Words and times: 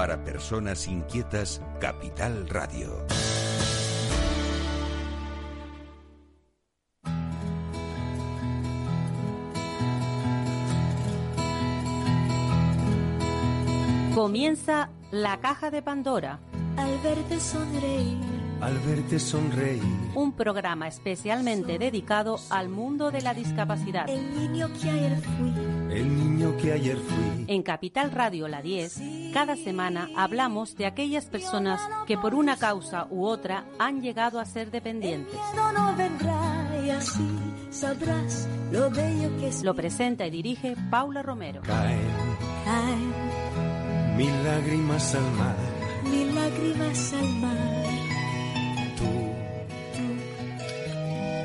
Para 0.00 0.24
personas 0.24 0.88
inquietas, 0.88 1.60
Capital 1.78 2.48
Radio. 2.48 3.06
Comienza 14.14 14.88
la 15.10 15.38
caja 15.40 15.70
de 15.70 15.82
Pandora. 15.82 16.40
Al 16.78 16.98
verte 17.00 17.38
sonreír. 17.38 18.16
Al 18.62 18.78
verte 18.78 19.18
sonreír. 19.18 19.82
Un 20.14 20.32
programa 20.32 20.88
especialmente 20.88 21.78
dedicado 21.78 22.38
al 22.48 22.70
mundo 22.70 23.10
de 23.10 23.20
la 23.20 23.34
discapacidad. 23.34 24.08
El 24.08 24.34
niño 24.34 24.70
que 24.80 24.88
ayer 24.88 25.20
fui. 25.20 25.69
El 25.90 26.16
niño 26.16 26.56
que 26.56 26.72
ayer 26.72 26.96
fui. 26.96 27.44
En 27.48 27.62
Capital 27.62 28.10
Radio 28.12 28.46
La 28.48 28.62
10, 28.62 29.00
cada 29.32 29.56
semana 29.56 30.08
hablamos 30.16 30.76
de 30.76 30.86
aquellas 30.86 31.26
personas 31.26 31.80
que 32.06 32.16
por 32.16 32.34
una 32.34 32.56
causa 32.56 33.06
u 33.10 33.24
otra 33.26 33.64
han 33.78 34.00
llegado 34.00 34.38
a 34.38 34.44
ser 34.44 34.70
dependientes. 34.70 35.34
No 35.56 35.96
vendrá 35.96 36.68
y 36.86 36.90
así 36.90 37.28
sabrás 37.70 38.48
lo 38.70 38.90
bello 38.90 39.36
que 39.38 39.48
es. 39.48 39.62
Lo 39.62 39.74
presenta 39.74 40.26
y 40.26 40.30
dirige 40.30 40.76
Paula 40.90 41.22
Romero. 41.22 41.62
Caen 41.62 41.98
Caen 42.64 44.16
mil 44.16 44.44
lágrimas 44.44 45.14
al 45.14 45.30
mar. 45.32 45.56
mil 46.04 46.34
lágrimas 46.34 47.12
al 47.14 47.28
mar. 47.40 47.84
Tú, 48.96 49.10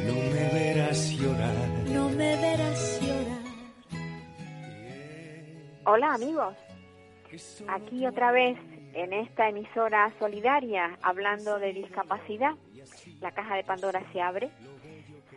no 0.07 0.13
me 0.13 0.49
verás 0.53 1.09
llorar. 1.11 1.69
No 1.87 2.09
me 2.09 2.35
verás 2.35 2.54
Hola 5.87 6.15
amigos, 6.15 6.55
aquí 7.67 8.07
otra 8.07 8.31
vez 8.31 8.57
en 8.93 9.13
esta 9.13 9.49
emisora 9.49 10.11
solidaria 10.17 10.97
hablando 11.03 11.59
de 11.59 11.73
discapacidad. 11.73 12.55
La 13.21 13.31
caja 13.31 13.55
de 13.55 13.63
Pandora 13.63 14.03
se 14.11 14.19
abre, 14.19 14.49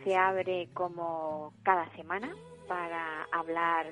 se 0.03 0.15
abre 0.15 0.67
como 0.73 1.53
cada 1.61 1.87
semana 1.95 2.35
para 2.67 3.27
hablar, 3.31 3.85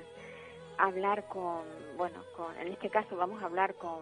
hablar 0.78 1.28
con, 1.28 1.62
bueno, 1.96 2.24
con, 2.36 2.58
en 2.58 2.72
este 2.72 2.90
caso 2.90 3.16
vamos 3.16 3.40
a 3.40 3.46
hablar 3.46 3.74
con 3.74 4.00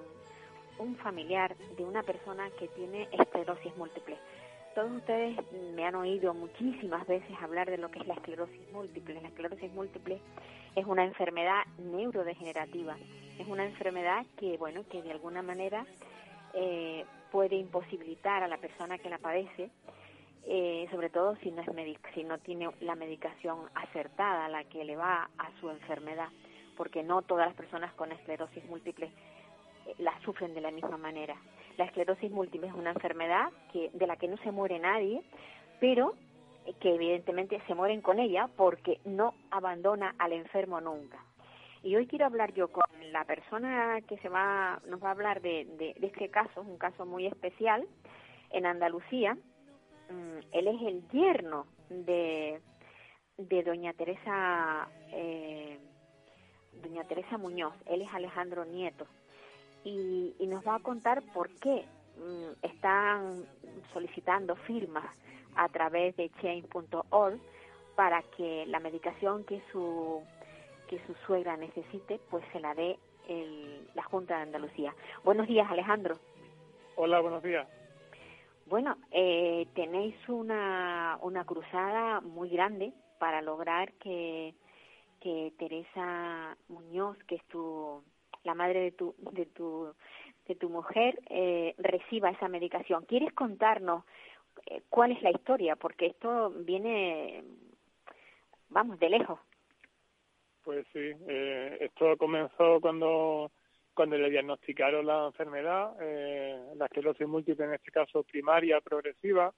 un 0.78 0.96
familiar 0.96 1.54
de 1.76 1.84
una 1.84 2.02
persona 2.04 2.48
que 2.58 2.68
tiene 2.68 3.06
esclerosis 3.12 3.76
múltiple. 3.76 4.16
Todos 4.74 4.92
ustedes 4.92 5.36
me 5.74 5.84
han 5.84 5.94
oído 5.94 6.32
muchísimas 6.32 7.06
veces 7.06 7.36
hablar 7.42 7.68
de 7.70 7.76
lo 7.76 7.90
que 7.90 7.98
es 7.98 8.06
la 8.06 8.14
esclerosis 8.14 8.72
múltiple. 8.72 9.20
La 9.20 9.28
esclerosis 9.28 9.72
múltiple 9.72 10.20
es 10.76 10.84
una 10.86 11.04
enfermedad 11.04 11.64
neurodegenerativa. 11.78 12.96
Es 13.38 13.48
una 13.48 13.64
enfermedad 13.64 14.24
que, 14.36 14.58
bueno, 14.58 14.84
que 14.88 15.02
de 15.02 15.10
alguna 15.10 15.42
manera 15.42 15.86
eh, 16.52 17.04
puede 17.32 17.56
imposibilitar 17.56 18.42
a 18.42 18.48
la 18.48 18.58
persona 18.58 18.98
que 18.98 19.08
la 19.08 19.18
padece, 19.18 19.70
eh, 20.46 20.86
sobre 20.90 21.10
todo 21.10 21.34
si 21.36 21.50
no 21.50 21.62
es 21.62 21.98
si 22.14 22.24
no 22.24 22.38
tiene 22.38 22.70
la 22.80 22.94
medicación 22.94 23.58
acertada, 23.74 24.48
la 24.48 24.64
que 24.64 24.84
le 24.84 24.96
va 24.96 25.28
a 25.38 25.50
su 25.60 25.70
enfermedad, 25.70 26.28
porque 26.76 27.02
no 27.02 27.22
todas 27.22 27.46
las 27.46 27.56
personas 27.56 27.92
con 27.94 28.12
esclerosis 28.12 28.64
múltiple 28.66 29.06
eh, 29.86 29.94
la 29.98 30.18
sufren 30.20 30.54
de 30.54 30.60
la 30.60 30.70
misma 30.70 30.98
manera. 30.98 31.36
La 31.78 31.86
esclerosis 31.86 32.30
múltiple 32.30 32.68
es 32.68 32.74
una 32.74 32.90
enfermedad 32.90 33.50
que 33.72 33.90
de 33.94 34.06
la 34.06 34.16
que 34.16 34.28
no 34.28 34.36
se 34.38 34.52
muere 34.52 34.78
nadie, 34.78 35.22
pero 35.80 36.14
que 36.80 36.94
evidentemente 36.94 37.60
se 37.66 37.74
mueren 37.74 38.00
con 38.00 38.18
ella 38.18 38.48
porque 38.56 39.00
no 39.04 39.34
abandona 39.50 40.14
al 40.18 40.32
enfermo 40.32 40.80
nunca. 40.80 41.18
Y 41.82 41.94
hoy 41.94 42.06
quiero 42.06 42.26
hablar 42.26 42.52
yo 42.52 42.68
con 42.68 42.84
la 43.12 43.24
persona 43.24 44.00
que 44.08 44.18
se 44.18 44.28
va, 44.28 44.80
nos 44.88 45.02
va 45.02 45.08
a 45.08 45.12
hablar 45.12 45.40
de, 45.40 45.64
de, 45.78 45.94
este 46.06 46.30
caso, 46.30 46.60
un 46.60 46.78
caso 46.78 47.06
muy 47.06 47.26
especial 47.26 47.86
en 48.50 48.66
Andalucía. 48.66 49.34
Mm, 50.10 50.38
él 50.52 50.68
es 50.68 50.82
el 50.82 51.08
yerno 51.10 51.66
de, 51.88 52.60
de 53.36 53.62
doña 53.62 53.92
Teresa, 53.92 54.88
eh, 55.12 55.78
doña 56.82 57.04
Teresa 57.04 57.38
Muñoz. 57.38 57.74
Él 57.86 58.02
es 58.02 58.12
Alejandro 58.12 58.64
Nieto 58.64 59.06
y, 59.84 60.34
y 60.40 60.46
nos 60.48 60.66
va 60.66 60.76
a 60.76 60.80
contar 60.80 61.22
por 61.32 61.54
qué 61.60 61.84
mm, 62.18 62.66
están 62.66 63.44
solicitando 63.92 64.56
firmas 64.56 65.06
a 65.56 65.68
través 65.68 66.16
de 66.16 66.30
change.org 66.40 67.38
para 67.94 68.22
que 68.36 68.66
la 68.66 68.80
medicación 68.80 69.44
que 69.44 69.62
su 69.72 70.22
que 70.88 71.00
su 71.06 71.14
suegra 71.26 71.56
necesite 71.56 72.20
pues 72.30 72.44
se 72.52 72.60
la 72.60 72.74
dé 72.74 72.98
el, 73.28 73.88
la 73.94 74.04
Junta 74.04 74.36
de 74.36 74.42
Andalucía. 74.42 74.94
Buenos 75.24 75.48
días, 75.48 75.68
Alejandro. 75.70 76.16
Hola, 76.94 77.20
buenos 77.20 77.42
días. 77.42 77.66
Bueno, 78.66 78.96
eh, 79.10 79.66
tenéis 79.74 80.14
una, 80.28 81.18
una 81.22 81.44
cruzada 81.44 82.20
muy 82.20 82.48
grande 82.48 82.92
para 83.18 83.42
lograr 83.42 83.92
que, 83.94 84.54
que 85.20 85.52
Teresa 85.58 86.56
Muñoz, 86.68 87.16
que 87.24 87.36
es 87.36 87.44
tu, 87.44 88.02
la 88.44 88.54
madre 88.54 88.80
de 88.80 88.92
tu, 88.92 89.14
de 89.32 89.46
tu, 89.46 89.92
de 90.48 90.54
tu 90.54 90.68
mujer, 90.68 91.20
eh, 91.28 91.74
reciba 91.78 92.30
esa 92.30 92.48
medicación. 92.48 93.04
¿Quieres 93.04 93.32
contarnos 93.34 94.04
cuál 94.88 95.12
es 95.12 95.22
la 95.22 95.30
historia? 95.30 95.76
Porque 95.76 96.06
esto 96.06 96.50
viene, 96.50 97.44
vamos, 98.68 98.98
de 98.98 99.10
lejos. 99.10 99.38
Pues 100.62 100.86
sí, 100.92 101.12
eh, 101.28 101.78
esto 101.80 102.16
comenzó 102.16 102.80
cuando 102.80 103.50
cuando 103.96 104.18
le 104.18 104.28
diagnosticaron 104.28 105.06
la 105.06 105.26
enfermedad, 105.26 105.96
eh, 106.00 106.74
la 106.76 106.84
esclerosis 106.84 107.26
múltiple 107.26 107.64
en 107.64 107.74
este 107.74 107.90
caso 107.90 108.22
primaria 108.24 108.78
progresiva. 108.82 109.52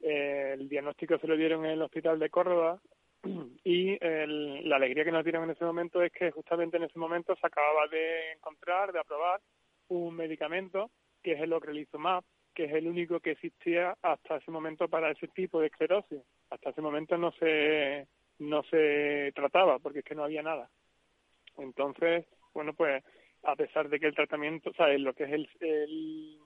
Eh, 0.00 0.52
el 0.54 0.68
diagnóstico 0.70 1.18
se 1.18 1.26
lo 1.26 1.36
dieron 1.36 1.66
en 1.66 1.72
el 1.72 1.82
hospital 1.82 2.18
de 2.18 2.30
Córdoba 2.30 2.80
y 3.64 3.98
el, 4.02 4.66
la 4.66 4.76
alegría 4.76 5.04
que 5.04 5.12
nos 5.12 5.22
dieron 5.22 5.44
en 5.44 5.50
ese 5.50 5.66
momento 5.66 6.02
es 6.02 6.10
que 6.12 6.30
justamente 6.30 6.78
en 6.78 6.84
ese 6.84 6.98
momento 6.98 7.36
se 7.36 7.46
acababa 7.46 7.86
de 7.88 8.32
encontrar, 8.32 8.90
de 8.90 9.00
aprobar 9.00 9.40
un 9.88 10.16
medicamento 10.16 10.90
que 11.22 11.32
es 11.32 11.40
el 11.42 11.52
ocrelizumab, 11.52 12.24
que 12.54 12.64
es 12.64 12.72
el 12.72 12.86
único 12.86 13.20
que 13.20 13.32
existía 13.32 13.96
hasta 14.02 14.36
ese 14.36 14.50
momento 14.50 14.88
para 14.88 15.10
ese 15.10 15.28
tipo 15.28 15.60
de 15.60 15.66
esclerosis. 15.66 16.20
Hasta 16.50 16.70
ese 16.70 16.80
momento 16.80 17.16
no 17.18 17.32
se 17.32 18.06
no 18.38 18.62
se 18.64 19.32
trataba 19.34 19.78
porque 19.78 20.00
es 20.00 20.04
que 20.04 20.14
no 20.14 20.24
había 20.24 20.42
nada. 20.42 20.68
Entonces, 21.58 22.26
bueno, 22.52 22.74
pues 22.74 23.02
a 23.42 23.56
pesar 23.56 23.88
de 23.88 24.00
que 24.00 24.06
el 24.06 24.14
tratamiento, 24.14 24.70
o 24.70 24.74
sea, 24.74 24.88
lo 24.98 25.12
que 25.14 25.24
es 25.24 25.32
el, 25.60 26.38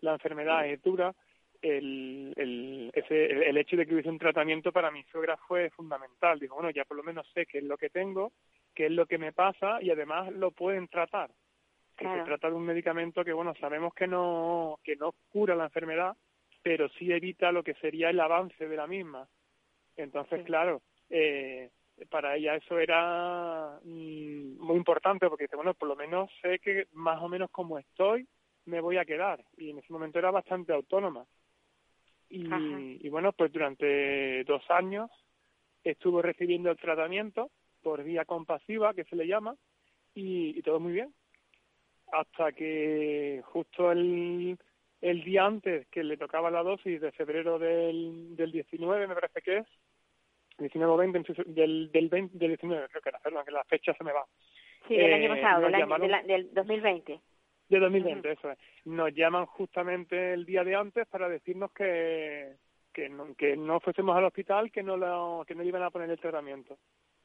la 0.00 0.12
enfermedad 0.12 0.66
es 0.66 0.82
dura, 0.82 1.14
el, 1.62 2.32
el, 2.36 2.90
ese, 2.94 3.48
el 3.48 3.56
hecho 3.56 3.76
de 3.76 3.86
que 3.86 3.92
hubiese 3.92 4.08
un 4.08 4.18
tratamiento 4.18 4.72
para 4.72 4.90
mi 4.90 5.02
suegra 5.04 5.36
fue 5.48 5.70
fundamental. 5.70 6.38
Dijo, 6.38 6.54
bueno, 6.54 6.70
ya 6.70 6.84
por 6.84 6.96
lo 6.96 7.02
menos 7.02 7.26
sé 7.32 7.46
qué 7.46 7.58
es 7.58 7.64
lo 7.64 7.76
que 7.76 7.90
tengo, 7.90 8.32
qué 8.74 8.86
es 8.86 8.92
lo 8.92 9.06
que 9.06 9.18
me 9.18 9.32
pasa 9.32 9.80
y 9.82 9.90
además 9.90 10.32
lo 10.32 10.50
pueden 10.50 10.88
tratar. 10.88 11.30
Que 12.00 12.06
Claro. 12.06 12.22
se 12.22 12.28
trata 12.28 12.48
de 12.48 12.56
un 12.56 12.64
medicamento 12.64 13.22
que, 13.22 13.34
bueno, 13.34 13.52
sabemos 13.60 13.92
que 13.92 14.06
no, 14.06 14.78
que 14.82 14.96
no 14.96 15.12
cura 15.28 15.54
la 15.54 15.64
enfermedad, 15.64 16.16
pero 16.62 16.88
sí 16.88 17.12
evita 17.12 17.52
lo 17.52 17.62
que 17.62 17.74
sería 17.74 18.08
el 18.08 18.18
avance 18.20 18.66
de 18.66 18.74
la 18.74 18.86
misma. 18.86 19.28
Entonces, 19.96 20.38
Sí. 20.40 20.46
claro, 20.46 20.80
eh, 21.10 21.68
para 22.08 22.36
ella 22.36 22.54
eso 22.54 22.78
era 22.78 23.78
mm, 23.84 24.56
muy 24.60 24.76
importante 24.76 25.28
porque 25.28 25.44
dice, 25.44 25.56
bueno, 25.56 25.74
por 25.74 25.88
lo 25.88 25.94
menos 25.94 26.30
sé 26.40 26.58
que 26.58 26.86
más 26.92 27.20
o 27.20 27.28
menos 27.28 27.50
como 27.50 27.78
estoy 27.78 28.26
me 28.64 28.80
voy 28.80 28.96
a 28.96 29.04
quedar. 29.04 29.44
Y 29.58 29.68
en 29.68 29.80
ese 29.80 29.92
momento 29.92 30.18
era 30.18 30.30
bastante 30.30 30.72
autónoma. 30.72 31.26
Y, 32.30 33.06
y 33.06 33.08
bueno, 33.10 33.32
pues 33.32 33.52
durante 33.52 34.42
dos 34.44 34.62
años 34.70 35.10
estuvo 35.84 36.22
recibiendo 36.22 36.70
el 36.70 36.78
tratamiento 36.78 37.50
por 37.82 38.02
vía 38.04 38.24
compasiva, 38.24 38.94
que 38.94 39.04
se 39.04 39.16
le 39.16 39.26
llama, 39.26 39.54
y, 40.14 40.58
y 40.58 40.62
todo 40.62 40.80
muy 40.80 40.92
bien. 40.92 41.12
Hasta 42.12 42.52
que 42.52 43.40
justo 43.44 43.92
el, 43.92 44.58
el 45.00 45.24
día 45.24 45.46
antes 45.46 45.86
que 45.88 46.02
le 46.02 46.16
tocaba 46.16 46.50
la 46.50 46.62
dosis 46.62 47.00
de 47.00 47.12
febrero 47.12 47.58
del, 47.58 48.34
del 48.36 48.50
19, 48.52 49.06
me 49.06 49.14
parece 49.14 49.40
que 49.42 49.58
es, 49.58 49.66
19 50.58 50.92
o 50.92 50.96
20, 50.96 51.18
en 51.18 51.24
su- 51.24 51.44
del, 51.46 51.90
del, 51.92 52.08
20, 52.08 52.36
del 52.36 52.48
19, 52.50 52.88
creo 52.88 53.02
que 53.02 53.08
era, 53.08 53.18
perdón, 53.20 53.44
que 53.44 53.52
la 53.52 53.64
fecha 53.64 53.94
se 53.94 54.04
me 54.04 54.12
va. 54.12 54.24
Sí, 54.88 54.96
del 54.96 55.10
Eh, 55.10 55.14
año 55.14 55.28
pasado, 55.34 55.60
nos 55.60 55.72
del, 55.72 55.74
año, 55.74 55.84
llamaron- 55.86 56.06
del, 56.06 56.14
a- 56.14 56.22
del 56.22 56.54
2020. 56.54 57.20
De 57.68 57.78
2020, 57.78 58.32
eso 58.32 58.50
es. 58.50 58.58
Nos 58.84 59.14
llaman 59.14 59.46
justamente 59.46 60.32
el 60.32 60.44
día 60.44 60.64
de 60.64 60.74
antes 60.74 61.06
para 61.06 61.28
decirnos 61.28 61.70
que, 61.72 62.56
que, 62.92 63.08
no, 63.08 63.32
que 63.36 63.56
no 63.56 63.78
fuésemos 63.78 64.16
al 64.16 64.24
hospital, 64.24 64.72
que 64.72 64.82
no, 64.82 64.96
lo, 64.96 65.44
que 65.46 65.54
no 65.54 65.62
iban 65.62 65.82
a 65.84 65.90
poner 65.90 66.10
el 66.10 66.18
tratamiento 66.18 66.76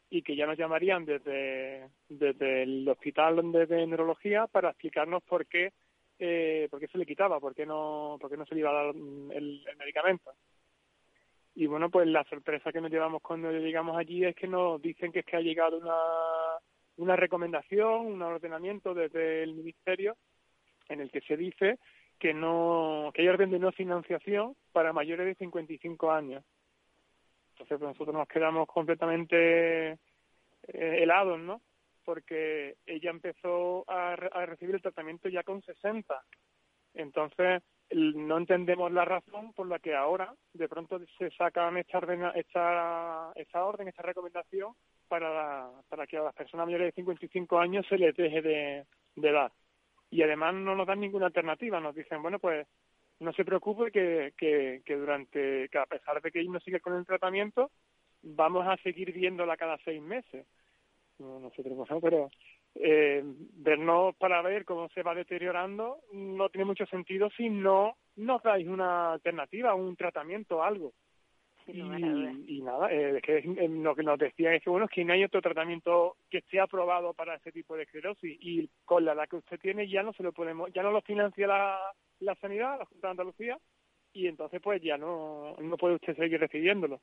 y 0.09 0.21
que 0.21 0.35
ya 0.35 0.45
nos 0.45 0.57
llamarían 0.57 1.05
desde, 1.05 1.89
desde 2.07 2.63
el 2.63 2.87
hospital 2.87 3.51
de, 3.51 3.65
de 3.65 3.87
neurología 3.87 4.47
para 4.47 4.69
explicarnos 4.69 5.23
por 5.23 5.45
qué, 5.47 5.73
eh, 6.19 6.67
por 6.69 6.79
qué 6.79 6.87
se 6.87 6.97
le 6.97 7.05
quitaba, 7.05 7.39
por 7.39 7.55
qué 7.55 7.65
no, 7.65 8.17
por 8.19 8.29
qué 8.29 8.37
no 8.37 8.45
se 8.45 8.55
le 8.55 8.61
iba 8.61 8.69
a 8.69 8.85
dar 8.85 8.93
mm, 8.93 9.31
el, 9.31 9.63
el 9.67 9.77
medicamento. 9.77 10.31
Y 11.55 11.67
bueno, 11.67 11.89
pues 11.89 12.07
la 12.07 12.23
sorpresa 12.25 12.71
que 12.71 12.81
nos 12.81 12.91
llevamos 12.91 13.21
cuando 13.21 13.51
llegamos 13.51 13.97
allí 13.97 14.25
es 14.25 14.35
que 14.35 14.47
nos 14.47 14.81
dicen 14.81 15.11
que 15.11 15.19
es 15.19 15.25
que 15.25 15.37
ha 15.37 15.41
llegado 15.41 15.77
una, 15.77 15.95
una 16.97 17.15
recomendación, 17.15 18.05
un 18.05 18.21
ordenamiento 18.21 18.93
desde 18.93 19.43
el 19.43 19.53
ministerio 19.53 20.17
en 20.89 21.01
el 21.01 21.09
que 21.11 21.21
se 21.21 21.37
dice 21.37 21.79
que 22.19 22.33
no 22.33 23.11
que 23.13 23.21
hay 23.21 23.27
orden 23.27 23.51
de 23.51 23.59
no 23.59 23.71
financiación 23.71 24.55
para 24.71 24.93
mayores 24.93 25.25
de 25.25 25.35
55 25.35 26.11
años. 26.11 26.43
Entonces 27.55 27.79
pues 27.79 27.91
nosotros 27.93 28.13
nos 28.13 28.27
quedamos 28.27 28.67
completamente 28.67 29.91
eh, 29.91 29.97
helados, 30.67 31.39
¿no? 31.39 31.61
Porque 32.03 32.75
ella 32.85 33.09
empezó 33.09 33.89
a, 33.89 34.13
a 34.13 34.45
recibir 34.45 34.75
el 34.75 34.81
tratamiento 34.81 35.29
ya 35.29 35.41
con 35.43 35.61
60. 35.61 36.21
Entonces 36.95 37.63
no 37.91 38.37
entendemos 38.37 38.91
la 38.91 39.05
razón 39.05 39.53
por 39.53 39.67
la 39.67 39.79
que 39.79 39.95
ahora 39.95 40.33
de 40.53 40.67
pronto 40.67 40.99
se 41.17 41.29
sacan 41.31 41.77
esta 41.77 41.99
orden, 41.99 42.23
esta, 42.35 43.31
orden, 43.53 43.87
esta 43.87 44.01
recomendación 44.01 44.73
para, 45.07 45.69
para 45.87 46.07
que 46.07 46.17
a 46.17 46.23
las 46.23 46.35
personas 46.35 46.65
mayores 46.65 46.87
de 46.87 47.01
55 47.01 47.59
años 47.59 47.85
se 47.87 47.97
les 47.97 48.15
deje 48.15 48.41
de, 48.41 48.85
de 49.15 49.31
dar. 49.31 49.51
Y 50.09 50.23
además 50.23 50.55
no 50.55 50.75
nos 50.75 50.87
dan 50.87 50.99
ninguna 50.99 51.27
alternativa, 51.27 51.79
nos 51.79 51.95
dicen, 51.95 52.21
bueno, 52.21 52.39
pues 52.39 52.67
no 53.19 53.33
se 53.33 53.45
preocupe 53.45 53.91
que, 53.91 54.33
que, 54.37 54.81
que 54.85 54.95
durante, 54.95 55.69
que 55.69 55.77
a 55.77 55.85
pesar 55.85 56.21
de 56.21 56.31
que 56.31 56.43
no 56.43 56.59
sigue 56.59 56.79
con 56.79 56.95
el 56.95 57.05
tratamiento, 57.05 57.71
vamos 58.21 58.67
a 58.67 58.77
seguir 58.77 59.13
viéndola 59.13 59.57
cada 59.57 59.77
seis 59.85 60.01
meses. 60.01 60.45
No, 61.19 61.39
no 61.39 61.49
sé, 61.51 61.63
pero 62.01 62.29
eh, 62.75 63.23
vernos 63.23 64.15
para 64.17 64.41
ver 64.41 64.65
cómo 64.65 64.89
se 64.89 65.01
va 65.01 65.15
deteriorando 65.15 65.99
no 66.11 66.49
tiene 66.49 66.65
mucho 66.65 66.85
sentido 66.87 67.29
si 67.37 67.49
no 67.49 67.95
nos 68.17 68.43
dais 68.43 68.67
una 68.67 69.13
alternativa, 69.13 69.73
un 69.75 69.95
tratamiento, 69.95 70.61
algo. 70.61 70.91
y, 71.67 71.79
y, 71.79 72.61
nada, 72.61 72.91
eh, 72.91 73.17
es 73.17 73.23
que 73.23 73.37
eh, 73.37 73.69
lo 73.69 73.95
que 73.95 74.03
nos 74.03 74.19
decían 74.19 74.55
es 74.55 74.61
que 74.63 74.69
bueno, 74.69 74.87
es 74.87 74.91
que 74.91 75.05
no 75.05 75.13
hay 75.13 75.23
otro 75.23 75.41
tratamiento 75.41 76.17
que 76.29 76.39
esté 76.39 76.59
aprobado 76.59 77.13
para 77.13 77.35
este 77.35 77.53
tipo 77.53 77.77
de 77.77 77.83
esclerosis 77.83 78.37
y 78.41 78.69
con 78.83 79.05
la 79.05 79.13
edad 79.13 79.29
que 79.29 79.37
usted 79.37 79.59
tiene 79.59 79.87
ya 79.87 80.03
no 80.03 80.11
se 80.11 80.23
lo 80.23 80.33
podemos, 80.33 80.71
ya 80.73 80.83
no 80.83 80.91
lo 80.91 81.01
financia 81.01 81.47
la, 81.47 81.79
la 82.19 82.35
sanidad, 82.35 82.79
la 82.79 82.85
Junta 82.85 83.07
de 83.07 83.11
Andalucía, 83.11 83.57
y 84.13 84.27
entonces 84.27 84.61
pues 84.61 84.81
ya 84.81 84.97
no, 84.97 85.55
no 85.59 85.77
puede 85.77 85.95
usted 85.95 86.15
seguir 86.15 86.39
recibiéndolo. 86.39 87.01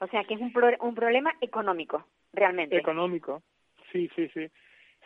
O 0.00 0.06
sea 0.08 0.24
que 0.24 0.34
es 0.34 0.40
un, 0.40 0.52
pro 0.52 0.68
un 0.80 0.94
problema 0.94 1.34
económico, 1.40 2.06
realmente. 2.32 2.76
Económico, 2.76 3.42
sí, 3.92 4.10
sí, 4.14 4.28
sí. 4.34 4.48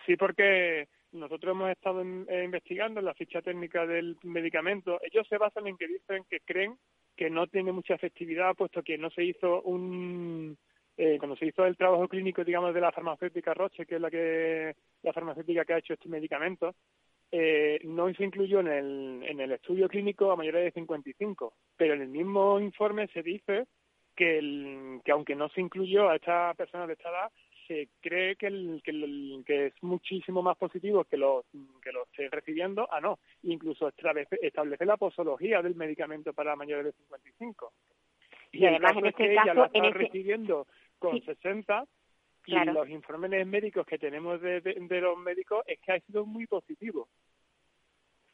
Sí, 0.06 0.16
porque 0.16 0.88
nosotros 1.12 1.52
hemos 1.52 1.70
estado 1.70 2.02
eh, 2.02 2.44
investigando 2.44 3.00
la 3.00 3.14
ficha 3.14 3.42
técnica 3.42 3.86
del 3.86 4.16
medicamento. 4.22 4.98
Ellos 5.02 5.26
se 5.28 5.38
basan 5.38 5.66
en 5.66 5.76
que 5.76 5.86
dicen 5.86 6.24
que 6.28 6.40
creen 6.40 6.76
que 7.16 7.30
no 7.30 7.46
tiene 7.46 7.72
mucha 7.72 7.94
efectividad, 7.94 8.54
puesto 8.54 8.82
que 8.82 8.96
no 8.96 9.10
se 9.10 9.24
hizo 9.24 9.62
un 9.62 10.56
eh, 10.96 11.16
cuando 11.18 11.36
se 11.36 11.46
hizo 11.46 11.64
el 11.64 11.76
trabajo 11.76 12.08
clínico, 12.08 12.42
digamos, 12.44 12.74
de 12.74 12.80
la 12.80 12.90
farmacéutica 12.90 13.54
Roche, 13.54 13.86
que 13.86 13.94
es 13.94 14.00
la 14.00 14.10
que 14.10 14.74
la 15.02 15.12
farmacéutica 15.12 15.64
que 15.64 15.74
ha 15.74 15.78
hecho 15.78 15.94
este 15.94 16.08
medicamento, 16.08 16.74
eh, 17.30 17.80
no 17.84 18.12
se 18.14 18.24
incluyó 18.24 18.60
en 18.60 18.68
el, 18.68 19.22
en 19.28 19.40
el 19.40 19.52
estudio 19.52 19.88
clínico 19.88 20.30
a 20.30 20.36
mayores 20.36 20.64
de 20.64 20.72
55, 20.72 21.52
pero 21.76 21.94
en 21.94 22.02
el 22.02 22.08
mismo 22.08 22.58
informe 22.58 23.06
se 23.08 23.22
dice 23.22 23.66
que, 24.16 24.38
el, 24.38 25.00
que 25.04 25.12
aunque 25.12 25.36
no 25.36 25.48
se 25.50 25.60
incluyó 25.60 26.08
a 26.08 26.16
esta 26.16 26.54
persona 26.54 26.86
de 26.86 26.94
esta 26.94 27.10
edad, 27.10 27.30
se 27.66 27.88
cree 28.00 28.36
que, 28.36 28.46
el, 28.46 28.80
que, 28.82 29.42
que 29.46 29.66
es 29.66 29.74
muchísimo 29.82 30.42
más 30.42 30.56
positivo 30.56 31.04
que 31.04 31.18
lo, 31.18 31.44
que 31.82 31.92
lo 31.92 32.04
esté 32.04 32.30
recibiendo 32.30 32.88
ah 32.90 33.00
no, 33.00 33.18
incluso 33.42 33.88
establece, 33.88 34.38
la 34.86 34.96
posología 34.96 35.60
del 35.60 35.74
medicamento 35.74 36.32
para 36.32 36.56
mayores 36.56 36.86
de 36.86 36.92
55. 36.92 37.72
Y, 38.52 38.60
y 38.60 38.66
además 38.66 38.92
en 38.96 39.06
este 39.06 39.34
caso, 39.34 39.46
ya 39.46 39.54
lo 39.54 39.66
está 39.66 39.78
este 39.78 39.98
recibiendo 39.98 40.66
con 40.98 41.20
60 41.20 41.84
y 42.48 42.64
los 42.64 42.88
informes 42.88 43.46
médicos 43.46 43.86
que 43.86 43.98
tenemos 43.98 44.40
de, 44.40 44.60
de 44.60 45.00
los 45.00 45.18
médicos 45.18 45.62
es 45.66 45.78
que 45.80 45.92
ha 45.92 46.00
sido 46.00 46.24
muy 46.24 46.46
positivo. 46.46 47.08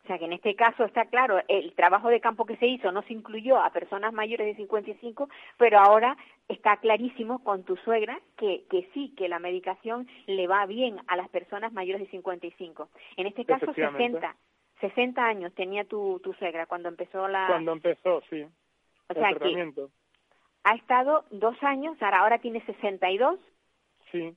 O 0.05 0.06
sea 0.06 0.19
que 0.19 0.26
en 0.26 0.34
este 0.34 0.55
caso 0.55 0.84
está 0.84 1.06
claro, 1.06 1.40
el 1.49 1.72
trabajo 1.75 2.11
de 2.11 2.20
campo 2.20 2.44
que 2.44 2.58
se 2.58 2.66
hizo 2.66 2.93
no 2.93 3.02
se 3.02 3.14
incluyó 3.14 3.58
a 3.58 3.70
personas 3.70 4.12
mayores 4.12 4.46
de 4.46 4.55
55, 4.55 5.31
pero 5.56 5.78
ahora 5.78 6.16
está 6.46 6.76
clarísimo 6.76 7.43
con 7.43 7.64
tu 7.64 7.76
suegra 7.78 8.20
que, 8.37 8.64
que 8.70 8.88
sí, 8.93 9.14
que 9.16 9.28
la 9.28 9.38
medicación 9.38 10.06
le 10.26 10.46
va 10.46 10.66
bien 10.66 11.00
a 11.06 11.16
las 11.16 11.31
personas 11.31 11.72
mayores 11.72 12.02
de 12.02 12.11
55. 12.11 12.90
En 13.16 13.26
este 13.26 13.46
caso 13.46 13.72
60, 13.72 14.37
60 14.81 15.25
años 15.25 15.55
tenía 15.55 15.84
tu, 15.84 16.20
tu 16.22 16.34
suegra 16.34 16.66
cuando 16.66 16.90
empezó 16.90 17.26
la... 17.26 17.46
Cuando 17.46 17.72
empezó, 17.72 18.22
sí. 18.28 18.46
O 19.08 19.14
sea 19.14 19.32
que 19.34 19.72
ha 20.64 20.75
estado 20.76 21.25
dos 21.31 21.56
años, 21.62 21.96
ahora, 22.02 22.20
ahora 22.20 22.38
tiene 22.38 22.64
62. 22.64 23.38
Sí. 24.10 24.36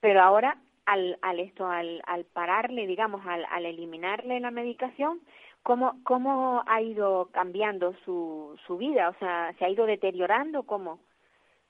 Pero 0.00 0.20
ahora 0.22 0.56
al, 0.86 1.18
al 1.22 1.40
esto, 1.40 1.66
al, 1.66 2.02
al 2.06 2.24
pararle, 2.24 2.86
digamos, 2.86 3.24
al, 3.26 3.44
al 3.50 3.66
eliminarle 3.66 4.40
la 4.40 4.50
medicación, 4.50 5.20
¿cómo, 5.62 6.00
¿cómo 6.04 6.62
ha 6.66 6.82
ido 6.82 7.30
cambiando 7.32 7.94
su, 8.04 8.58
su 8.66 8.76
vida? 8.76 9.10
O 9.10 9.14
sea, 9.18 9.54
¿se 9.58 9.64
ha 9.64 9.68
ido 9.68 9.86
deteriorando? 9.86 10.64
¿Cómo? 10.64 11.00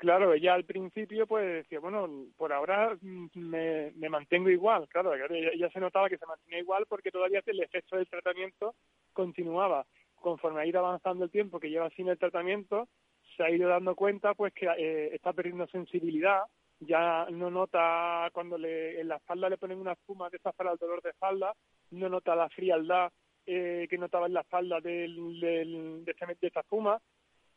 Claro, 0.01 0.33
ella 0.33 0.55
al 0.55 0.65
principio 0.65 1.27
pues 1.27 1.45
decía, 1.47 1.79
bueno, 1.79 2.09
por 2.39 2.55
ahora 2.55 2.97
mm, 3.03 3.27
me, 3.35 3.93
me 3.97 4.09
mantengo 4.09 4.49
igual, 4.49 4.89
claro, 4.89 5.13
ella, 5.15 5.69
se 5.69 5.79
notaba 5.79 6.09
que 6.09 6.17
se 6.17 6.25
mantenía 6.25 6.59
igual 6.61 6.87
porque 6.89 7.11
todavía 7.11 7.43
el 7.45 7.61
efecto 7.61 7.97
del 7.97 8.09
tratamiento 8.09 8.75
continuaba. 9.13 9.85
Conforme 10.15 10.63
ha 10.63 10.67
ido 10.67 10.79
avanzando 10.79 11.25
el 11.25 11.31
tiempo 11.31 11.61
que 11.61 11.69
lleva 11.69 11.91
sin 11.91 12.09
el 12.09 12.19
tratamiento, 12.19 12.89
se 13.37 13.43
ha 13.43 13.51
ido 13.51 13.69
dando 13.69 13.95
cuenta 13.95 14.33
pues 14.33 14.55
que 14.55 14.67
eh, 14.79 15.15
está 15.15 15.35
perdiendo 15.35 15.67
sensibilidad, 15.67 16.45
ya 16.81 17.27
no 17.31 17.51
nota 17.51 18.29
cuando 18.33 18.57
le, 18.57 19.01
en 19.01 19.09
la 19.09 19.17
espalda 19.17 19.49
le 19.49 19.59
ponen 19.59 19.79
una 19.79 19.93
espuma 19.93 20.31
de 20.31 20.39
esas 20.39 20.55
para 20.55 20.73
el 20.73 20.79
dolor 20.79 21.03
de 21.03 21.11
espalda, 21.11 21.55
no 21.91 22.09
nota 22.09 22.35
la 22.35 22.49
frialdad 22.49 23.13
eh, 23.47 23.87
que 23.89 23.99
notaba 23.99 24.27
en 24.27 24.35
la 24.35 24.41
espalda 24.41 24.81
del, 24.81 25.41
del, 25.41 26.05
de, 26.05 26.15
de 26.15 26.47
esta 26.47 26.61
espuma. 26.61 27.01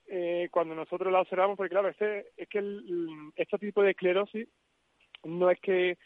Eh, 0.06 0.50
cuando 0.52 0.76
nosotros 0.76 1.12
la 1.12 1.22
observamos, 1.22 1.56
porque 1.56 1.70
claro, 1.70 1.88
este, 1.88 2.32
es 2.36 2.50
que 2.50 2.60
el, 2.60 3.32
este 3.36 3.58
tipo 3.58 3.82
de 3.82 3.92
esclerosis 3.92 4.48
no 5.24 5.50
es 5.50 5.60
que 5.62 5.98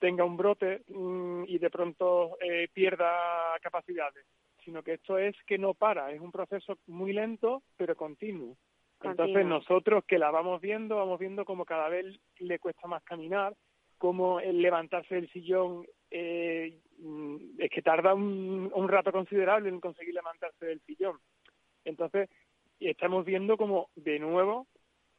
tenga 0.00 0.24
un 0.24 0.36
brote 0.36 0.82
mm, 0.88 1.44
y 1.46 1.58
de 1.58 1.70
pronto 1.70 2.38
eh, 2.40 2.68
pierda 2.72 3.58
capacidades, 3.60 4.24
sino 4.64 4.82
que 4.82 4.94
esto 4.94 5.18
es 5.18 5.36
que 5.46 5.58
no 5.58 5.74
para, 5.74 6.12
es 6.12 6.20
un 6.20 6.32
proceso 6.32 6.78
muy 6.86 7.12
lento 7.12 7.62
pero 7.76 7.96
continuo. 7.96 8.56
Entonces 9.04 9.46
nosotros 9.46 10.04
que 10.06 10.18
la 10.18 10.30
vamos 10.30 10.60
viendo, 10.60 10.96
vamos 10.96 11.18
viendo 11.18 11.44
como 11.44 11.64
cada 11.64 11.88
vez 11.88 12.06
le 12.38 12.58
cuesta 12.58 12.88
más 12.88 13.02
caminar, 13.04 13.54
como 13.98 14.40
el 14.40 14.60
levantarse 14.60 15.14
del 15.14 15.30
sillón 15.30 15.86
eh, 16.10 16.78
es 17.58 17.70
que 17.70 17.82
tarda 17.82 18.14
un, 18.14 18.70
un 18.72 18.88
rato 18.88 19.12
considerable 19.12 19.68
en 19.68 19.80
conseguir 19.80 20.14
levantarse 20.14 20.66
del 20.66 20.80
sillón. 20.82 21.18
Entonces 21.84 22.28
estamos 22.80 23.24
viendo 23.24 23.56
como 23.56 23.88
de 23.94 24.18
nuevo 24.18 24.66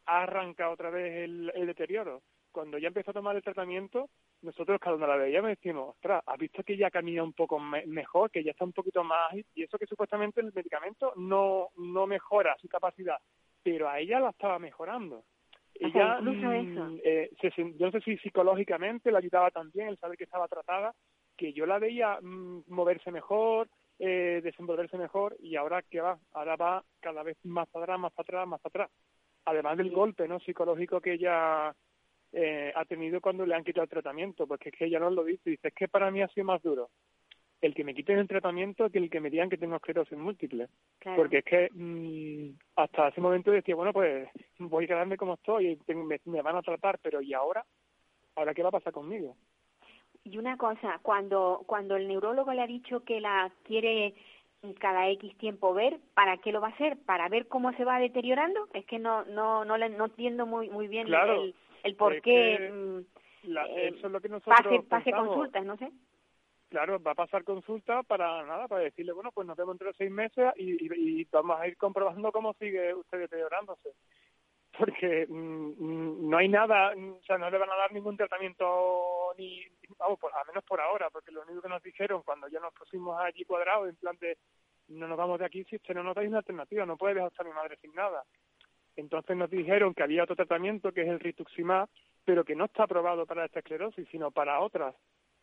ha 0.05 0.23
arrancado 0.23 0.73
otra 0.73 0.89
vez 0.89 1.23
el, 1.23 1.51
el 1.55 1.67
deterioro. 1.67 2.21
Cuando 2.55 2.77
ya 2.77 2.87
empezó 2.87 3.11
a 3.11 3.15
tomar 3.15 3.35
el 3.35 3.43
tratamiento, 3.43 4.07
nosotros 4.41 4.79
cuando 4.81 5.05
la 5.05 5.17
veíamos 5.17 5.49
decimos, 5.49 5.89
ostras, 5.89 6.23
¿has 6.25 6.37
visto 6.37 6.63
que 6.63 6.77
ya 6.77 6.89
camina 6.89 7.21
un 7.21 7.33
poco 7.33 7.59
mejor, 7.59 8.31
que 8.31 8.45
ya 8.45 8.51
está 8.51 8.63
un 8.63 8.71
poquito 8.71 9.03
más... 9.03 9.35
Y 9.53 9.63
eso 9.63 9.77
que 9.77 9.85
supuestamente 9.85 10.39
el 10.39 10.53
medicamento 10.53 11.11
no, 11.17 11.67
no 11.75 12.07
mejora 12.07 12.55
su 12.61 12.69
capacidad, 12.69 13.17
pero 13.61 13.89
a 13.89 13.99
ella 13.99 14.21
la 14.21 14.29
estaba 14.29 14.57
mejorando. 14.57 15.25
Ella, 15.73 16.21
mm, 16.21 16.99
eh, 17.03 17.29
yo 17.77 17.87
no 17.87 17.91
sé 17.91 17.99
si 17.99 18.17
psicológicamente 18.19 19.11
la 19.11 19.17
ayudaba 19.17 19.51
también 19.51 19.89
el 19.89 19.97
saber 19.97 20.17
que 20.17 20.23
estaba 20.23 20.47
tratada, 20.47 20.93
que 21.35 21.51
yo 21.51 21.65
la 21.65 21.77
veía 21.77 22.19
mm, 22.21 22.63
moverse 22.69 23.11
mejor, 23.11 23.67
eh, 23.99 24.39
desenvolverse 24.41 24.97
mejor 24.97 25.35
y 25.41 25.57
ahora 25.57 25.81
que 25.81 25.99
va, 25.99 26.17
ahora 26.31 26.55
va 26.55 26.83
cada 27.01 27.21
vez 27.21 27.35
más 27.43 27.67
para 27.67 27.83
atrás, 27.83 27.99
más 27.99 28.13
para 28.13 28.23
atrás, 28.23 28.47
más 28.47 28.61
para 28.61 28.85
atrás. 28.85 28.97
Además 29.43 29.75
del 29.75 29.91
golpe 29.91 30.25
no 30.29 30.39
psicológico 30.39 31.01
que 31.01 31.15
ella 31.15 31.75
eh, 32.37 32.73
ha 32.75 32.83
tenido 32.83 33.21
cuando 33.21 33.45
le 33.45 33.55
han 33.55 33.63
quitado 33.63 33.85
el 33.85 33.89
tratamiento, 33.89 34.45
porque 34.45 34.69
es 34.69 34.75
que 34.75 34.85
ella 34.85 34.99
no 34.99 35.09
lo 35.09 35.23
dice, 35.23 35.49
dice, 35.49 35.69
es 35.69 35.73
que 35.73 35.87
para 35.87 36.11
mí 36.11 36.21
ha 36.21 36.27
sido 36.27 36.45
más 36.45 36.61
duro 36.61 36.89
el 37.61 37.73
que 37.73 37.83
me 37.83 37.95
quiten 37.95 38.19
el 38.19 38.27
tratamiento 38.27 38.89
que 38.89 38.99
el 38.99 39.09
que 39.09 39.19
me 39.19 39.29
digan 39.29 39.49
que 39.49 39.57
tengo 39.57 39.77
esclerosis 39.77 40.17
múltiple. 40.17 40.67
Porque 41.15 41.39
es 41.39 41.45
que 41.45 41.69
mm, 41.73 42.57
hasta 42.75 43.07
ese 43.07 43.21
momento 43.21 43.51
decía, 43.51 43.75
bueno, 43.75 43.93
pues 43.93 44.29
voy 44.59 44.83
a 44.83 44.87
quedarme 44.87 45.17
como 45.17 45.35
estoy, 45.35 45.79
me, 45.87 46.19
me 46.25 46.41
van 46.41 46.57
a 46.57 46.61
tratar, 46.61 46.99
pero 47.01 47.21
¿y 47.21 47.33
ahora? 47.33 47.65
¿Ahora 48.35 48.53
qué 48.53 48.61
va 48.61 48.69
a 48.69 48.73
pasar 48.73 48.93
conmigo? 48.93 49.35
Y 50.23 50.37
una 50.37 50.57
cosa, 50.57 50.99
cuando, 51.01 51.63
cuando 51.65 51.95
el 51.95 52.07
neurólogo 52.07 52.51
le 52.53 52.61
ha 52.61 52.67
dicho 52.67 53.03
que 53.03 53.21
la 53.21 53.51
quiere 53.63 54.15
cada 54.79 55.07
X 55.09 55.37
tiempo 55.37 55.73
ver, 55.73 55.99
¿para 56.13 56.37
qué 56.37 56.51
lo 56.51 56.61
va 56.61 56.69
a 56.69 56.71
hacer? 56.71 56.97
¿Para 57.05 57.29
ver 57.29 57.47
cómo 57.47 57.71
se 57.73 57.85
va 57.85 57.99
deteriorando? 57.99 58.67
Es 58.73 58.85
que 58.85 58.97
no 58.97 59.23
no 59.25 59.63
no, 59.63 59.77
le, 59.77 59.89
no 59.89 60.05
entiendo 60.05 60.47
muy 60.47 60.69
muy 60.69 60.87
bien 60.87 61.07
el, 61.07 61.53
el 61.85 61.95
por 61.95 62.21
qué 62.21 62.69
mm, 62.71 62.99
eh, 63.57 63.93
eso 63.95 64.07
es 64.07 64.11
lo 64.11 64.21
que 64.21 64.29
nosotros 64.29 64.59
pase, 64.61 64.83
pase 64.83 65.11
consultas, 65.11 65.65
no 65.65 65.77
sé 65.77 65.91
claro, 66.69 67.01
va 67.01 67.11
a 67.11 67.15
pasar 67.15 67.45
consulta 67.45 68.03
para 68.03 68.43
nada, 68.45 68.67
para 68.67 68.83
decirle, 68.83 69.13
bueno, 69.13 69.31
pues 69.31 69.47
nos 69.47 69.55
vemos 69.55 69.75
entre 69.75 69.93
seis 69.93 70.11
meses 70.11 70.51
y, 70.57 71.21
y, 71.21 71.25
vamos 71.31 71.57
a 71.57 71.67
ir 71.67 71.77
comprobando 71.77 72.33
cómo 72.33 72.53
sigue 72.55 72.93
usted 72.93 73.19
deteriorándose. 73.19 73.93
porque 74.77 75.25
mm, 75.29 75.73
mm, 75.77 76.29
no 76.29 76.37
hay 76.37 76.49
nada, 76.49 76.93
o 76.93 77.21
sea, 77.25 77.37
no 77.37 77.49
le 77.49 77.57
van 77.57 77.69
a 77.69 77.75
dar 77.75 77.91
ningún 77.91 78.17
tratamiento 78.17 79.33
ni, 79.37 79.63
vamos, 79.97 80.19
por, 80.19 80.33
a 80.33 80.43
menos 80.43 80.63
por 80.63 80.81
ahora, 80.81 81.09
porque 81.09 81.31
lo 81.31 81.43
único 81.43 81.61
que 81.61 81.69
nos 81.69 81.81
dijeron 81.81 82.23
cuando 82.23 82.47
ya 82.47 82.59
nos 82.59 82.73
pusimos 82.73 83.17
allí 83.19 83.45
cuadrados, 83.45 83.89
en 83.89 83.95
plan 83.95 84.17
de, 84.19 84.37
no 84.89 85.07
nos 85.07 85.17
vamos 85.17 85.39
de 85.39 85.45
aquí 85.45 85.63
si 85.63 85.77
usted 85.77 85.95
no 85.95 86.03
nos 86.03 86.15
dais 86.15 86.27
una 86.27 86.39
alternativa, 86.39 86.85
no 86.85 86.97
puede 86.97 87.15
dejar 87.15 87.31
a 87.37 87.43
mi 87.43 87.53
madre 87.53 87.77
sin 87.77 87.93
nada. 87.93 88.23
Entonces 88.95 89.35
nos 89.35 89.49
dijeron 89.49 89.93
que 89.93 90.03
había 90.03 90.23
otro 90.23 90.35
tratamiento 90.35 90.91
que 90.91 91.01
es 91.01 91.07
el 91.07 91.19
rituximab, 91.19 91.89
pero 92.23 92.43
que 92.43 92.55
no 92.55 92.65
está 92.65 92.83
aprobado 92.83 93.25
para 93.25 93.45
esta 93.45 93.59
esclerosis, 93.59 94.07
sino 94.09 94.31
para 94.31 94.59
otras. 94.59 94.95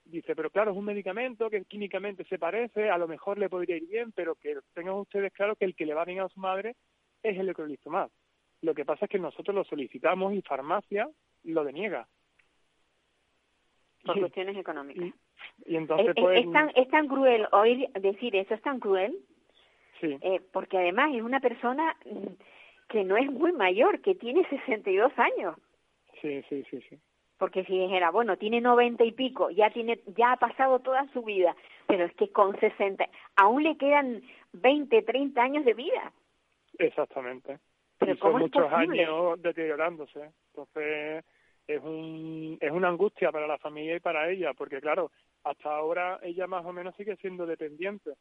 Dice, 0.05 0.35
pero 0.35 0.51
claro, 0.51 0.73
es 0.73 0.77
un 0.77 0.85
medicamento 0.85 1.49
que 1.49 1.65
químicamente 1.65 2.25
se 2.25 2.39
parece, 2.39 2.91
a 2.91 2.99
lo 2.99 3.07
mejor 3.07 3.39
le 3.39 3.49
podría 3.49 3.77
ir 3.77 3.87
bien, 3.87 4.13
pero 4.13 4.35
que 4.35 4.57
tengan 4.75 4.95
ustedes 4.95 5.33
claro 5.33 5.55
que 5.55 5.65
el 5.65 5.77
que 5.77 5.87
le 5.87 5.95
va 5.95 6.05
bien 6.05 6.21
a 6.21 6.29
su 6.29 6.41
madre 6.41 6.75
es 7.23 7.39
el 7.39 7.49
ecrolizumab. 7.49 8.11
Lo 8.63 8.75
que 8.75 8.85
pasa 8.85 9.05
es 9.05 9.11
que 9.11 9.19
nosotros 9.19 9.55
lo 9.55 9.65
solicitamos 9.65 10.35
y 10.35 10.43
farmacia 10.43 11.09
lo 11.45 11.65
deniega. 11.65 12.07
Por 14.05 14.19
cuestiones 14.19 14.57
económicas. 14.57 15.11
Y, 15.65 15.77
entonces, 15.77 16.09
es, 16.09 16.15
pues, 16.17 16.45
es, 16.45 16.53
tan, 16.53 16.73
es 16.75 16.89
tan 16.89 17.07
cruel 17.07 17.47
oír 17.53 17.89
decir 17.93 18.35
eso, 18.35 18.55
es 18.55 18.63
tan 18.63 18.81
cruel, 18.81 19.17
sí. 20.01 20.17
eh, 20.21 20.41
porque 20.53 20.79
además 20.79 21.15
es 21.15 21.23
una 21.23 21.41
persona 21.41 21.97
mm, 22.05 22.27
que 22.93 23.05
no 23.05 23.17
es 23.17 23.31
muy 23.31 23.53
mayor, 23.53 24.01
que 24.03 24.15
tiene 24.15 24.47
62 24.49 25.13
años. 25.17 25.57
Sí, 26.21 26.43
sí, 26.49 26.63
sí, 26.71 26.81
sí. 26.89 26.99
Porque 27.39 27.65
si 27.65 27.77
dijera, 27.77 28.11
bueno, 28.11 28.37
tiene 28.37 28.61
90 28.61 29.03
y 29.05 29.13
pico, 29.13 29.51
ya 29.51 29.71
tiene 29.71 29.99
ya 30.15 30.33
ha 30.33 30.37
pasado 30.37 30.79
toda 30.79 31.11
su 31.13 31.23
vida, 31.23 31.57
pero 31.89 32.05
es 32.05 32.15
que 32.15 32.29
con 32.29 32.59
60 32.61 33.09
aún 33.37 33.65
le 33.65 33.77
quedan 33.77 34.23
20, 34.53 35.03
30 35.03 35.43
años 35.43 35.65
de 35.65 35.75
vida. 35.75 36.13
Exactamente. 36.79 37.59
Pero 37.99 38.13
y 38.13 38.19
¿cómo 38.19 38.33
son 38.33 38.41
muchos 38.43 38.71
posible? 38.71 39.03
años 39.03 39.43
deteriorándose. 39.43 40.31
Entonces, 40.51 41.25
es 41.67 41.83
un 41.83 42.59
es 42.61 42.71
una 42.71 42.89
angustia 42.89 43.33
para 43.33 43.47
la 43.47 43.59
familia 43.59 43.97
y 43.97 44.01
para 44.01 44.31
ella, 44.31 44.53
porque 44.53 44.81
claro, 44.81 45.11
hasta 45.45 45.75
ahora 45.75 46.21
ella 46.23 46.47
más 46.47 46.65
o 46.65 46.73
menos 46.73 46.95
sigue 46.97 47.17
siendo 47.17 47.47
dependiente, 47.47 48.13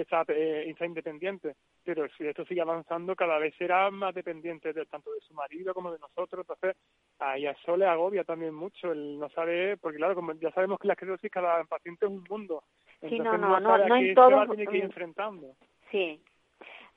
está, 0.00 0.24
eh, 0.28 0.68
está 0.68 0.86
independiente, 0.86 1.54
pero 1.84 2.08
si 2.16 2.26
esto 2.26 2.44
sigue 2.44 2.60
avanzando, 2.60 3.14
cada 3.14 3.38
vez 3.38 3.54
será 3.56 3.90
más 3.90 4.14
dependiente 4.14 4.72
de, 4.72 4.86
tanto 4.86 5.12
de 5.12 5.20
su 5.20 5.34
marido 5.34 5.72
como 5.74 5.92
de 5.92 5.98
nosotros. 5.98 6.44
Entonces, 6.48 6.76
a 7.18 7.36
eso 7.38 7.76
le 7.76 7.86
agobia 7.86 8.24
también 8.24 8.54
mucho, 8.54 8.92
el 8.92 9.18
no 9.18 9.28
sabe, 9.30 9.76
porque 9.76 9.98
claro, 9.98 10.14
como 10.14 10.32
ya 10.34 10.50
sabemos 10.52 10.78
que 10.78 10.88
la 10.88 10.94
esclerosis 10.94 11.30
cada 11.30 11.64
paciente 11.64 12.06
es 12.06 12.10
un 12.10 12.24
mundo. 12.28 12.64
Sí, 13.00 13.16
Entonces, 13.16 13.40
no, 13.40 13.60
no, 13.60 13.60
no, 13.60 13.74
a 13.74 13.78
no 13.78 13.94
qué 13.94 14.00
en 14.00 14.06
se 14.08 14.14
todos- 14.14 14.32
va 14.34 14.42
a 14.42 14.46
tener 14.48 14.68
que 14.68 14.76
ir 14.76 14.82
mm. 14.82 14.86
enfrentando. 14.86 15.56
Sí. 15.90 16.20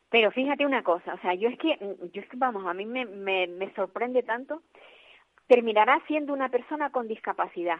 Pero 0.10 0.32
fíjate 0.32 0.66
una 0.66 0.84
cosa, 0.84 1.14
o 1.16 1.20
sea, 1.20 1.34
yo 1.34 1.50
es 1.50 1.58
que, 1.60 1.76
mm, 1.76 2.12
yo 2.14 2.22
es 2.22 2.30
que, 2.30 2.38
vamos, 2.38 2.66
a 2.66 2.74
mí 2.74 2.86
me, 2.86 3.06
me, 3.06 3.48
me 3.48 3.74
sorprende 3.74 4.24
tanto, 4.24 4.62
terminará 5.48 6.02
siendo 6.08 6.34
una 6.34 6.50
persona 6.50 6.92
con 6.92 7.08
discapacidad. 7.08 7.80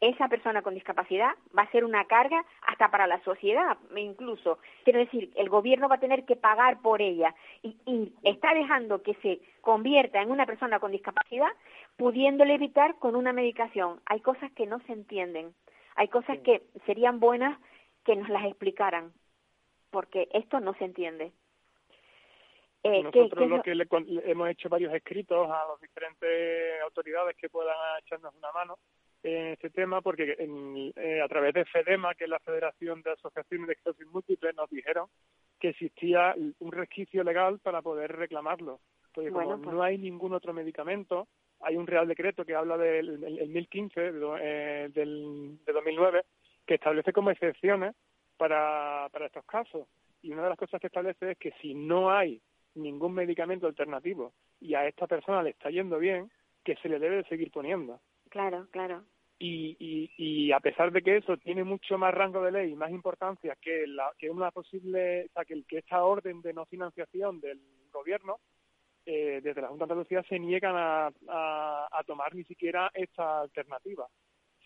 Esa 0.00 0.28
persona 0.28 0.62
con 0.62 0.74
discapacidad 0.74 1.32
va 1.56 1.62
a 1.64 1.70
ser 1.72 1.84
una 1.84 2.06
carga 2.06 2.42
hasta 2.66 2.90
para 2.90 3.06
la 3.06 3.22
sociedad, 3.22 3.76
incluso. 3.94 4.58
Quiero 4.82 4.98
decir, 4.98 5.30
el 5.36 5.50
gobierno 5.50 5.88
va 5.90 5.96
a 5.96 6.00
tener 6.00 6.24
que 6.24 6.36
pagar 6.36 6.80
por 6.80 7.02
ella 7.02 7.34
y, 7.62 7.76
y 7.84 8.14
está 8.22 8.54
dejando 8.54 9.02
que 9.02 9.12
se 9.16 9.40
convierta 9.60 10.22
en 10.22 10.30
una 10.30 10.46
persona 10.46 10.80
con 10.80 10.90
discapacidad, 10.92 11.50
pudiéndole 11.98 12.54
evitar 12.54 12.98
con 12.98 13.14
una 13.14 13.34
medicación. 13.34 14.00
Hay 14.06 14.20
cosas 14.20 14.50
que 14.52 14.64
no 14.66 14.80
se 14.86 14.92
entienden, 14.94 15.54
hay 15.96 16.08
cosas 16.08 16.38
Sí. 16.38 16.42
que 16.44 16.62
serían 16.86 17.20
buenas 17.20 17.60
que 18.04 18.16
nos 18.16 18.30
las 18.30 18.46
explicaran, 18.46 19.12
porque 19.90 20.28
esto 20.32 20.60
no 20.60 20.72
se 20.74 20.84
entiende. 20.86 21.32
Eh, 22.82 23.04
¿qué- 23.12 23.20
Nosotros 23.20 23.42
qué 23.64 23.74
lo 23.74 23.88
que 23.88 24.00
le 24.04 24.30
hemos 24.30 24.48
hecho 24.48 24.70
varios 24.70 24.94
escritos 24.94 25.46
a 25.50 25.66
las 25.66 25.80
diferentes 25.82 26.80
autoridades 26.84 27.36
que 27.36 27.50
puedan 27.50 27.76
echarnos 27.98 28.34
una 28.34 28.50
mano 28.52 28.78
en 29.22 29.46
este 29.48 29.70
tema, 29.70 30.00
porque 30.00 30.34
en- 30.38 30.92
eh, 30.96 31.20
a 31.20 31.28
través 31.28 31.52
de 31.54 31.64
FEDEMA, 31.64 32.14
que 32.14 32.24
es 32.24 32.30
la 32.30 32.38
Federación 32.40 33.02
de 33.02 33.12
Asociaciones 33.12 33.66
de 33.66 33.72
Esclerosis 33.74 34.06
Múltiple, 34.06 34.52
nos 34.54 34.70
dijeron 34.70 35.08
que 35.58 35.68
existía 35.70 36.34
un 36.58 36.72
resquicio 36.72 37.22
legal 37.22 37.58
para 37.58 37.82
poder 37.82 38.12
reclamarlo. 38.16 38.80
Porque 39.12 39.30
como 39.30 39.60
pues- 39.62 39.74
no 39.74 39.82
hay 39.82 39.98
ningún 39.98 40.32
otro 40.32 40.52
medicamento, 40.54 41.28
hay 41.60 41.76
un 41.76 41.86
Real 41.86 42.08
Decreto 42.08 42.44
que 42.44 42.54
habla 42.54 42.78
del 42.78 43.22
el, 43.24 43.38
el 43.40 43.48
1015 43.50 44.12
de, 44.12 44.38
eh, 44.40 44.88
del, 44.94 45.58
de 45.64 45.72
2009 45.72 46.22
que 46.66 46.74
establece 46.74 47.12
como 47.12 47.30
excepciones 47.30 47.94
para, 48.38 49.08
para 49.12 49.26
estos 49.26 49.44
casos. 49.44 49.86
Y 50.22 50.32
una 50.32 50.44
de 50.44 50.48
las 50.50 50.58
cosas 50.58 50.80
que 50.80 50.86
establece 50.86 51.32
es 51.32 51.38
que 51.38 51.52
si 51.60 51.74
no 51.74 52.10
hay 52.10 52.40
ningún 52.74 53.12
medicamento 53.14 53.66
alternativo 53.66 54.32
y 54.60 54.74
a 54.74 54.86
esta 54.86 55.06
persona 55.06 55.42
le 55.42 55.50
está 55.50 55.68
yendo 55.70 55.98
bien, 55.98 56.30
que 56.64 56.76
se 56.76 56.88
le 56.88 56.98
debe 56.98 57.16
de 57.16 57.24
seguir 57.24 57.50
poniendo. 57.50 58.00
Claro, 58.30 58.66
claro. 58.70 59.04
Y, 59.38 59.76
y, 59.78 60.10
y 60.18 60.52
a 60.52 60.60
pesar 60.60 60.92
de 60.92 61.00
que 61.02 61.16
eso 61.16 61.36
tiene 61.38 61.64
mucho 61.64 61.96
más 61.96 62.12
rango 62.12 62.42
de 62.42 62.52
ley 62.52 62.72
y 62.72 62.76
más 62.76 62.90
importancia 62.90 63.56
que, 63.60 63.86
la, 63.86 64.10
que 64.18 64.28
una 64.30 64.50
posible, 64.50 65.26
o 65.26 65.32
sea, 65.32 65.44
que, 65.44 65.62
que 65.66 65.78
esta 65.78 66.04
orden 66.04 66.42
de 66.42 66.52
no 66.52 66.66
financiación 66.66 67.40
del 67.40 67.58
gobierno, 67.90 68.36
eh, 69.06 69.40
desde 69.42 69.62
la 69.62 69.68
Junta 69.68 69.86
de 69.86 69.92
Andalucía 69.92 70.22
se 70.28 70.38
niegan 70.38 70.76
a, 70.76 71.06
a, 71.28 71.88
a 71.90 72.04
tomar 72.04 72.34
ni 72.34 72.44
siquiera 72.44 72.90
esta 72.92 73.40
alternativa, 73.40 74.06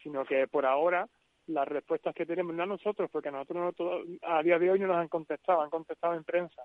sino 0.03 0.25
que 0.25 0.49
por 0.49 0.67
ahora 0.67 1.09
las 1.47 1.69
respuestas 1.69 2.15
que 2.15 2.27
tenemos, 2.27 2.55
no 2.55 2.63
a 2.65 2.67
nosotros, 2.67 3.09
porque 3.13 3.29
a 3.29 3.33
nosotros 3.33 3.57
no 3.65 3.73
todo- 3.75 4.03
a 4.23 4.43
día 4.43 4.59
de 4.59 4.71
hoy 4.73 4.81
no 4.81 4.89
nos 4.89 4.97
han 4.97 5.09
contestado, 5.09 5.61
han 5.63 5.71
contestado 5.71 6.15
en 6.15 6.25
prensa. 6.25 6.63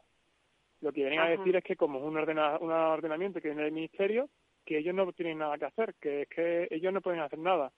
Lo 0.82 0.92
que 0.92 1.02
vienen 1.02 1.20
a 1.20 1.30
decir 1.30 1.56
es 1.58 1.64
que 1.64 1.76
como 1.76 2.00
es 2.00 2.06
un, 2.06 2.18
ordena, 2.18 2.58
un 2.58 2.72
ordenamiento 2.72 3.40
que 3.40 3.50
viene 3.50 3.64
del 3.64 3.74
Ministerio, 3.74 4.30
que 4.70 4.78
ellos 4.78 4.94
no 4.94 5.12
tienen 5.14 5.40
nada 5.40 5.58
que 5.58 5.66
hacer, 5.66 5.96
que 5.96 6.22
es 6.22 6.30
que 6.30 6.68
ellos 6.70 6.94
no 6.94 7.02
pueden 7.02 7.22
hacer 7.22 7.40
nada. 7.40 7.72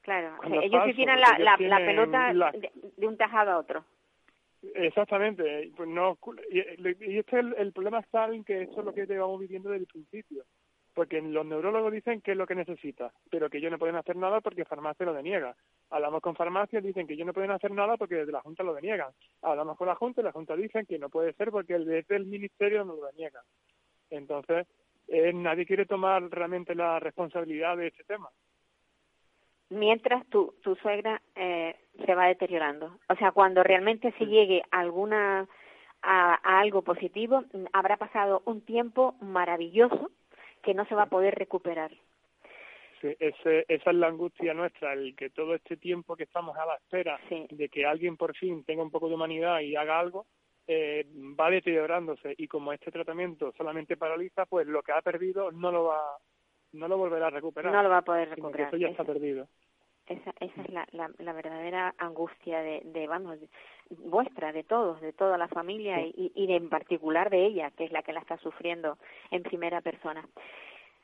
Claro, 0.00 0.36
Cuando 0.38 0.62
ellos 0.62 0.82
tiran 0.96 1.18
porque 1.18 1.20
la, 1.20 1.36
ellos 1.36 1.38
la, 1.38 1.50
la 1.50 1.56
tienen 1.58 1.86
pelota 1.86 2.32
la- 2.32 2.50
de, 2.52 2.72
de 2.96 3.06
un 3.06 3.16
tajado 3.18 3.50
a 3.52 3.58
otro. 3.58 3.84
Exactamente, 4.74 5.70
pues 5.76 5.86
no, 5.90 6.16
y, 6.50 6.60
y 7.10 7.18
este 7.18 7.38
el, 7.40 7.54
el 7.58 7.72
problema 7.74 7.98
está 8.00 8.24
en 8.28 8.42
que 8.42 8.62
eso 8.62 8.80
es 8.80 8.84
lo 8.86 8.94
que 8.94 9.04
llevamos 9.04 9.38
viviendo 9.38 9.68
desde 9.68 9.82
el 9.82 9.86
principio, 9.86 10.44
porque 10.94 11.20
los 11.20 11.44
neurólogos 11.44 11.92
dicen 11.92 12.22
que 12.22 12.30
es 12.32 12.36
lo 12.38 12.46
que 12.46 12.54
necesita, 12.54 13.12
pero 13.30 13.50
que 13.50 13.58
ellos 13.58 13.70
no 13.70 13.78
pueden 13.78 13.96
hacer 13.96 14.16
nada 14.16 14.40
porque 14.40 14.64
farmacia 14.64 15.04
lo 15.04 15.12
deniega. 15.12 15.54
Hablamos 15.90 16.22
con 16.22 16.34
farmacias, 16.34 16.82
dicen 16.82 17.06
que 17.06 17.12
ellos 17.12 17.26
no 17.26 17.34
pueden 17.34 17.50
hacer 17.50 17.70
nada 17.72 17.98
porque 17.98 18.14
desde 18.14 18.32
la 18.32 18.40
Junta 18.40 18.62
lo 18.62 18.72
deniegan. 18.72 19.12
Hablamos 19.42 19.76
con 19.76 19.86
la 19.88 19.94
Junta 19.96 20.22
y 20.22 20.24
la 20.24 20.32
Junta 20.32 20.56
dicen 20.56 20.86
que 20.86 20.98
no 20.98 21.10
puede 21.10 21.34
ser 21.34 21.50
porque 21.50 21.78
desde 21.78 22.16
el 22.16 22.24
Ministerio 22.24 22.86
nos 22.86 22.98
lo 22.98 23.06
deniegan. 23.08 23.44
Entonces, 24.08 24.66
eh, 25.08 25.32
nadie 25.32 25.66
quiere 25.66 25.86
tomar 25.86 26.22
realmente 26.30 26.74
la 26.74 26.98
responsabilidad 27.00 27.76
de 27.76 27.88
este 27.88 28.04
tema. 28.04 28.28
Mientras 29.70 30.26
tu, 30.26 30.54
tu 30.62 30.76
suegra 30.76 31.20
eh, 31.34 31.74
se 32.04 32.14
va 32.14 32.26
deteriorando. 32.26 32.98
O 33.08 33.16
sea, 33.16 33.32
cuando 33.32 33.62
realmente 33.62 34.12
se 34.18 34.26
llegue 34.26 34.62
a 34.70 34.80
alguna 34.80 35.48
a, 36.02 36.34
a 36.42 36.60
algo 36.60 36.82
positivo, 36.82 37.42
mm, 37.52 37.64
habrá 37.72 37.96
pasado 37.96 38.42
un 38.44 38.60
tiempo 38.60 39.14
maravilloso 39.20 40.10
que 40.62 40.74
no 40.74 40.84
se 40.86 40.94
va 40.94 41.04
a 41.04 41.08
poder 41.08 41.34
recuperar. 41.34 41.90
Sí, 43.00 43.14
ese, 43.18 43.64
esa 43.68 43.90
es 43.90 43.96
la 43.96 44.06
angustia 44.08 44.54
nuestra, 44.54 44.92
el 44.92 45.14
que 45.16 45.30
todo 45.30 45.54
este 45.54 45.76
tiempo 45.76 46.16
que 46.16 46.24
estamos 46.24 46.56
a 46.56 46.64
la 46.66 46.76
espera 46.76 47.18
Sí. 47.28 47.46
de 47.50 47.68
que 47.68 47.84
alguien 47.86 48.16
por 48.16 48.34
fin 48.36 48.64
tenga 48.64 48.82
un 48.82 48.90
poco 48.90 49.08
de 49.08 49.14
humanidad 49.14 49.60
y 49.60 49.76
haga 49.76 49.98
algo, 49.98 50.26
eh, 50.66 51.06
va 51.38 51.50
deteriorándose 51.50 52.34
y 52.38 52.48
como 52.48 52.72
este 52.72 52.90
tratamiento 52.90 53.52
solamente 53.56 53.96
paraliza, 53.96 54.46
pues 54.46 54.66
lo 54.66 54.82
que 54.82 54.92
ha 54.92 55.02
perdido 55.02 55.50
no 55.52 55.70
lo 55.70 55.84
va 55.84 56.00
no 56.72 56.88
lo 56.88 56.98
volverá 56.98 57.28
a 57.28 57.30
recuperar. 57.30 57.72
No 57.72 57.82
lo 57.84 57.88
va 57.88 57.98
a 57.98 58.02
poder 58.02 58.30
recuperar. 58.30 58.66
eso 58.68 58.76
ya 58.76 58.88
está 58.88 59.04
perdido. 59.04 59.46
Esa, 60.06 60.34
esa 60.40 60.60
es 60.62 60.70
la, 60.70 60.86
la, 60.92 61.10
la 61.18 61.32
verdadera 61.32 61.94
angustia 61.98 62.60
de, 62.60 62.82
de 62.84 63.06
vamos, 63.06 63.40
de- 63.40 63.48
vuestra, 63.90 64.52
de 64.52 64.64
todos, 64.64 65.00
de 65.00 65.12
toda 65.12 65.38
la 65.38 65.48
familia 65.48 65.96
Sí. 66.02 66.12
y, 66.16 66.32
y 66.34 66.46
de, 66.48 66.56
en 66.56 66.68
particular 66.68 67.30
de 67.30 67.46
ella, 67.46 67.70
que 67.70 67.84
es 67.84 67.92
la 67.92 68.02
que 68.02 68.12
la 68.12 68.20
está 68.20 68.36
sufriendo 68.38 68.98
en 69.30 69.42
primera 69.44 69.80
persona. 69.82 70.28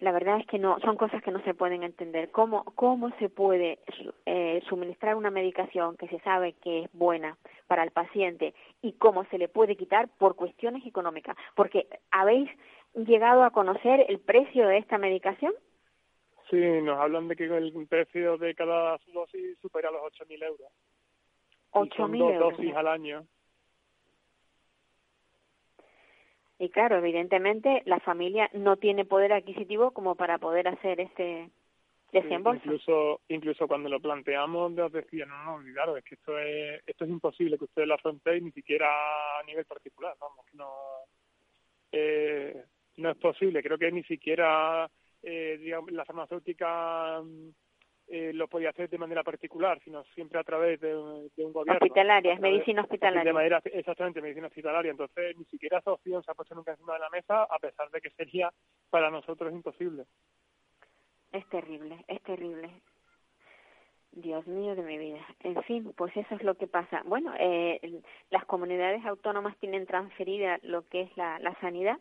La 0.00 0.12
verdad 0.12 0.40
es 0.40 0.46
que 0.46 0.58
no, 0.58 0.78
son 0.80 0.96
cosas 0.96 1.22
que 1.22 1.30
no 1.30 1.42
se 1.44 1.52
pueden 1.52 1.82
entender. 1.82 2.30
¿Cómo, 2.30 2.64
cómo 2.74 3.10
se 3.18 3.28
puede 3.28 3.78
eh, 4.24 4.62
suministrar 4.68 5.14
una 5.14 5.30
medicación 5.30 5.96
que 5.98 6.08
se 6.08 6.18
sabe 6.20 6.54
que 6.54 6.84
es 6.84 6.92
buena 6.94 7.36
para 7.66 7.84
el 7.84 7.90
paciente 7.90 8.54
y 8.80 8.92
cómo 8.94 9.24
se 9.26 9.36
le 9.36 9.48
puede 9.48 9.76
quitar 9.76 10.08
por 10.18 10.36
cuestiones 10.36 10.86
económicas? 10.86 11.36
Porque 11.54 11.86
habéis 12.10 12.50
llegado 12.94 13.44
a 13.44 13.50
conocer 13.50 14.06
el 14.08 14.20
precio 14.20 14.66
de 14.68 14.78
esta 14.78 14.96
medicación. 14.96 15.52
Sí, 16.48 16.56
nos 16.82 16.98
hablan 16.98 17.28
de 17.28 17.36
que 17.36 17.44
el 17.44 17.86
precio 17.86 18.38
de 18.38 18.54
cada 18.54 18.98
dosis 19.12 19.58
supera 19.60 19.90
los 19.90 20.00
8.000 20.02 20.42
euros. 20.44 20.68
Y 21.74 21.78
Ocho 21.78 21.96
son 21.98 22.10
mil 22.10 22.22
dos 22.22 22.32
euros. 22.32 22.56
dosis 22.56 22.74
al 22.74 22.88
año. 22.88 23.26
Y 26.60 26.68
claro, 26.68 26.98
evidentemente 26.98 27.82
la 27.86 27.98
familia 28.00 28.48
no 28.52 28.76
tiene 28.76 29.04
poder 29.04 29.32
adquisitivo 29.32 29.90
como 29.90 30.14
para 30.14 30.38
poder 30.38 30.68
hacer 30.68 31.00
este 31.00 31.50
desembolso. 32.12 32.62
Incluso, 32.64 33.20
incluso 33.28 33.66
cuando 33.66 33.88
lo 33.88 33.98
planteamos 33.98 34.70
nos 34.70 34.92
decían, 34.92 35.30
no, 35.30 35.44
no, 35.44 35.54
olvidaros, 35.54 35.98
es 35.98 36.04
que 36.04 36.14
esto 36.16 36.38
es, 36.38 36.82
esto 36.86 37.04
es 37.04 37.10
imposible 37.10 37.56
que 37.56 37.64
ustedes 37.64 37.88
lo 37.88 37.94
afrontéis 37.94 38.42
ni 38.42 38.52
siquiera 38.52 38.86
a 39.40 39.42
nivel 39.44 39.64
particular, 39.64 40.14
vamos, 40.20 40.44
no... 40.52 40.70
Eh, 41.92 42.62
no 42.98 43.10
es 43.10 43.16
posible. 43.16 43.62
Creo 43.62 43.78
que 43.78 43.90
ni 43.90 44.04
siquiera 44.04 44.88
eh, 45.22 45.58
digamos, 45.60 45.92
la 45.92 46.04
farmacéutica 46.04 47.22
eh, 48.12 48.32
lo 48.34 48.48
podía 48.48 48.70
hacer 48.70 48.90
de 48.90 48.98
manera 48.98 49.22
particular, 49.22 49.80
sino 49.84 50.02
siempre 50.14 50.40
a 50.40 50.42
través 50.42 50.80
de, 50.80 50.96
un 50.96 51.52
gobierno. 51.52 51.74
Hospitalaria, 51.74 52.32
es 52.34 52.40
medicina 52.40 52.82
hospitalaria. 52.82 53.22
De 53.22 53.32
manera, 53.32 53.62
exactamente, 53.64 54.20
medicina 54.20 54.48
hospitalaria. 54.48 54.90
Entonces, 54.90 55.36
ni 55.38 55.44
siquiera 55.44 55.78
esa 55.78 55.92
opción 55.92 56.20
se 56.24 56.30
ha 56.30 56.34
puesto 56.34 56.56
nunca 56.56 56.72
encima 56.72 56.94
de 56.94 56.98
la 56.98 57.10
mesa, 57.10 57.44
a 57.44 57.58
pesar 57.60 57.88
de 57.90 58.00
que 58.00 58.10
sería 58.10 58.52
para 58.90 59.10
nosotros 59.10 59.52
imposible. 59.52 60.06
Es 61.30 61.48
terrible, 61.50 62.04
es 62.08 62.20
terrible. 62.22 62.70
Dios 64.10 64.44
mío 64.48 64.74
de 64.74 64.82
mi 64.82 64.98
vida. 64.98 65.24
En 65.44 65.62
fin, 65.62 65.92
pues 65.96 66.16
eso 66.16 66.34
es 66.34 66.42
lo 66.42 66.56
que 66.56 66.66
pasa. 66.66 67.02
Bueno, 67.04 67.32
eh, 67.38 68.02
las 68.30 68.44
comunidades 68.44 69.06
autónomas 69.06 69.56
tienen 69.58 69.86
transferida 69.86 70.58
lo 70.62 70.82
que 70.88 71.02
es 71.02 71.16
la, 71.16 71.38
la 71.38 71.54
sanidad 71.60 71.96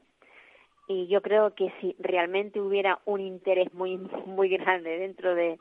y 0.89 1.05
yo 1.05 1.21
creo 1.21 1.53
que 1.53 1.71
si 1.79 1.95
realmente 1.99 2.59
hubiera 2.59 2.99
un 3.05 3.21
interés 3.21 3.71
muy 3.75 3.97
muy 4.25 4.49
grande 4.49 4.97
dentro 4.97 5.35
de, 5.35 5.59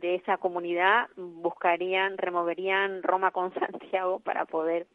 esa 0.00 0.38
comunidad 0.38 1.08
buscarían 1.16 2.16
removerían 2.16 3.02
Roma 3.02 3.32
con 3.32 3.52
Santiago 3.60 4.20
para 4.20 4.46
poder 4.46 4.86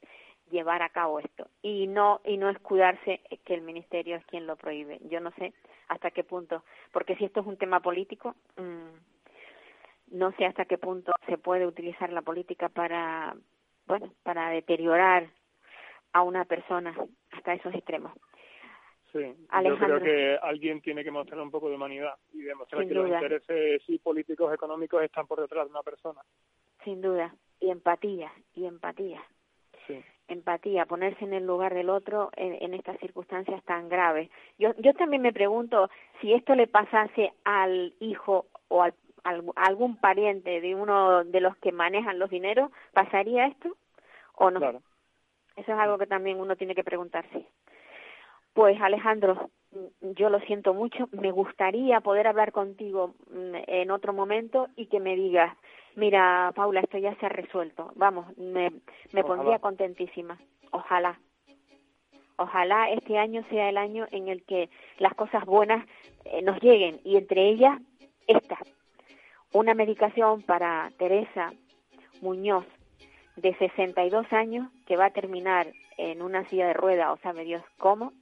llevar 0.49 0.81
a 0.81 0.89
cabo 0.89 1.19
esto. 1.19 1.47
Y 1.61 1.87
no 1.87 2.21
y 2.23 2.37
no 2.37 2.49
escudarse 2.49 3.19
que 3.43 3.53
el 3.53 3.61
ministerio 3.61 4.15
es 4.15 4.25
quien 4.27 4.47
lo 4.47 4.55
prohíbe. 4.55 4.99
Yo 5.09 5.19
no 5.19 5.31
sé 5.31 5.53
hasta 5.89 6.09
qué 6.11 6.23
punto 6.23 6.63
porque 6.91 7.17
si 7.17 7.25
esto 7.25 7.41
es 7.41 7.45
un 7.45 7.57
tema 7.57 7.81
político 7.81 8.33
mmm, 8.55 8.95
no 10.11 10.31
sé 10.37 10.45
hasta 10.45 10.65
qué 10.65 10.77
punto 10.77 11.11
se 11.27 11.37
puede 11.37 11.67
utilizar 11.67 12.13
la 12.13 12.21
política 12.21 12.69
para 12.69 13.35
bueno 13.87 14.09
para 14.23 14.49
deteriorar 14.51 15.27
a 16.13 16.21
una 16.21 16.45
persona 16.45 16.95
hasta 17.31 17.53
esos 17.53 17.73
extremos 17.75 18.13
Sí, 19.15 19.33
yo 19.63 19.77
creo 19.77 20.01
que 20.01 20.37
alguien 20.41 20.81
tiene 20.81 21.01
que 21.01 21.09
mostrar 21.09 21.39
un 21.39 21.49
poco 21.49 21.69
de 21.69 21.75
humanidad 21.75 22.15
y 22.33 22.41
demostrar 22.41 22.85
que 22.85 22.93
los 22.93 23.07
intereses 23.07 23.81
sí, 23.85 23.97
políticos, 23.97 24.53
económicos 24.53 25.01
están 25.03 25.25
por 25.25 25.39
detrás 25.39 25.67
de 25.67 25.71
una 25.71 25.83
persona. 25.83 26.19
Sin 26.83 27.01
duda, 27.01 27.33
y 27.61 27.69
empatía, 27.69 28.29
y 28.55 28.65
empatía. 28.65 29.23
Sí. 29.87 30.03
Empatía, 30.27 30.85
ponerse 30.85 31.23
en 31.23 31.33
el 31.33 31.45
lugar 31.45 31.73
del 31.73 31.91
otro 31.91 32.29
en, 32.35 32.73
estas 32.73 32.99
circunstancias 32.99 33.63
tan 33.63 33.87
graves. 33.87 34.29
Yo, 34.59 34.73
yo 34.79 34.93
también 34.95 35.21
me 35.21 35.31
pregunto 35.31 35.89
si 36.19 36.33
esto 36.33 36.53
le 36.53 36.67
pasase 36.67 37.31
al 37.45 37.93
hijo 38.01 38.47
o 38.67 38.83
al, 38.83 38.93
al, 39.23 39.45
a 39.55 39.67
algún 39.67 39.95
pariente 39.95 40.59
de 40.59 40.75
uno 40.75 41.23
de 41.23 41.39
los 41.39 41.55
que 41.57 41.71
manejan 41.71 42.19
los 42.19 42.29
dineros, 42.29 42.69
¿pasaría 42.91 43.47
esto 43.47 43.77
o 44.33 44.51
no? 44.51 44.59
Claro. 44.59 44.81
Eso 45.55 45.71
es 45.71 45.79
algo 45.79 45.97
que 45.97 46.07
también 46.07 46.41
uno 46.41 46.57
tiene 46.57 46.75
que 46.75 46.83
preguntarse. 46.83 47.45
Pues 48.55 48.79
Alejandro, 48.79 49.49
yo 49.99 50.29
lo 50.29 50.39
siento 50.39 50.73
mucho, 50.73 51.09
me 51.11 51.29
gustaría 51.29 51.99
poder 51.99 52.25
hablar 52.25 52.53
contigo 52.53 53.13
mm, 53.29 53.55
en 53.67 53.91
otro 53.91 54.13
momento 54.13 54.69
y 54.77 54.85
que 54.85 55.01
me 55.01 55.17
digas, 55.17 55.53
mira 55.97 56.53
Paula, 56.55 56.79
esto 56.79 56.97
ya 56.97 57.13
se 57.15 57.25
ha 57.25 57.29
resuelto, 57.29 57.91
vamos, 57.95 58.25
me, 58.37 58.71
me 59.11 59.25
pondría 59.25 59.59
contentísima, 59.59 60.39
ojalá. 60.71 61.19
Ojalá 62.37 62.89
este 62.91 63.17
año 63.17 63.43
sea 63.49 63.67
el 63.67 63.77
año 63.77 64.07
en 64.11 64.29
el 64.29 64.45
que 64.45 64.69
las 64.99 65.13
cosas 65.15 65.43
buenas 65.43 65.85
eh, 66.23 66.41
nos 66.41 66.61
lleguen 66.61 67.01
y 67.03 67.17
entre 67.17 67.49
ellas 67.49 67.81
esta, 68.25 68.57
una 69.51 69.73
medicación 69.73 70.43
para 70.43 70.91
Teresa 70.97 71.51
Muñoz 72.21 72.65
de 73.35 73.53
62 73.55 74.31
años 74.31 74.71
que 74.85 74.95
va 74.95 75.07
a 75.07 75.13
terminar 75.13 75.67
en 75.97 76.21
una 76.21 76.47
silla 76.47 76.67
de 76.67 76.73
rueda 76.73 77.11
o 77.11 77.17
sabe 77.17 77.43
Dios 77.43 77.61
cómo, 77.77 78.13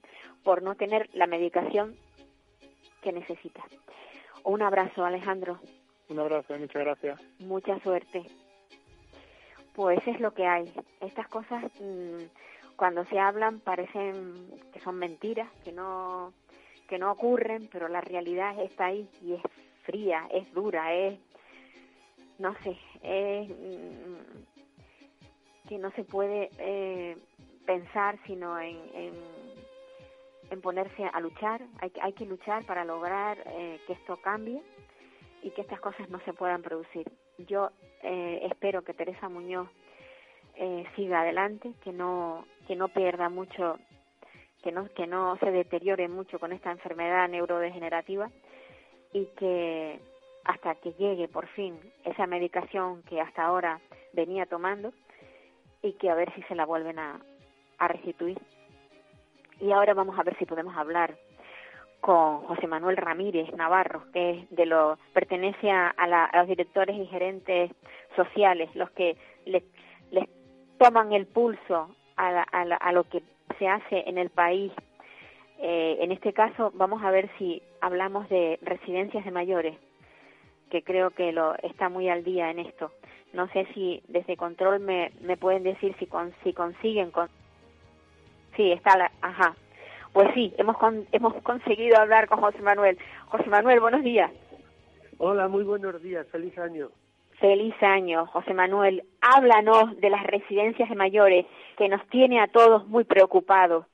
por 0.44 0.62
no 0.62 0.76
tener 0.76 1.08
la 1.14 1.26
medicación 1.26 1.96
que 3.02 3.12
necesita. 3.12 3.64
Un 4.44 4.62
abrazo, 4.62 5.04
Alejandro. 5.04 5.58
Un 6.08 6.18
abrazo, 6.18 6.56
muchas 6.58 6.84
gracias. 6.84 7.20
Mucha 7.40 7.78
suerte. 7.80 8.24
Pues 9.74 10.06
es 10.06 10.20
lo 10.20 10.34
que 10.34 10.46
hay. 10.46 10.70
Estas 11.00 11.26
cosas, 11.28 11.64
mm, 11.80 12.24
cuando 12.76 13.04
se 13.06 13.18
hablan, 13.18 13.60
parecen 13.60 14.60
que 14.72 14.80
son 14.80 14.96
mentiras, 14.96 15.48
que 15.64 15.72
no, 15.72 16.32
que 16.88 16.98
no 16.98 17.10
ocurren, 17.10 17.68
pero 17.72 17.88
la 17.88 18.02
realidad 18.02 18.58
está 18.60 18.86
ahí 18.86 19.08
y 19.22 19.32
es 19.32 19.42
fría, 19.84 20.28
es 20.30 20.52
dura, 20.52 20.94
es, 20.94 21.18
no 22.38 22.54
sé, 22.62 22.76
es 23.02 23.48
mm, 23.48 25.68
que 25.68 25.78
no 25.78 25.90
se 25.92 26.04
puede 26.04 26.50
eh, 26.58 27.16
pensar 27.66 28.18
sino 28.26 28.60
en, 28.60 28.76
en 28.94 29.12
en 30.54 30.62
ponerse 30.62 31.04
a 31.12 31.20
luchar, 31.20 31.60
hay, 31.80 31.92
hay 32.00 32.12
que 32.14 32.24
luchar 32.24 32.64
para 32.64 32.84
lograr 32.84 33.38
eh, 33.46 33.80
que 33.86 33.92
esto 33.92 34.16
cambie 34.22 34.62
y 35.42 35.50
que 35.50 35.60
estas 35.60 35.80
cosas 35.80 36.08
no 36.08 36.18
se 36.20 36.32
puedan 36.32 36.62
producir. 36.62 37.10
Yo 37.38 37.70
eh, 38.02 38.40
espero 38.50 38.82
que 38.82 38.94
Teresa 38.94 39.28
Muñoz 39.28 39.68
eh, 40.54 40.84
siga 40.96 41.20
adelante, 41.20 41.72
que 41.82 41.92
no 41.92 42.46
que 42.66 42.76
no 42.76 42.88
pierda 42.88 43.28
mucho, 43.28 43.78
que 44.62 44.72
no 44.72 44.88
que 44.94 45.06
no 45.06 45.36
se 45.38 45.50
deteriore 45.50 46.08
mucho 46.08 46.38
con 46.38 46.52
esta 46.52 46.70
enfermedad 46.70 47.28
neurodegenerativa 47.28 48.30
y 49.12 49.26
que 49.36 50.00
hasta 50.44 50.76
que 50.76 50.92
llegue 50.92 51.28
por 51.28 51.46
fin 51.48 51.78
esa 52.04 52.26
medicación 52.26 53.02
que 53.02 53.20
hasta 53.20 53.44
ahora 53.44 53.80
venía 54.12 54.46
tomando 54.46 54.92
y 55.82 55.92
que 55.94 56.08
a 56.08 56.14
ver 56.14 56.32
si 56.34 56.42
se 56.42 56.54
la 56.54 56.64
vuelven 56.64 56.98
a, 56.98 57.20
a 57.78 57.88
restituir. 57.88 58.38
Y 59.60 59.72
ahora 59.72 59.94
vamos 59.94 60.18
a 60.18 60.22
ver 60.22 60.36
si 60.38 60.46
podemos 60.46 60.76
hablar 60.76 61.14
con 62.04 62.42
José 62.42 62.66
Manuel 62.66 62.98
Ramírez 62.98 63.50
Navarro, 63.54 64.04
que 64.12 64.30
es 64.30 64.50
de 64.50 64.66
lo 64.66 64.98
pertenece 65.14 65.70
a, 65.70 65.94
los 66.34 66.46
directores 66.46 66.94
y 66.96 67.06
gerentes 67.06 67.70
sociales, 68.14 68.68
los 68.74 68.90
que 68.90 69.16
les, 69.46 69.62
toman 70.78 71.14
el 71.14 71.26
pulso 71.26 71.94
a, 72.16 72.92
lo 72.92 73.04
que 73.04 73.22
se 73.58 73.68
hace 73.68 74.04
en 74.06 74.18
el 74.18 74.28
país. 74.28 74.70
Eh, 75.60 75.96
en 76.00 76.12
este 76.12 76.34
caso, 76.34 76.72
vamos 76.74 77.02
a 77.02 77.10
ver 77.10 77.30
si 77.38 77.62
hablamos 77.80 78.28
de 78.28 78.58
residencias 78.60 79.24
de 79.24 79.30
mayores, 79.30 79.78
que 80.70 80.82
creo 80.82 81.10
que 81.10 81.32
lo 81.32 81.54
está 81.62 81.88
muy 81.88 82.10
al 82.10 82.22
día 82.22 82.50
en 82.50 82.58
esto. 82.58 82.90
No 83.32 83.48
sé 83.48 83.66
si 83.72 84.02
desde 84.08 84.36
control 84.36 84.80
me, 84.80 85.10
me 85.22 85.38
pueden 85.38 85.62
decir 85.62 85.96
si, 85.98 86.06
con, 86.06 86.34
si 86.44 86.52
consiguen 86.52 87.10
con, 87.12 87.30
Sí, 88.56 88.72
está 88.72 88.96
la, 88.96 89.10
ajá. 89.20 89.56
Pues 90.12 90.28
sí, 90.34 90.54
hemos 90.58 90.76
hemos 91.12 91.34
conseguido 91.42 91.98
hablar 91.98 92.28
con 92.28 92.40
José 92.40 92.62
Manuel. 92.62 92.98
José 93.26 93.46
Manuel, 93.48 93.80
buenos 93.80 94.04
días. 94.04 94.30
Hola, 95.18 95.48
muy 95.48 95.64
buenos 95.64 96.00
días, 96.02 96.26
feliz 96.28 96.56
año. 96.58 96.90
Feliz 97.40 97.74
año, 97.82 98.26
José 98.26 98.54
Manuel. 98.54 99.02
Háblanos 99.20 100.00
de 100.00 100.10
las 100.10 100.24
residencias 100.24 100.88
de 100.88 100.94
mayores 100.94 101.46
que 101.76 101.88
nos 101.88 102.06
tiene 102.08 102.40
a 102.40 102.46
todos 102.46 102.86
muy 102.86 103.04
preocupados. 103.04 103.86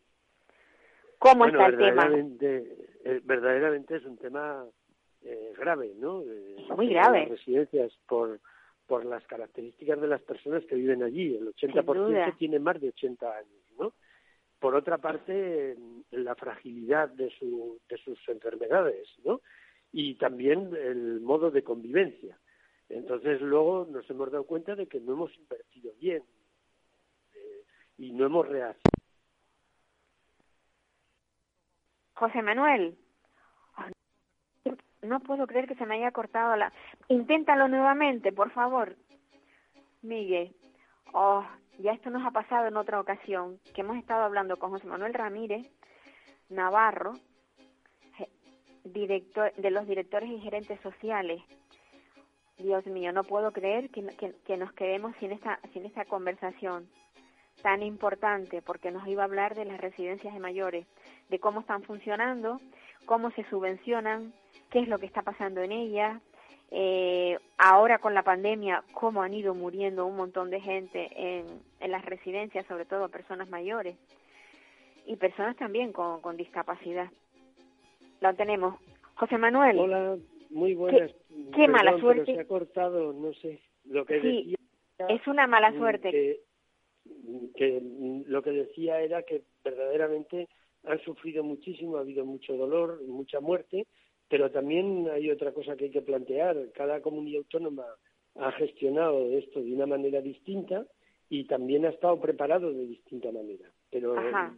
¿Cómo 1.19 1.47
está 1.47 1.67
el 1.67 1.79
tema? 1.79 2.11
Eh, 2.13 3.21
verdaderamente 3.25 3.97
es 3.97 4.05
un 4.05 4.19
tema 4.19 4.65
eh, 5.23 5.53
grave, 5.59 5.93
¿no? 5.99 6.21
Eh, 6.23 6.67
muy 6.77 6.89
grave. 6.89 7.21
Las 7.21 7.31
residencias 7.31 7.93
por 8.07 8.41
por 8.91 9.05
las 9.05 9.25
características 9.27 10.01
de 10.01 10.09
las 10.09 10.21
personas 10.21 10.65
que 10.65 10.75
viven 10.75 11.05
allí. 11.05 11.37
El 11.37 11.55
80% 11.55 12.37
tiene 12.37 12.59
más 12.59 12.81
de 12.81 12.89
80 12.89 13.37
años, 13.37 13.63
¿no? 13.79 13.93
Por 14.61 14.75
otra 14.75 14.99
parte, 14.99 15.77
la 16.11 16.35
fragilidad 16.35 17.09
de, 17.09 17.31
su, 17.31 17.81
de 17.89 17.97
sus 17.99 18.19
enfermedades, 18.29 19.09
¿no? 19.25 19.41
Y 19.93 20.15
también 20.15 20.71
el 20.77 21.21
modo 21.21 21.51
de 21.51 21.65
convivencia. 21.65 22.39
Entonces, 22.89 23.41
luego 23.41 23.87
nos 23.91 24.09
hemos 24.11 24.31
dado 24.31 24.45
cuenta 24.45 24.77
de 24.77 24.87
que 24.87 25.01
no 25.01 25.15
hemos 25.15 25.35
invertido 25.37 25.93
bien 25.99 26.23
eh, 27.35 27.65
y 27.99 28.13
no 28.13 28.27
hemos 28.27 28.47
reaccionado. 28.47 28.81
José 32.15 32.43
Manuel, 32.43 32.99
no 35.03 35.21
puedo 35.21 35.47
creer 35.47 35.67
que 35.67 35.75
se 35.77 35.87
me 35.87 35.95
haya 35.95 36.13
cortado 36.13 36.55
la... 36.57 36.73
Inténtalo 37.09 37.69
nuevamente, 37.69 38.33
por 38.33 38.51
favor. 38.51 38.95
Miguel. 40.03 40.55
Oh, 41.13 41.45
ya 41.81 41.93
esto 41.93 42.11
nos 42.11 42.25
ha 42.27 42.31
pasado 42.31 42.67
en 42.67 42.77
otra 42.77 43.01
ocasión, 43.01 43.59
que 43.75 43.81
hemos 43.81 43.97
estado 43.97 44.23
hablando 44.23 44.59
con 44.59 44.71
José 44.71 44.87
Manuel 44.87 45.15
Ramírez 45.15 45.67
Navarro, 46.49 47.15
director 48.85 49.53
de 49.55 49.71
los 49.71 49.87
directores 49.87 50.31
y 50.31 50.41
gerentes 50.41 50.81
sociales. 50.81 51.43
Dios 52.59 52.85
mío, 52.87 53.13
no 53.13 53.25
puedo 53.25 53.53
creer 53.53 53.91
que, 53.91 54.03
nos 54.57 54.73
quedemos 54.73 55.15
sin 55.19 55.33
esta, 55.33 55.61
sin 55.73 55.87
esta 55.87 56.05
conversación 56.05 56.89
tan 57.63 57.83
importante, 57.83 58.63
porque 58.63 58.91
nos 58.91 59.07
iba 59.07 59.23
a 59.23 59.27
hablar 59.27 59.55
de 59.55 59.65
las 59.65 59.81
residencias 59.81 60.33
de 60.33 60.41
mayores, 60.41 60.87
de 61.29 61.39
cómo 61.39 61.61
están 61.61 61.83
funcionando, 61.83 62.61
cómo 63.07 63.31
se 63.33 63.45
subvencionan, 63.45 64.33
qué 64.71 64.81
es 64.81 64.89
lo 64.89 64.99
que 64.99 65.07
está 65.07 65.23
pasando 65.23 65.61
en 65.63 65.73
ellas, 65.73 66.21
eh, 66.71 67.39
ahora 67.59 67.99
con 67.99 68.15
la 68.15 68.23
pandemia, 68.23 68.85
cómo 68.93 69.23
han 69.23 69.35
ido 69.35 69.55
muriendo 69.55 70.07
un 70.07 70.17
montón 70.17 70.51
de 70.51 70.61
gente 70.61 71.09
en, 71.17 71.47
en 71.81 71.91
las 71.91 72.05
residencias, 72.05 72.67
sobre 72.67 72.85
todo 72.85 73.09
personas 73.09 73.49
mayores 73.49 73.97
y 75.07 75.17
personas 75.17 75.57
también 75.57 75.93
con, 75.93 76.21
con 76.21 76.37
discapacidad. 76.37 77.11
lo 78.21 78.35
tenemos. 78.35 78.77
José 79.15 79.39
Manuel. 79.39 79.79
Hola, 79.79 80.17
muy 80.51 80.75
buenas. 80.75 81.11
Qué, 81.55 81.69
mala 81.69 81.99
suerte. 81.99 82.35
se 82.35 82.41
ha 82.41 82.47
cortado, 82.47 83.13
no 83.13 83.33
sé. 83.35 83.61
Lo 83.85 84.05
que 84.05 84.21
sí, 84.21 84.55
es 85.09 85.27
una 85.27 85.47
mala 85.47 85.73
suerte. 85.73 86.11
Que, 86.11 86.41
que 87.57 87.83
lo 88.27 88.43
que 88.43 88.51
decía 88.51 89.01
era 89.01 89.23
que 89.23 89.43
verdaderamente 89.65 90.49
han 90.85 91.01
sufrido 91.01 91.43
muchísimo, 91.43 91.97
ha 91.97 92.01
habido 92.01 92.25
mucho 92.25 92.57
dolor, 92.57 93.03
mucha 93.07 93.41
muerte, 93.41 93.87
pero 94.31 94.49
también 94.53 95.09
hay 95.13 95.29
otra 95.29 95.53
cosa 95.53 95.77
que 95.77 95.87
hay 95.87 95.91
que 95.91 96.03
plantear. 96.03 96.57
Cada 96.73 97.03
comunidad 97.03 97.39
autónoma 97.41 97.85
ha 98.37 98.53
gestionado 98.53 99.29
esto 99.37 99.61
de 99.61 99.75
una 99.75 99.87
manera 99.87 100.23
distinta 100.23 100.87
y 101.29 101.45
también 101.45 101.85
ha 101.85 101.91
estado 101.91 102.21
preparado 102.21 102.73
de 102.73 102.87
distinta 102.87 103.33
manera. 103.33 103.69
Pero 103.91 104.15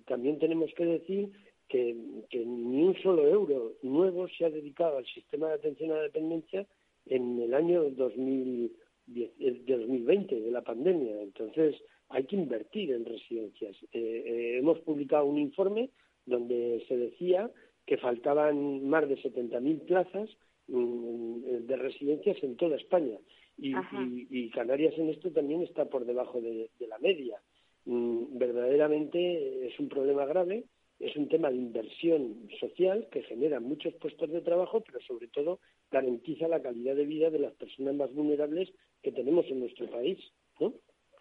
también 0.07 0.39
tenemos 0.39 0.71
que 0.75 0.85
decir 0.85 1.31
que, 1.69 1.97
ni 2.35 2.83
un 2.83 2.95
solo 3.03 3.27
euro 3.27 3.73
nuevo 3.83 4.29
se 4.29 4.45
ha 4.45 4.51
dedicado 4.51 4.99
al 4.99 5.07
sistema 5.07 5.49
de 5.49 5.55
atención 5.55 5.91
a 5.91 5.97
la 5.97 6.03
dependencia 6.03 6.67
en 7.07 7.41
el 7.41 7.55
año 7.55 7.85
2010, 7.91 9.31
2020 9.67 10.39
de 10.39 10.51
la 10.51 10.61
pandemia. 10.61 11.23
Entonces, 11.23 11.77
hay 12.11 12.25
que 12.25 12.37
invertir 12.37 12.93
en 12.93 13.07
residencias. 13.07 13.75
Eh, 13.91 14.23
eh, 14.27 14.59
hemos 14.59 14.81
publicado 14.81 15.25
un 15.25 15.39
informe 15.39 15.89
donde 16.27 16.85
se 16.89 16.97
decía 16.99 17.51
que 17.87 17.97
faltaban 17.99 18.89
más 18.89 19.09
de 19.09 19.17
70.000 19.17 19.87
plazas 19.87 20.31
mm, 20.69 21.67
de 21.67 21.77
residencias 21.77 22.43
en 22.43 22.57
toda 22.57 22.77
España. 22.77 23.19
Y, 23.59 24.51
Canarias 24.51 24.95
en 24.97 25.11
esto 25.11 25.31
también 25.31 25.63
está 25.63 25.85
por 25.87 26.05
debajo 26.05 26.41
de, 26.41 26.71
la 26.81 26.99
media. 26.99 27.39
Mm, 27.85 28.39
verdaderamente 28.39 29.67
es 29.67 29.79
un 29.79 29.89
problema 29.89 30.25
grave, 30.25 30.65
es 30.99 31.17
un 31.17 31.29
tema 31.29 31.51
de 31.51 31.57
inversión 31.57 32.49
social 32.61 33.09
que 33.11 33.23
genera 33.23 33.61
muchos 33.61 33.95
puestos 33.95 34.31
de 34.31 34.41
trabajo, 34.41 34.81
pero 34.81 35.01
sobre 35.01 35.29
todo 35.29 35.59
garantiza 35.91 36.49
la 36.49 36.63
calidad 36.63 36.97
de 36.97 37.07
vida 37.07 37.31
de 37.31 37.41
las 37.41 37.53
personas 37.55 37.95
más 37.95 38.13
vulnerables 38.15 38.73
que 39.03 39.13
tenemos 39.13 39.47
en 39.47 39.61
nuestro 39.61 39.91
país. 39.91 40.19
¿no? 40.61 40.73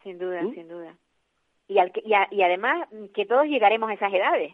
Sin 0.04 0.18
duda, 0.18 0.44
¿Mm? 0.44 0.54
sin 0.54 0.68
duda. 0.68 0.98
Y, 1.68 1.76
y 1.76 2.42
además 2.42 2.88
que 3.14 3.26
todos 3.26 3.46
llegaremos 3.46 3.90
a 3.90 3.94
esas 3.94 4.14
edades 4.14 4.54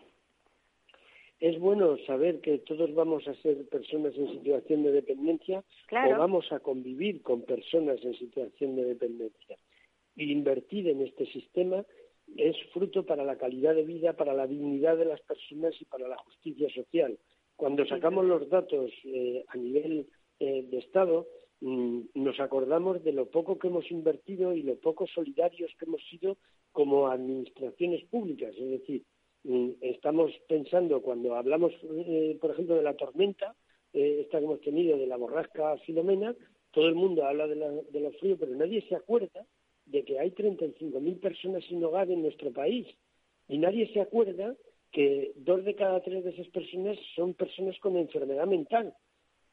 es 1.40 1.60
bueno 1.60 1.98
saber 2.06 2.42
que 2.42 2.58
todos 2.60 2.94
vamos 2.96 3.28
a 3.28 3.36
ser 3.36 3.68
personas 3.70 4.16
en 4.16 4.32
situación 4.32 4.84
de 4.84 4.92
dependencia 4.92 5.64
o 5.92 6.18
vamos 6.18 6.52
a 6.52 6.60
convivir 6.60 7.22
con 7.22 7.44
personas 7.44 8.04
en 8.04 8.16
situación 8.16 8.76
de 8.76 8.86
dependencia. 8.86 9.58
Y 10.16 10.32
invertir 10.32 10.88
en 10.90 11.02
este 11.02 11.28
sistema 11.28 11.86
es 12.36 12.56
fruto 12.74 13.06
para 13.06 13.24
la 13.24 13.38
calidad 13.38 13.76
de 13.76 13.84
vida, 13.84 14.14
para 14.14 14.34
la 14.34 14.48
dignidad 14.48 14.98
de 14.98 15.06
las 15.06 15.22
personas 15.22 15.80
y 15.80 15.86
para 15.86 16.08
la 16.08 16.18
justicia 16.18 16.70
social. 16.74 17.18
Cuando 17.56 17.86
sacamos 17.86 18.26
los 18.26 18.50
datos 18.50 18.92
eh, 19.06 19.44
a 19.48 19.58
nivel 19.58 20.08
eh, 20.40 20.64
de 20.64 20.78
Estado, 20.80 21.28
mm, 21.62 22.02
nos 22.16 22.40
acordamos 22.40 23.04
de 23.04 23.14
lo 23.14 23.28
poco 23.28 23.60
que 23.60 23.68
hemos 23.68 23.90
invertido 23.92 24.54
y 24.54 24.64
lo 24.64 24.76
poco 24.76 25.06
solidarios 25.08 25.72
que 25.78 25.86
hemos 25.86 26.02
sido 26.10 26.38
como 26.72 27.08
administraciones 27.08 28.04
públicas. 28.06 28.54
Es 28.58 28.70
decir, 28.70 29.04
estamos 29.82 30.32
pensando 30.48 31.02
cuando 31.02 31.36
hablamos, 31.36 31.74
eh, 31.84 32.38
por 32.40 32.52
ejemplo, 32.52 32.76
de 32.76 32.84
la 32.84 32.96
tormenta, 32.96 33.56
eh, 33.94 34.22
esta 34.22 34.40
que 34.40 34.46
hemos 34.46 34.62
tenido 34.62 34.98
de 34.98 35.08
la 35.08 35.18
borrasca 35.18 35.78
Filomena, 35.86 36.36
todo 36.72 36.88
el 36.88 36.96
mundo 36.96 37.26
habla 37.26 37.48
de, 37.48 37.56
la, 37.56 37.70
de 37.72 38.00
lo 38.00 38.12
frío, 38.14 38.38
pero 38.38 38.54
nadie 38.56 38.82
se 38.88 38.96
acuerda 38.96 39.46
de 39.86 40.04
que 40.04 40.20
hay 40.20 40.32
35.000 40.32 41.20
personas 41.20 41.64
sin 41.66 41.84
hogar 41.84 42.12
en 42.12 42.22
nuestro 42.22 42.52
país. 42.52 42.88
Y 43.48 43.58
nadie 43.58 43.92
se 43.94 44.02
acuerda 44.02 44.54
que 44.92 45.32
dos 45.38 45.64
de 45.64 45.76
cada 45.76 46.02
tres 46.02 46.26
de 46.26 46.32
esas 46.32 46.48
personas 46.50 46.98
son 47.16 47.34
personas 47.34 47.78
con 47.80 47.96
enfermedad 47.96 48.48
mental. 48.48 48.94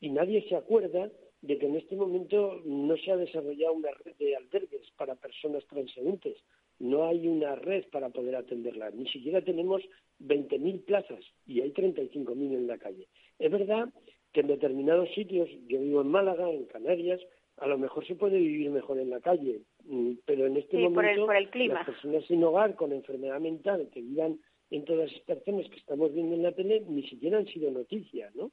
Y 0.01 0.11
nadie 0.11 0.47
se 0.49 0.57
acuerda 0.57 1.11
de 1.41 1.59
que 1.59 1.67
en 1.67 1.77
este 1.77 1.95
momento 1.95 2.61
no 2.65 2.97
se 2.97 3.13
ha 3.13 3.17
desarrollado 3.17 3.75
una 3.75 3.91
red 3.93 4.17
de 4.17 4.35
albergues 4.35 4.91
para 4.97 5.15
personas 5.15 5.65
transeúntes 5.67 6.37
no 6.79 7.07
hay 7.07 7.29
una 7.29 7.55
red 7.55 7.85
para 7.91 8.11
poder 8.11 8.37
atenderla. 8.37 8.91
Ni 8.91 9.07
siquiera 9.09 9.43
tenemos 9.43 9.83
20.000 10.21 10.85
plazas 10.85 11.25
y 11.47 11.61
hay 11.61 11.73
35.000 11.73 12.55
en 12.55 12.67
la 12.67 12.79
calle. 12.79 13.09
Es 13.39 13.51
verdad 13.51 13.89
que 14.33 14.41
en 14.41 14.49
determinados 14.49 15.09
sitios, 15.15 15.49
yo 15.69 15.81
vivo 15.81 16.01
en 16.01 16.09
Málaga, 16.09 16.51
en 16.51 16.67
Canarias, 16.67 17.21
a 17.59 17.67
lo 17.67 17.79
mejor 17.79 18.07
se 18.07 18.17
puede 18.17 18.39
vivir 18.39 18.71
mejor 18.71 18.99
en 18.99 19.11
la 19.11 19.21
calle, 19.21 19.63
mm, 19.85 20.13
pero 20.25 20.47
en 20.47 20.57
este 20.57 20.77
momento 20.77 21.27
las 21.27 21.87
personas 21.87 22.25
sin 22.27 22.43
hogar 22.43 22.75
con 22.75 22.93
enfermedad 22.93 23.41
mental 23.41 23.89
que 23.93 24.03
vivan 24.03 24.41
en 24.71 24.85
todas 24.85 25.11
estas 25.13 25.43
zonas 25.45 25.69
que 25.71 25.77
estamos 25.77 26.13
viendo 26.13 26.35
en 26.35 26.43
la 26.43 26.53
tele 26.53 26.81
ni 26.89 27.09
siquiera 27.09 27.39
han 27.39 27.47
sido 27.47 27.71
noticias, 27.71 28.35
¿no? 28.35 28.51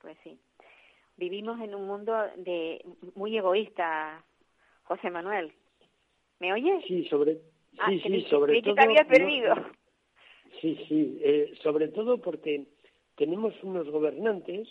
Pues 0.00 0.16
sí. 0.22 0.38
Vivimos 1.16 1.60
en 1.60 1.74
un 1.74 1.86
mundo 1.86 2.14
de 2.36 2.84
muy 3.14 3.36
egoísta, 3.36 4.24
José 4.82 5.10
Manuel. 5.10 5.52
¿Me 6.40 6.52
oyes? 6.52 6.84
Sí, 6.86 7.04
sobre, 7.08 7.38
ah, 7.78 7.90
sí, 7.90 8.00
sí, 8.00 8.22
sobre 8.30 8.62
todo. 8.62 8.74
te 8.74 8.82
había 8.82 9.04
perdido. 9.04 9.54
sí, 10.60 10.78
sí, 10.88 11.18
eh, 11.22 11.52
sobre 11.62 11.88
todo 11.88 12.20
porque 12.20 12.66
tenemos 13.16 13.54
unos 13.62 13.88
gobernantes 13.90 14.68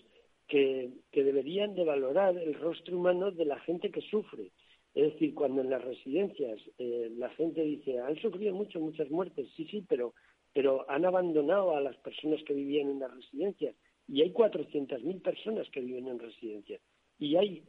que, 0.47 0.91
que 1.11 1.23
deberían 1.23 1.75
de 1.75 1.83
valorar 1.83 2.37
el 2.37 2.53
rostro 2.53 2.97
humano 2.97 3.31
de 3.31 3.45
la 3.45 3.59
gente 3.59 3.91
que 3.91 4.01
sufre. 4.01 4.51
Es 4.95 5.13
decir, 5.13 5.35
cuando 5.35 5.61
en 5.61 5.69
las 5.69 5.83
residencias 5.83 6.59
eh, 6.79 7.11
la 7.17 7.29
gente 7.31 7.61
dice, 7.61 7.99
han 7.99 8.15
sufrido 8.15 8.55
mucho, 8.55 8.79
muchas 8.79 9.11
muertes, 9.11 9.47
sí, 9.55 9.65
sí, 9.65 9.85
pero, 9.87 10.13
pero 10.53 10.89
han 10.89 11.05
abandonado 11.05 11.75
a 11.75 11.81
las 11.81 11.95
personas 11.97 12.41
que 12.45 12.53
vivían 12.53 12.89
en 12.89 12.99
las 12.99 13.13
residencias. 13.13 13.75
Y 14.07 14.21
hay 14.21 14.31
400.000 14.31 15.21
personas 15.21 15.69
que 15.69 15.81
viven 15.81 16.07
en 16.07 16.17
residencias. 16.17 16.81
Y 17.19 17.35
hay 17.35 17.61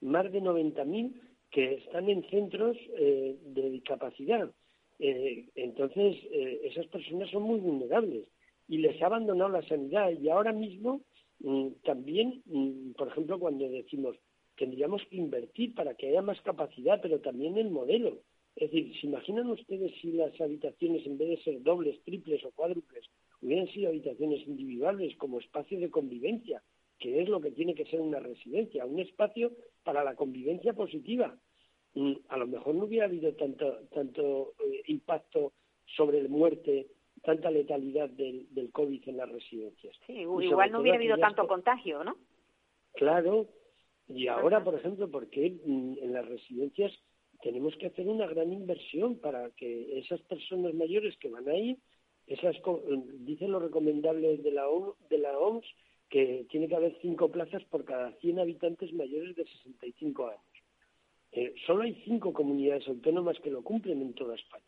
más 0.00 0.32
de 0.32 0.40
90.000 0.40 1.12
que 1.50 1.74
están 1.74 2.08
en 2.08 2.22
centros 2.30 2.76
eh, 2.96 3.36
de 3.42 3.70
discapacidad. 3.70 4.50
Eh, 4.98 5.48
entonces, 5.54 6.16
eh, 6.30 6.60
esas 6.64 6.86
personas 6.86 7.30
son 7.30 7.42
muy 7.42 7.58
vulnerables 7.58 8.26
y 8.68 8.78
les 8.78 9.00
ha 9.02 9.06
abandonado 9.06 9.50
la 9.50 9.66
sanidad. 9.66 10.10
Y 10.10 10.28
ahora 10.28 10.52
mismo, 10.52 11.00
mm, 11.40 11.68
también, 11.84 12.42
mm, 12.46 12.92
por 12.92 13.08
ejemplo, 13.08 13.38
cuando 13.38 13.68
decimos 13.68 14.16
tendríamos 14.60 15.02
que 15.08 15.16
invertir 15.16 15.74
para 15.74 15.94
que 15.94 16.08
haya 16.08 16.20
más 16.20 16.38
capacidad, 16.42 17.00
pero 17.00 17.20
también 17.20 17.56
el 17.56 17.70
modelo. 17.70 18.20
Es 18.56 18.70
decir, 18.70 18.92
¿se 19.00 19.06
imaginan 19.06 19.48
ustedes 19.48 19.90
si 20.02 20.12
las 20.12 20.38
habitaciones, 20.38 21.06
en 21.06 21.16
vez 21.16 21.30
de 21.30 21.42
ser 21.44 21.62
dobles, 21.62 22.02
triples 22.04 22.44
o 22.44 22.50
cuádruples, 22.50 23.06
hubieran 23.40 23.68
sido 23.68 23.88
habitaciones 23.88 24.46
individuales 24.46 25.16
como 25.16 25.40
espacio 25.40 25.80
de 25.80 25.88
convivencia? 25.88 26.62
Que 27.00 27.22
es 27.22 27.28
lo 27.28 27.40
que 27.40 27.50
tiene 27.50 27.74
que 27.74 27.86
ser 27.86 28.00
una 28.00 28.20
residencia, 28.20 28.84
un 28.84 29.00
espacio 29.00 29.52
para 29.82 30.04
la 30.04 30.14
convivencia 30.14 30.74
positiva. 30.74 31.34
Mm, 31.94 32.12
a 32.28 32.36
lo 32.36 32.46
mejor 32.46 32.74
no 32.74 32.84
hubiera 32.84 33.06
habido 33.06 33.32
tanto, 33.34 33.88
tanto 33.92 34.52
eh, 34.60 34.82
impacto 34.86 35.54
sobre 35.96 36.22
la 36.22 36.28
muerte, 36.28 36.86
tanta 37.22 37.50
letalidad 37.50 38.10
del, 38.10 38.46
del 38.54 38.70
COVID 38.70 39.08
en 39.08 39.16
las 39.16 39.28
residencias. 39.28 39.96
Sí, 40.06 40.12
igual 40.12 40.70
no 40.70 40.80
hubiera 40.80 40.98
habido 40.98 41.18
tanto 41.18 41.46
contagio, 41.48 42.04
¿no? 42.04 42.16
Claro, 42.92 43.48
y 44.08 44.26
ahora, 44.26 44.62
por 44.62 44.74
ejemplo, 44.74 45.10
porque 45.10 45.58
mm, 45.64 45.98
en 46.02 46.12
las 46.12 46.28
residencias 46.28 46.92
tenemos 47.42 47.74
que 47.76 47.86
hacer 47.86 48.06
una 48.06 48.26
gran 48.26 48.52
inversión 48.52 49.18
para 49.18 49.50
que 49.50 49.98
esas 49.98 50.20
personas 50.22 50.74
mayores 50.74 51.16
que 51.18 51.30
van 51.30 51.48
ahí, 51.48 51.78
esas 52.26 52.56
dicen 53.20 53.50
los 53.50 53.62
recomendables 53.62 54.42
de 54.42 54.52
la, 54.52 54.66
de 55.08 55.18
la 55.18 55.38
OMS, 55.38 55.66
que 56.10 56.46
tiene 56.50 56.68
que 56.68 56.76
haber 56.76 56.98
cinco 57.00 57.30
plazas 57.30 57.64
por 57.64 57.84
cada 57.84 58.12
100 58.18 58.40
habitantes 58.40 58.92
mayores 58.92 59.36
de 59.36 59.44
65 59.44 60.26
años. 60.26 60.42
Eh, 61.32 61.54
solo 61.64 61.84
hay 61.84 61.94
cinco 62.04 62.32
comunidades 62.32 62.86
autónomas 62.88 63.38
que 63.40 63.50
lo 63.50 63.62
cumplen 63.62 64.02
en 64.02 64.12
toda 64.14 64.34
España. 64.34 64.64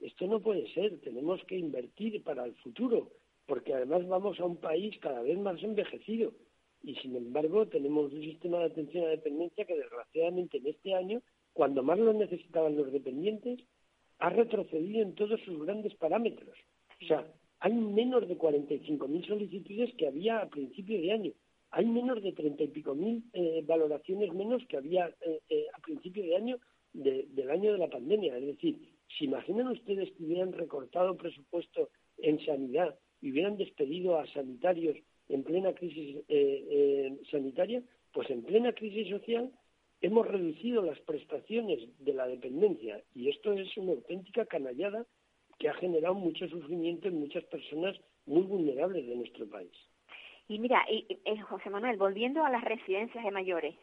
Esto 0.00 0.26
no 0.26 0.40
puede 0.40 0.72
ser, 0.72 1.00
tenemos 1.00 1.42
que 1.44 1.58
invertir 1.58 2.22
para 2.22 2.44
el 2.44 2.54
futuro, 2.56 3.10
porque 3.46 3.74
además 3.74 4.06
vamos 4.06 4.38
a 4.38 4.44
un 4.44 4.56
país 4.58 4.96
cada 5.00 5.22
vez 5.22 5.36
más 5.38 5.60
envejecido 5.62 6.32
y 6.86 6.94
sin 6.96 7.16
embargo 7.16 7.66
tenemos 7.66 8.12
un 8.12 8.22
sistema 8.22 8.60
de 8.60 8.66
atención 8.66 9.04
a 9.04 9.08
dependencia 9.08 9.64
que 9.64 9.76
desgraciadamente 9.76 10.58
en 10.58 10.66
este 10.68 10.94
año, 10.94 11.20
cuando 11.52 11.82
más 11.82 11.98
lo 11.98 12.12
necesitaban 12.12 12.76
los 12.76 12.92
dependientes, 12.92 13.58
ha 14.18 14.30
retrocedido 14.30 15.02
en 15.02 15.14
todos 15.14 15.40
sus 15.40 15.64
grandes 15.64 15.94
parámetros. 15.96 16.56
O 17.02 17.06
sea, 17.06 17.26
hay 17.60 17.72
menos 17.72 18.28
de 18.28 18.36
45.000 18.36 19.26
solicitudes 19.26 19.94
que 19.94 20.06
había 20.06 20.40
a 20.40 20.48
principio 20.48 21.00
de 21.00 21.12
año. 21.12 21.32
Hay 21.70 21.86
menos 21.86 22.22
de 22.22 22.32
treinta 22.32 22.62
y 22.62 22.68
pico 22.68 22.94
mil 22.94 23.24
eh, 23.32 23.62
valoraciones 23.66 24.32
menos 24.32 24.64
que 24.66 24.76
había 24.76 25.08
eh, 25.20 25.40
eh, 25.48 25.66
a 25.74 25.80
principio 25.80 26.22
de 26.22 26.36
año 26.36 26.58
del 26.92 27.50
año 27.50 27.72
de 27.72 27.78
la 27.78 27.90
pandemia. 27.90 28.38
Es 28.38 28.46
decir, 28.46 28.78
si 29.18 29.26
imaginan 29.26 29.68
ustedes 29.68 30.10
que 30.12 30.24
hubieran 30.24 30.52
recortado 30.52 31.14
presupuesto 31.16 31.90
en 32.16 32.42
sanidad 32.46 32.98
y 33.20 33.32
hubieran 33.32 33.58
despedido 33.58 34.18
a 34.18 34.26
sanitarios 34.28 34.96
en 35.28 35.42
plena 35.42 35.74
crisis 35.74 36.24
sanitaria, 37.30 37.82
pues 38.12 38.30
en 38.30 38.44
plena 38.44 38.72
crisis 38.72 39.10
social 39.10 39.52
hemos 40.00 40.26
reducido 40.26 40.80
las 40.80 40.98
prestaciones 41.00 41.80
de 41.98 42.14
la 42.14 42.26
dependencia 42.26 43.02
y 43.14 43.28
esto 43.28 43.52
es 43.52 43.76
una 43.76 43.92
auténtica 43.92 44.46
canallada 44.46 45.04
que 45.58 45.68
ha 45.68 45.74
generado 45.74 46.14
mucho 46.14 46.48
sufrimiento 46.48 47.08
en 47.08 47.20
muchas 47.20 47.44
personas 47.44 47.96
muy 48.26 48.42
vulnerables 48.42 49.06
de 49.06 49.16
nuestro 49.16 49.48
país. 49.48 49.72
Y 50.48 50.58
mira, 50.58 50.84
y, 50.90 51.06
eh, 51.24 51.40
José 51.40 51.70
Manuel, 51.70 51.96
volviendo 51.96 52.44
a 52.44 52.50
las 52.50 52.62
residencias 52.62 53.24
de 53.24 53.30
mayores, 53.30 53.74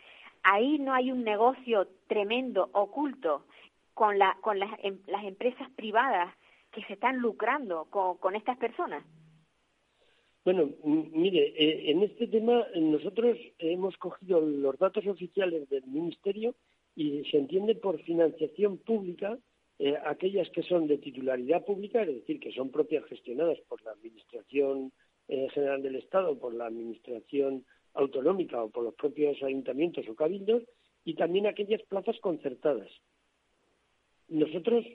ahí 0.44 0.80
no 0.80 0.94
hay 0.94 1.12
un 1.12 1.24
negocio 1.24 1.88
tremendo, 2.08 2.70
oculto, 2.74 3.46
con, 3.94 4.18
la, 4.18 4.38
con 4.42 4.60
las, 4.60 4.72
em, 4.84 5.00
las 5.08 5.24
empresas 5.24 5.70
privadas 5.72 6.34
que 6.72 6.84
se 6.84 6.94
están 6.94 7.18
lucrando 7.18 7.86
con, 7.86 8.18
con 8.18 8.36
estas 8.36 8.58
personas. 8.58 9.04
Bueno, 10.44 10.70
mire, 10.84 11.54
eh, 11.56 11.92
en 11.92 12.04
este 12.04 12.28
tema 12.28 12.66
nosotros 12.76 13.38
hemos 13.60 13.98
cogido 13.98 14.42
los 14.42 14.78
datos 14.78 15.06
oficiales 15.08 15.70
del 15.70 15.86
Ministerio 15.86 16.54
y 16.96 17.24
se 17.32 17.38
entiende 17.38 17.76
por 17.76 18.02
financiación 18.02 18.78
pública 18.78 19.38
eh, 19.80 19.96
aquellas 20.06 20.50
que 20.52 20.64
son 20.64 20.88
de 20.88 20.98
titularidad 20.98 21.66
pública, 21.66 22.04
es 22.04 22.16
decir, 22.16 22.40
que 22.40 22.52
son 22.52 22.70
propias 22.72 23.06
gestionadas 23.06 23.60
por 23.68 23.82
la 23.84 23.92
Administración 23.92 24.92
eh, 25.28 25.48
General 25.50 25.82
del 25.82 25.96
Estado, 25.96 26.38
por 26.38 26.54
la 26.54 26.68
Administración 26.68 27.66
Autonómica 27.94 28.64
o 28.64 28.70
por 28.70 28.84
los 28.84 28.96
propios 28.96 29.42
ayuntamientos 29.44 30.08
o 30.08 30.16
cabildos, 30.16 30.64
y 31.06 31.16
también 31.16 31.48
aquellas 31.48 31.82
plazas 31.84 32.20
concertadas. 32.20 32.90
Nosotros 34.30 34.86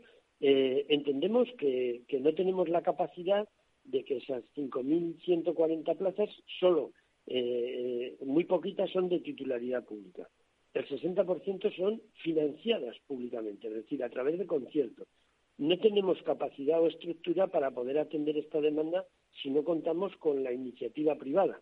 entendemos 0.41 1.49
que 1.59 2.21
no 2.21 2.33
tenemos 2.33 2.69
la 2.69 2.83
capacidad 2.83 3.49
de 3.85 4.05
que 4.05 4.19
esas 4.19 4.45
5.140 4.55 5.97
plazas, 5.97 6.31
solo 6.61 6.93
eh, 7.27 8.17
muy 8.25 8.45
poquitas 8.45 8.91
son 8.91 9.09
de 9.09 9.21
titularidad 9.21 9.85
pública. 9.85 10.29
El 10.75 10.87
60% 10.87 11.75
son 11.77 12.03
financiadas 12.23 12.97
públicamente, 13.07 13.69
es 13.69 13.75
decir, 13.75 14.03
a 14.05 14.11
través 14.11 14.39
de 14.39 14.47
conciertos. 14.47 15.09
No 15.57 15.79
tenemos 15.79 16.23
capacidad 16.23 16.81
o 16.81 16.87
estructura 16.87 17.49
para 17.49 17.71
poder 17.73 17.99
atender 17.99 18.37
esta 18.37 18.61
demanda 18.61 19.07
si 19.43 19.51
no 19.51 19.65
contamos 19.65 20.15
con 20.17 20.45
la 20.45 20.53
iniciativa 20.53 21.17
privada. 21.17 21.61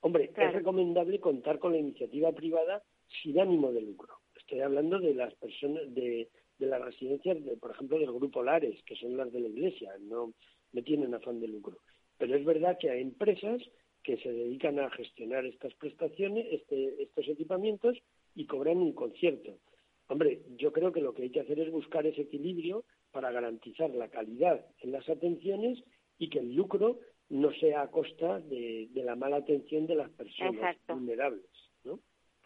Hombre, 0.00 0.32
es 0.36 0.52
recomendable 0.52 1.20
contar 1.20 1.58
con 1.58 1.72
la 1.72 1.78
iniciativa 1.78 2.32
privada 2.32 2.82
sin 3.22 3.38
ánimo 3.38 3.72
de 3.72 3.82
lucro. 3.82 4.14
Estoy 4.36 4.60
hablando 4.60 4.98
de 4.98 5.14
las 5.14 5.34
personas, 5.34 5.82
de, 5.94 6.28
de 6.58 6.66
las 6.66 6.80
residencias, 6.80 7.44
de, 7.44 7.56
por 7.56 7.72
ejemplo, 7.72 7.98
del 7.98 8.12
Grupo 8.12 8.42
Lares, 8.42 8.82
que 8.84 8.96
son 8.96 9.16
las 9.16 9.32
de 9.32 9.40
la 9.40 9.48
Iglesia. 9.48 9.92
No, 10.00 10.32
no 10.72 10.82
tienen 10.82 11.14
afán 11.14 11.40
de 11.40 11.48
lucro. 11.48 11.78
Pero 12.16 12.34
es 12.34 12.44
verdad 12.44 12.78
que 12.80 12.90
hay 12.90 13.02
empresas 13.02 13.62
que 14.02 14.16
se 14.18 14.32
dedican 14.32 14.78
a 14.78 14.90
gestionar 14.90 15.44
estas 15.44 15.74
prestaciones, 15.74 16.46
este, 16.50 17.02
estos 17.02 17.28
equipamientos 17.28 17.98
y 18.38 18.46
cobran 18.46 18.78
un 18.78 18.92
concierto. 18.92 19.58
Hombre, 20.06 20.42
yo 20.56 20.72
creo 20.72 20.92
que 20.92 21.00
lo 21.00 21.12
que 21.12 21.24
hay 21.24 21.30
que 21.30 21.40
hacer 21.40 21.58
es 21.58 21.72
buscar 21.72 22.06
ese 22.06 22.22
equilibrio 22.22 22.84
para 23.10 23.32
garantizar 23.32 23.90
la 23.90 24.08
calidad 24.08 24.64
en 24.78 24.92
las 24.92 25.08
atenciones 25.08 25.82
y 26.18 26.30
que 26.30 26.38
el 26.38 26.54
lucro 26.54 27.00
no 27.30 27.50
sea 27.54 27.82
a 27.82 27.90
costa 27.90 28.38
de, 28.38 28.88
la 28.94 29.16
mala 29.16 29.38
atención 29.38 29.88
de 29.88 29.96
las 29.96 30.08
personas 30.10 30.76
vulnerables, 30.86 31.50
¿no? 31.82 31.98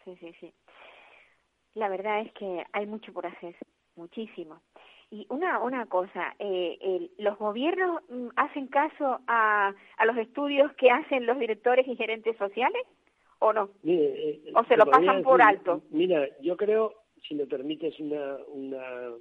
Sí, 0.03 0.15
sí, 0.19 0.33
sí. 0.39 0.51
La 1.75 1.89
verdad 1.89 2.21
es 2.21 2.33
que 2.33 2.63
hay 2.71 2.87
mucho 2.87 3.13
por 3.13 3.27
hacer, 3.27 3.55
muchísimo. 3.95 4.63
Y 5.11 5.27
una, 5.29 5.59
una 5.59 5.85
cosa, 5.85 6.35
eh, 6.39 7.11
¿los 7.19 7.37
gobiernos 7.37 8.01
mm, 8.09 8.29
hacen 8.35 8.65
caso 8.65 9.19
a, 9.27 9.75
a 9.97 10.05
los 10.05 10.17
estudios 10.17 10.73
que 10.73 10.89
hacen 10.89 11.27
los 11.27 11.37
directores 11.37 11.87
y 11.87 11.95
gerentes 11.95 12.35
sociales 12.37 12.81
o 13.43 13.53
no? 13.53 13.69
Eh, 13.83 14.51
¿O 14.55 14.63
se 14.65 14.77
lo 14.77 14.85
pasan 14.85 15.23
por 15.23 15.41
alto? 15.41 15.83
Mira, 15.89 16.27
yo 16.41 16.55
creo, 16.57 16.93
si 17.27 17.35
me 17.35 17.45
permites 17.45 17.99
una, 17.99 18.37
una, 18.47 19.11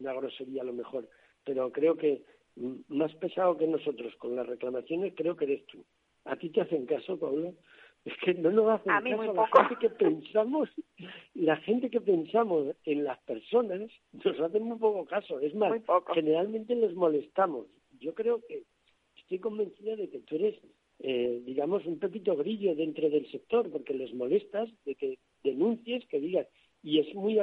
una 0.00 0.12
grosería 0.14 0.62
a 0.62 0.66
lo 0.66 0.72
mejor, 0.72 1.08
pero 1.44 1.70
creo 1.70 1.96
que 1.96 2.22
más 2.88 3.14
pesado 3.16 3.56
que 3.56 3.66
nosotros 3.66 4.14
con 4.16 4.36
las 4.36 4.46
reclamaciones 4.46 5.14
creo 5.16 5.36
que 5.36 5.44
eres 5.44 5.66
tú. 5.66 5.84
¿A 6.24 6.36
ti 6.36 6.50
te 6.50 6.60
hacen 6.60 6.86
caso, 6.86 7.18
Paula? 7.18 7.52
Es 8.02 8.14
que 8.24 8.32
no 8.32 8.50
nos 8.50 8.80
hacen 8.80 8.90
a 8.90 9.02
caso 9.02 9.34
la 9.34 9.46
gente 9.46 9.76
que 9.78 9.90
pensamos, 9.90 10.70
la 11.34 11.56
gente 11.56 11.90
que 11.90 12.00
pensamos 12.00 12.74
en 12.84 13.04
las 13.04 13.18
personas 13.24 13.90
nos 14.12 14.40
hacen 14.40 14.62
muy 14.62 14.78
poco 14.78 15.04
caso. 15.04 15.38
Es 15.38 15.54
más, 15.54 15.70
generalmente 16.14 16.74
les 16.74 16.94
molestamos. 16.94 17.66
Yo 17.98 18.14
creo 18.14 18.40
que 18.48 18.64
estoy 19.16 19.38
convencida 19.38 19.96
de 19.96 20.08
que 20.08 20.20
tú 20.20 20.36
eres, 20.36 20.58
eh, 21.02 21.42
digamos, 21.44 21.86
un 21.86 21.98
pepito 21.98 22.36
grillo 22.36 22.74
dentro 22.74 23.08
del 23.08 23.30
sector, 23.30 23.70
porque 23.70 23.94
les 23.94 24.12
molestas 24.14 24.68
de 24.84 24.94
que 24.94 25.18
denuncies, 25.42 26.06
que 26.06 26.20
digas. 26.20 26.46
Y 26.82 26.98
es 26.98 27.14
muy 27.14 27.38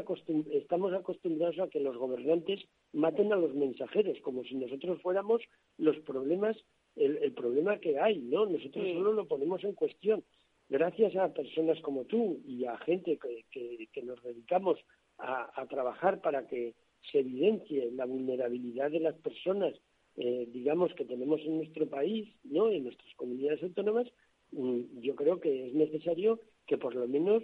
estamos 0.51 0.93
acostumbrados 0.93 1.59
a 1.59 1.67
que 1.67 1.79
los 1.79 1.97
gobernantes 1.97 2.63
maten 2.93 3.31
a 3.33 3.35
los 3.35 3.53
mensajeros, 3.53 4.19
como 4.21 4.43
si 4.43 4.55
nosotros 4.55 5.01
fuéramos 5.01 5.41
los 5.77 5.97
problemas, 5.99 6.57
el, 6.95 7.31
problema 7.33 7.77
que 7.79 7.99
hay, 7.99 8.19
¿no? 8.19 8.45
Nosotros 8.47 8.87
solo 8.93 9.13
lo 9.13 9.27
ponemos 9.27 9.63
en 9.63 9.73
cuestión 9.73 10.23
gracias 10.69 11.15
a 11.15 11.33
personas 11.33 11.79
como 11.81 12.05
tú 12.05 12.41
y 12.45 12.65
a 12.65 12.77
gente 12.79 13.17
que, 13.17 13.87
que, 13.91 14.03
nos 14.03 14.21
dedicamos 14.23 14.79
a, 15.17 15.65
trabajar 15.69 16.21
para 16.21 16.47
que 16.47 16.75
se 17.11 17.19
evidencie 17.19 17.91
la 17.91 18.05
vulnerabilidad 18.05 18.91
de 18.91 18.99
las 18.99 19.15
personas, 19.15 19.73
eh, 20.17 20.47
digamos, 20.51 20.93
que 20.95 21.05
tenemos 21.05 21.41
en 21.41 21.57
nuestro 21.57 21.87
país, 21.87 22.27
¿no? 22.43 22.69
en 22.69 22.83
nuestras 22.83 23.13
comunidades 23.15 23.61
autónomas, 23.63 24.07
mm, 24.51 24.99
yo 25.01 25.15
creo 25.15 25.39
que 25.39 25.67
es 25.67 25.73
necesario 25.73 26.39
que 26.65 26.77
por 26.77 26.95
lo 26.95 27.07
menos 27.07 27.43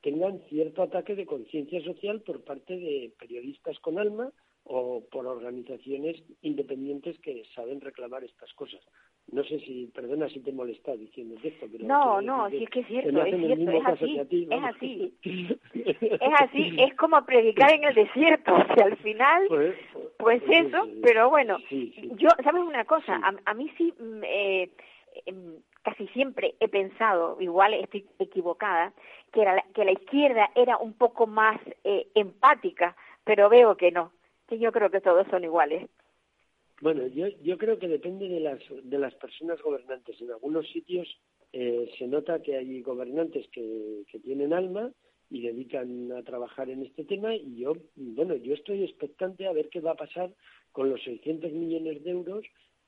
tengan 0.00 0.42
cierto 0.48 0.82
ataque 0.82 1.14
de 1.14 1.26
conciencia 1.26 1.82
social 1.82 2.22
por 2.22 2.44
parte 2.44 2.76
de 2.76 3.12
periodistas 3.18 3.78
con 3.80 3.98
alma 3.98 4.32
o 4.64 5.04
por 5.10 5.26
organizaciones 5.26 6.22
independientes 6.42 7.18
que 7.20 7.44
saben 7.54 7.80
reclamar 7.80 8.24
estas 8.24 8.52
cosas. 8.54 8.80
No 9.32 9.42
sé 9.42 9.58
si, 9.60 9.86
perdona 9.86 10.28
si 10.28 10.40
te 10.40 10.52
molesta 10.52 10.92
diciendo 10.92 11.34
esto, 11.42 11.66
pero... 11.70 11.86
No, 11.86 12.20
no, 12.20 12.48
sí 12.50 12.62
es 12.62 12.70
que 12.70 12.80
es 12.80 12.86
cierto, 12.86 13.24
es 13.24 13.36
cierto, 13.36 13.70
es 13.70 13.86
así, 13.86 14.18
es 14.50 14.64
así. 14.64 15.14
es 15.72 16.32
así, 16.40 16.76
es 16.78 16.94
como 16.94 17.24
predicar 17.24 17.72
en 17.72 17.84
el 17.84 17.94
desierto, 17.94 18.54
o 18.54 18.74
sea, 18.74 18.84
al 18.84 18.96
final, 18.98 19.44
pues, 19.48 19.74
pues, 20.18 20.42
pues 20.46 20.66
eso, 20.66 20.86
pero 21.02 21.30
bueno, 21.30 21.56
yo, 21.70 22.28
¿sabes 22.42 22.62
una 22.62 22.84
cosa? 22.84 23.20
A, 23.44 23.54
mí 23.54 23.70
sí, 23.78 23.94
mm, 23.98 24.22
eh, 24.24 24.70
em, 25.26 25.56
casi 25.82 26.06
siempre 26.08 26.54
he 26.60 26.68
pensado, 26.68 27.36
igual 27.40 27.74
estoy 27.74 28.06
equivocada, 28.18 28.92
que, 29.32 29.42
era, 29.42 29.64
que 29.74 29.84
la 29.84 29.92
izquierda 29.92 30.50
era 30.54 30.76
un 30.76 30.92
poco 30.92 31.26
más 31.26 31.58
eh, 31.82 32.08
empática, 32.14 32.94
pero 33.24 33.48
veo 33.48 33.76
que 33.76 33.90
no, 33.90 34.12
que 34.48 34.58
yo 34.58 34.70
creo 34.70 34.90
que 34.90 35.00
todos 35.00 35.26
son 35.28 35.44
iguales. 35.44 35.88
Bueno, 36.80 37.06
yo, 37.06 37.28
yo 37.42 37.56
creo 37.56 37.78
que 37.78 37.88
depende 37.88 38.28
de 38.28 38.40
las, 38.40 38.60
de 38.82 38.98
las 38.98 39.14
personas 39.14 39.60
gobernantes. 39.62 40.20
En 40.20 40.30
algunos 40.30 40.68
sitios 40.70 41.08
eh, 41.52 41.88
se 41.98 42.06
nota 42.06 42.42
que 42.42 42.56
hay 42.56 42.82
gobernantes 42.82 43.46
que, 43.52 44.02
que 44.10 44.18
tienen 44.18 44.52
alma 44.52 44.92
y 45.30 45.40
dedican 45.40 46.12
a 46.12 46.22
trabajar 46.22 46.70
en 46.70 46.82
este 46.82 47.04
tema 47.04 47.34
y 47.34 47.56
yo, 47.56 47.74
bueno, 47.96 48.36
yo 48.36 48.54
estoy 48.54 48.84
expectante 48.84 49.46
a 49.46 49.52
ver 49.52 49.68
qué 49.68 49.80
va 49.80 49.92
a 49.92 49.96
pasar 49.96 50.32
con 50.72 50.90
los 50.90 51.02
600 51.02 51.52
millones 51.52 52.04
de 52.04 52.10
euros 52.10 52.44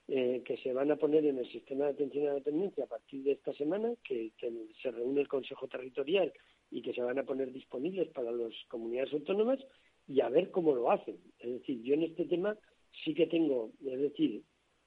eh, 0.08 0.42
que 0.44 0.56
se 0.58 0.72
van 0.72 0.92
a 0.92 0.96
poner 0.96 1.24
en 1.26 1.38
el 1.38 1.50
sistema 1.50 1.86
de 1.86 1.90
atención 1.90 2.26
a 2.26 2.28
la 2.28 2.34
dependencia 2.34 2.84
a 2.84 2.88
partir 2.88 3.24
de 3.24 3.32
esta 3.32 3.52
semana, 3.54 3.92
que, 4.04 4.30
que, 4.38 4.52
se 4.80 4.92
reúne 4.92 5.20
el 5.20 5.28
Consejo 5.28 5.66
Territorial 5.66 6.32
y 6.70 6.82
que 6.82 6.92
se 6.92 7.02
van 7.02 7.18
a 7.18 7.24
poner 7.24 7.52
disponibles 7.52 8.08
para 8.10 8.30
las 8.30 8.52
comunidades 8.68 9.12
autónomas 9.12 9.58
y 10.06 10.20
a 10.20 10.28
ver 10.28 10.52
cómo 10.52 10.74
lo 10.76 10.92
hacen. 10.92 11.16
Es 11.40 11.50
decir, 11.50 11.82
yo 11.82 11.94
en 11.94 12.04
este 12.04 12.24
tema 12.26 12.56
sí 13.04 13.14
que 13.14 13.26
tengo, 13.26 13.72
es 13.84 14.00
decir, 14.00 14.42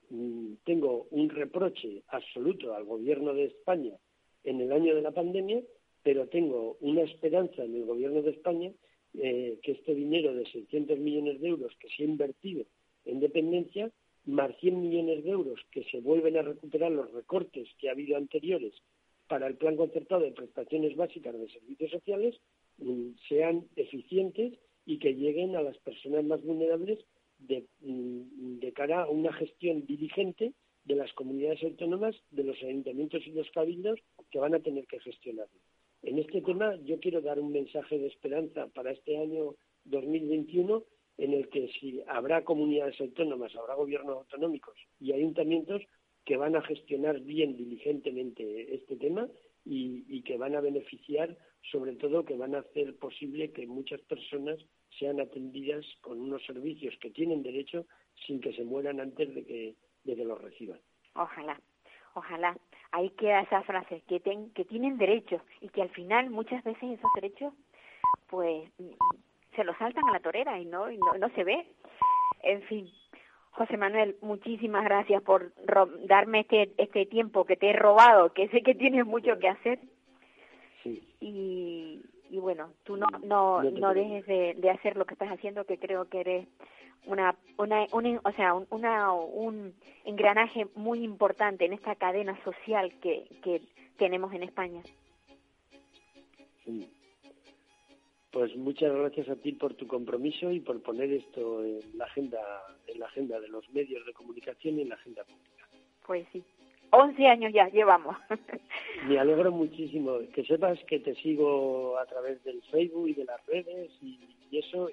mm, 0.09 0.53
tengo 0.65 1.07
un 1.11 1.29
reproche 1.29 2.03
absoluto 2.07 2.73
al 2.73 2.85
gobierno 2.85 3.33
de 3.33 3.45
España 3.45 3.93
en 4.43 4.61
el 4.61 4.71
año 4.71 4.95
de 4.95 5.01
la 5.01 5.11
pandemia, 5.11 5.61
pero 6.03 6.27
tengo 6.27 6.77
una 6.81 7.01
esperanza 7.01 7.63
en 7.63 7.75
el 7.75 7.85
gobierno 7.85 8.21
de 8.21 8.31
España 8.31 8.71
eh, 9.15 9.59
que 9.63 9.71
este 9.73 9.95
dinero 9.95 10.33
de 10.33 10.45
600 10.45 10.99
millones 10.99 11.41
de 11.41 11.47
euros 11.47 11.73
que 11.79 11.89
se 11.89 12.03
ha 12.03 12.05
invertido 12.05 12.65
en 13.05 13.19
dependencia, 13.19 13.91
más 14.25 14.55
100 14.59 14.81
millones 14.81 15.23
de 15.23 15.31
euros 15.31 15.59
que 15.71 15.83
se 15.85 15.99
vuelven 15.99 16.37
a 16.37 16.43
recuperar 16.43 16.91
los 16.91 17.11
recortes 17.11 17.67
que 17.79 17.89
ha 17.89 17.93
habido 17.93 18.17
anteriores 18.17 18.73
para 19.27 19.47
el 19.47 19.55
plan 19.55 19.75
concertado 19.77 20.21
de 20.21 20.31
prestaciones 20.31 20.95
básicas 20.95 21.39
de 21.39 21.49
servicios 21.49 21.91
sociales, 21.91 22.35
mm, 22.77 23.11
sean 23.27 23.65
eficientes 23.75 24.53
y 24.85 24.99
que 24.99 25.13
lleguen 25.13 25.55
a 25.55 25.61
las 25.61 25.77
personas 25.79 26.23
más 26.23 26.43
vulnerables 26.43 26.99
Mm, 27.39 28.59
de, 28.59 28.73
cara 28.73 29.03
a 29.03 29.09
una 29.09 29.31
gestión 29.33 29.85
diligente 29.85 30.53
de 30.83 30.95
las 30.95 31.11
comunidades 31.13 31.63
autónomas, 31.63 32.15
de 32.31 32.43
los 32.43 32.57
ayuntamientos 32.61 33.25
y 33.25 33.31
los 33.31 33.49
cabildos 33.51 33.99
que 34.29 34.39
van 34.39 34.55
a 34.55 34.59
tener 34.59 34.85
que 34.87 34.99
gestionarlo. 34.99 35.59
En 36.01 36.19
este 36.19 36.41
tema 36.41 36.75
yo 36.83 36.99
quiero 36.99 37.21
dar 37.21 37.39
un 37.39 37.51
mensaje 37.51 37.97
de 37.97 38.07
esperanza 38.07 38.67
para 38.67 38.91
este 38.91 39.17
año 39.17 39.55
2021 39.85 40.83
en 41.17 41.33
el 41.33 41.49
que 41.49 41.69
si 41.79 42.01
habrá 42.07 42.43
comunidades 42.43 42.99
autónomas, 43.01 43.55
habrá 43.55 43.75
gobiernos 43.75 44.17
autonómicos 44.17 44.75
y 44.99 45.11
ayuntamientos 45.13 45.81
que 46.25 46.37
van 46.37 46.55
a 46.55 46.61
gestionar 46.61 47.21
bien 47.21 47.57
diligentemente 47.57 48.73
este 48.75 48.95
tema 48.95 49.27
y, 49.65 50.05
y, 50.07 50.21
que 50.23 50.37
van 50.37 50.55
a 50.55 50.61
beneficiar, 50.61 51.37
sobre 51.71 51.95
todo 51.95 52.23
que 52.23 52.37
van 52.37 52.55
a 52.55 52.59
hacer 52.59 52.95
posible 52.95 53.51
que 53.51 53.67
muchas 53.67 54.01
personas 54.01 54.57
sean 54.99 55.19
atendidas 55.19 55.85
con 56.01 56.19
unos 56.19 56.45
servicios 56.45 56.95
que 57.01 57.09
tienen 57.09 57.41
derecho 57.41 57.85
sin 58.27 58.41
que 58.41 58.53
se 58.53 58.63
mueran 58.63 58.99
antes 58.99 59.33
de 59.33 59.45
que, 59.45 59.75
de 60.03 60.15
que 60.15 60.25
los 60.25 60.41
reciban. 60.41 60.79
Ojalá, 61.15 61.59
ojalá. 62.13 62.57
Ahí 62.91 63.09
queda 63.11 63.41
esa 63.41 63.61
frase, 63.63 64.03
que, 64.07 64.19
ten, 64.19 64.51
que 64.51 64.65
tienen 64.65 64.97
derechos 64.97 65.41
y 65.61 65.69
que 65.69 65.81
al 65.81 65.89
final 65.89 66.29
muchas 66.29 66.63
veces 66.63 66.83
esos 66.83 67.11
derechos 67.15 67.53
pues 68.27 68.69
se 69.55 69.63
los 69.63 69.77
saltan 69.77 70.07
a 70.09 70.13
la 70.13 70.19
torera 70.19 70.59
y 70.59 70.65
no, 70.65 70.91
y 70.91 70.97
no, 70.97 71.17
no 71.17 71.29
se 71.35 71.43
ve. 71.43 71.65
En 72.43 72.61
fin, 72.63 72.89
José 73.51 73.77
Manuel, 73.77 74.15
muchísimas 74.21 74.83
gracias 74.83 75.21
por 75.23 75.51
darme 76.07 76.41
este, 76.41 76.71
este 76.77 77.05
tiempo 77.05 77.45
que 77.45 77.57
te 77.57 77.69
he 77.69 77.73
robado, 77.73 78.33
que 78.33 78.47
sé 78.49 78.61
que 78.61 78.75
tienes 78.75 79.05
mucho 79.05 79.37
que 79.39 79.49
hacer. 79.49 79.79
Sí. 80.83 81.03
Y, 81.19 82.01
y 82.29 82.39
bueno, 82.39 82.73
tú 82.83 82.95
no, 82.95 83.07
no, 83.23 83.63
no, 83.63 83.93
dejes 83.93 84.25
de, 84.25 84.53
de, 84.55 84.69
hacer 84.69 84.95
lo 84.97 85.05
que 85.05 85.13
estás 85.13 85.29
haciendo, 85.29 85.65
que 85.65 85.77
creo 85.77 86.07
que 86.09 86.21
eres 86.21 86.47
una, 87.05 87.35
una, 87.57 87.85
o 88.23 88.31
sea, 88.33 88.53
un, 88.53 88.67
una, 88.69 89.13
un 89.13 89.73
engranaje 90.05 90.67
muy 90.75 91.03
importante 91.03 91.65
en 91.65 91.73
esta 91.73 91.95
cadena 91.95 92.41
social 92.43 92.93
que, 92.99 93.27
que 93.43 93.61
tenemos 93.97 94.33
en 94.33 94.43
España. 94.43 94.81
Sí. 96.65 96.87
Pues 98.31 98.55
muchas 98.55 98.93
gracias 98.93 99.27
a 99.29 99.35
ti 99.35 99.53
por 99.53 99.73
tu 99.73 99.87
compromiso 99.87 100.51
y 100.51 100.59
por 100.59 100.81
poner 100.83 101.11
esto 101.11 101.63
en 101.63 101.97
la 101.97 102.05
agenda, 102.05 102.39
en 102.85 102.99
la 102.99 103.07
agenda 103.07 103.39
de 103.39 103.47
los 103.47 103.67
medios 103.71 104.05
de 104.05 104.13
comunicación 104.13 104.77
y 104.77 104.83
en 104.83 104.89
la 104.89 104.95
agenda 104.95 105.23
pública. 105.23 105.67
Pues 106.05 106.27
sí. 106.31 106.43
11 106.91 107.27
años 107.27 107.53
ya 107.53 107.67
llevamos. 107.69 108.15
Me 109.07 109.19
alegro 109.19 109.51
muchísimo. 109.51 110.19
Que 110.33 110.43
sepas 110.43 110.79
que 110.85 110.99
te 110.99 111.15
sigo 111.15 111.97
a 111.97 112.05
través 112.05 112.43
del 112.43 112.61
Facebook 112.71 113.09
y 113.09 113.13
de 113.13 113.25
las 113.25 113.45
redes 113.45 113.91
y, 114.01 114.19
eso. 114.51 114.89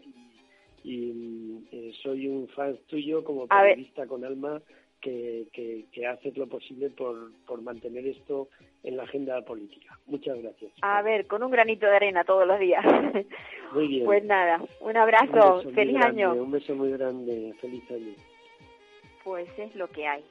Y, 0.84 1.64
eh, 1.72 1.92
soy 2.02 2.28
un 2.28 2.46
fan 2.48 2.78
tuyo 2.86 3.24
como 3.24 3.48
periodista 3.48 4.06
con 4.06 4.24
alma 4.24 4.62
que, 5.00 5.86
que, 5.92 6.06
haces 6.06 6.36
lo 6.36 6.46
posible 6.46 6.90
por, 6.90 7.32
por 7.46 7.62
mantener 7.62 8.06
esto 8.06 8.48
en 8.82 8.96
la 8.96 9.04
agenda 9.04 9.40
política. 9.42 9.98
Muchas 10.06 10.38
gracias. 10.40 10.72
A 10.82 11.02
ver, 11.02 11.26
con 11.26 11.42
un 11.42 11.50
granito 11.50 11.86
de 11.86 11.96
arena 11.96 12.24
todos 12.24 12.46
los 12.46 12.58
días. 12.58 12.84
Muy 13.72 13.88
bien. 13.88 14.04
Pues 14.04 14.24
nada, 14.24 14.62
un 14.80 14.96
abrazo, 14.96 15.62
feliz 15.74 15.96
año. 16.02 16.34
Un 16.34 16.50
beso 16.50 16.74
muy 16.74 16.92
grande, 16.92 17.52
feliz 17.60 17.82
año. 17.90 18.14
Pues 19.24 19.48
es 19.58 19.74
lo 19.74 19.88
que 19.88 20.06
hay. 20.06 20.24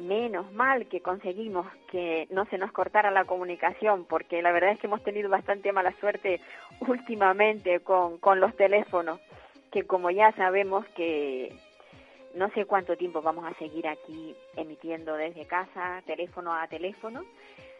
Menos 0.00 0.50
mal 0.52 0.86
que 0.86 1.02
conseguimos 1.02 1.66
que 1.90 2.26
no 2.30 2.46
se 2.46 2.56
nos 2.56 2.72
cortara 2.72 3.10
la 3.10 3.26
comunicación, 3.26 4.06
porque 4.06 4.40
la 4.40 4.50
verdad 4.50 4.72
es 4.72 4.80
que 4.80 4.86
hemos 4.86 5.04
tenido 5.04 5.28
bastante 5.28 5.72
mala 5.72 5.92
suerte 6.00 6.40
últimamente 6.80 7.80
con, 7.80 8.18
con 8.18 8.40
los 8.40 8.56
teléfonos, 8.56 9.20
que 9.70 9.86
como 9.86 10.10
ya 10.10 10.32
sabemos 10.32 10.86
que 10.96 11.54
no 12.34 12.48
sé 12.50 12.64
cuánto 12.64 12.96
tiempo 12.96 13.22
vamos 13.22 13.44
a 13.44 13.58
seguir 13.58 13.86
aquí 13.88 14.34
emitiendo 14.56 15.14
desde 15.16 15.46
casa, 15.46 16.02
teléfono 16.06 16.54
a 16.54 16.66
teléfono, 16.68 17.24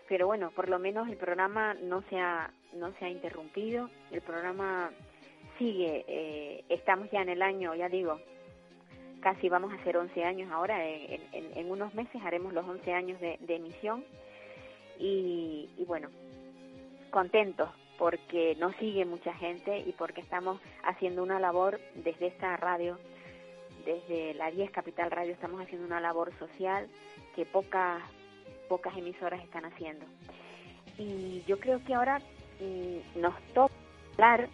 pero 0.09 0.27
bueno, 0.27 0.51
por 0.51 0.69
lo 0.69 0.79
menos 0.79 1.09
el 1.09 1.17
programa 1.17 1.75
no 1.75 2.03
se 2.11 2.19
ha, 2.19 2.51
no 2.75 2.93
se 2.99 3.05
ha 3.05 3.09
interrumpido, 3.09 3.89
el 4.11 4.21
programa 4.21 4.91
sigue, 5.57 6.05
eh, 6.09 6.65
estamos 6.69 7.11
ya 7.11 7.23
en 7.23 7.29
el 7.29 7.43
año, 7.43 7.75
ya 7.75 7.89
digo, 7.89 8.21
casi 9.21 9.49
vamos 9.49 9.73
a 9.73 9.77
hacer 9.77 9.97
11 9.97 10.25
años 10.25 10.51
ahora, 10.53 10.85
en, 10.87 11.21
en, 11.33 11.71
unos 11.71 11.95
meses 11.95 12.21
haremos 12.25 12.53
los 12.53 12.67
11 12.67 12.93
años 12.93 13.21
de, 13.21 13.39
emisión 13.49 14.05
y, 14.99 15.69
y 15.77 15.85
bueno, 15.85 16.09
contentos 17.11 17.71
porque 17.99 18.57
nos 18.59 18.75
sigue 18.77 19.05
mucha 19.05 19.35
gente 19.35 19.79
y 19.79 19.93
porque 19.93 20.23
estamos 20.23 20.61
haciendo 20.85 21.23
una 21.23 21.39
labor 21.39 21.81
desde 21.95 22.29
esta 22.29 22.57
radio 22.57 22.99
desde 23.85 24.35
la 24.35 24.51
10 24.51 24.71
Capital 24.71 25.11
Radio 25.11 25.33
estamos 25.33 25.61
haciendo 25.61 25.87
una 25.87 26.01
labor 26.01 26.33
social 26.39 26.89
que 27.35 27.45
pocas 27.47 28.03
pocas 28.69 28.97
emisoras 28.97 29.43
están 29.43 29.65
haciendo. 29.65 30.07
Y 30.97 31.43
yo 31.47 31.59
creo 31.59 31.83
que 31.85 31.95
ahora 31.95 32.21
mm, 32.61 33.21
nos 33.21 33.35
toca 33.53 33.75
hablar 34.13 34.49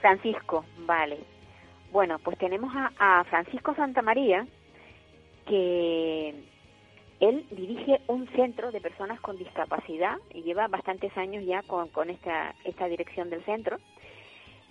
Francisco, 0.00 0.64
vale. 0.78 1.18
Bueno, 1.92 2.18
pues 2.18 2.38
tenemos 2.38 2.72
a, 2.74 2.92
a 2.98 3.24
Francisco 3.24 3.74
Santamaría, 3.74 4.46
que 5.46 6.34
él 7.20 7.44
dirige 7.50 8.00
un 8.06 8.28
centro 8.28 8.70
de 8.70 8.80
personas 8.80 9.20
con 9.20 9.36
discapacidad 9.36 10.18
y 10.32 10.42
lleva 10.42 10.68
bastantes 10.68 11.16
años 11.16 11.44
ya 11.44 11.62
con, 11.62 12.10
esta, 12.10 12.54
esta 12.64 12.86
dirección 12.86 13.28
del 13.28 13.44
centro. 13.44 13.78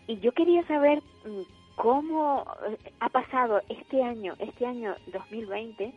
Y 0.08 0.19
yo 0.19 0.32
quería 0.32 0.65
saber 0.67 1.01
mm, 1.25 1.41
cómo 1.75 2.45
eh, 2.69 2.77
ha 3.01 3.10
pasado 3.10 3.62
este 3.67 4.01
año, 4.01 4.36
este 4.39 4.65
año 4.65 4.95
2020, 5.12 5.93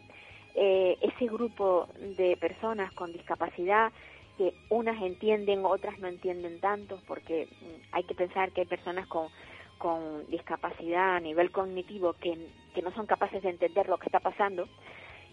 eh, 0.56 0.98
ese 1.00 1.26
grupo 1.26 1.87
de 2.16 2.37
personas 2.37 2.92
con 2.94 3.12
discapacidad 3.12 3.92
que 4.37 4.52
unas 4.70 5.00
entienden, 5.00 5.64
otras 5.64 6.00
no 6.00 6.09
entienden 6.09 6.59
tanto, 6.61 6.98
porque 7.06 7.46
mm, 7.46 7.94
hay 7.94 8.02
que 8.02 8.14
pensar 8.14 8.50
que 8.50 8.62
hay 8.62 8.66
personas 8.66 9.06
con, 9.06 9.28
con 9.80 10.26
discapacidad 10.28 11.16
a 11.16 11.20
nivel 11.20 11.50
cognitivo 11.50 12.12
que, 12.12 12.36
que 12.74 12.82
no 12.82 12.92
son 12.92 13.06
capaces 13.06 13.42
de 13.42 13.48
entender 13.48 13.88
lo 13.88 13.96
que 13.96 14.06
está 14.06 14.20
pasando 14.20 14.68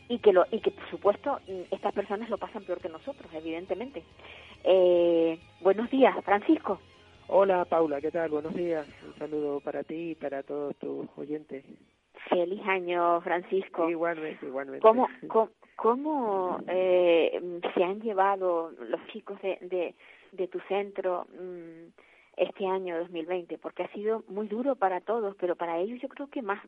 y 0.08 0.20
que, 0.20 0.32
lo, 0.32 0.46
y 0.52 0.62
que 0.62 0.72
por 0.72 0.90
supuesto 0.90 1.40
estas 1.70 1.94
personas 1.94 2.30
lo 2.30 2.38
pasan 2.38 2.64
peor 2.64 2.80
que 2.80 2.88
nosotros, 2.88 3.30
evidentemente. 3.34 4.04
Eh, 4.64 5.38
buenos 5.60 5.90
días, 5.92 6.16
Francisco. 6.24 6.80
Hola 7.28 7.66
Paula, 7.66 8.00
¿qué 8.00 8.10
tal? 8.10 8.30
Buenos 8.30 8.54
días. 8.54 8.88
Un 9.06 9.16
saludo 9.20 9.60
para 9.60 9.84
ti 9.84 10.12
y 10.12 10.16
para 10.16 10.44
todos 10.44 10.78
tus 10.78 11.06
oyentes. 11.18 11.66
Feliz 12.30 12.66
año, 12.66 13.20
Francisco. 13.20 13.90
Igualmente, 13.90 14.46
igualmente. 14.46 14.82
¿Cómo, 14.82 15.10
cómo, 15.76 16.60
eh, 16.70 17.60
se 17.76 17.84
han 17.84 18.00
llevado 18.00 18.72
los 18.72 19.06
chicos 19.08 19.42
de, 19.42 19.58
de, 19.60 19.94
de 20.32 20.48
tu 20.48 20.62
centro 20.70 21.28
mm, 21.38 21.90
este 22.38 22.66
año 22.66 22.98
2020? 23.00 23.58
Porque 23.58 23.84
ha 23.84 23.92
sido 23.92 24.24
muy 24.28 24.48
duro 24.48 24.76
para 24.76 25.02
todos, 25.02 25.36
pero 25.40 25.56
para 25.56 25.80
ellos 25.80 26.00
yo 26.02 26.08
creo 26.08 26.28
que 26.28 26.42
más. 26.42 26.64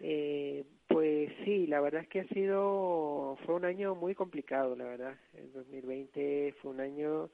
Eh, 0.00 0.64
pues 0.88 1.30
sí, 1.44 1.66
la 1.66 1.80
verdad 1.80 2.02
es 2.02 2.08
que 2.08 2.20
ha 2.20 2.28
sido, 2.28 3.38
fue 3.44 3.54
un 3.54 3.64
año 3.64 3.94
muy 3.94 4.14
complicado, 4.14 4.74
la 4.74 4.84
verdad. 4.84 5.14
El 5.34 5.52
2020 5.52 6.54
fue 6.60 6.72
un 6.72 6.80
año 6.80 7.30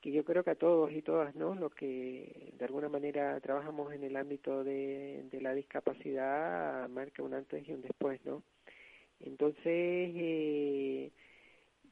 que 0.00 0.12
yo 0.12 0.24
creo 0.24 0.44
que 0.44 0.50
a 0.50 0.54
todos 0.54 0.92
y 0.92 1.02
todas, 1.02 1.34
¿no? 1.34 1.54
Los 1.54 1.74
que 1.74 2.52
de 2.58 2.64
alguna 2.64 2.88
manera 2.88 3.40
trabajamos 3.40 3.92
en 3.92 4.04
el 4.04 4.16
ámbito 4.16 4.62
de, 4.62 5.24
de 5.30 5.40
la 5.40 5.54
discapacidad 5.54 6.88
marca 6.90 7.22
un 7.22 7.34
antes 7.34 7.66
y 7.66 7.72
un 7.72 7.82
después, 7.82 8.24
¿no? 8.24 8.42
Entonces, 9.20 9.64
eh, 9.64 11.10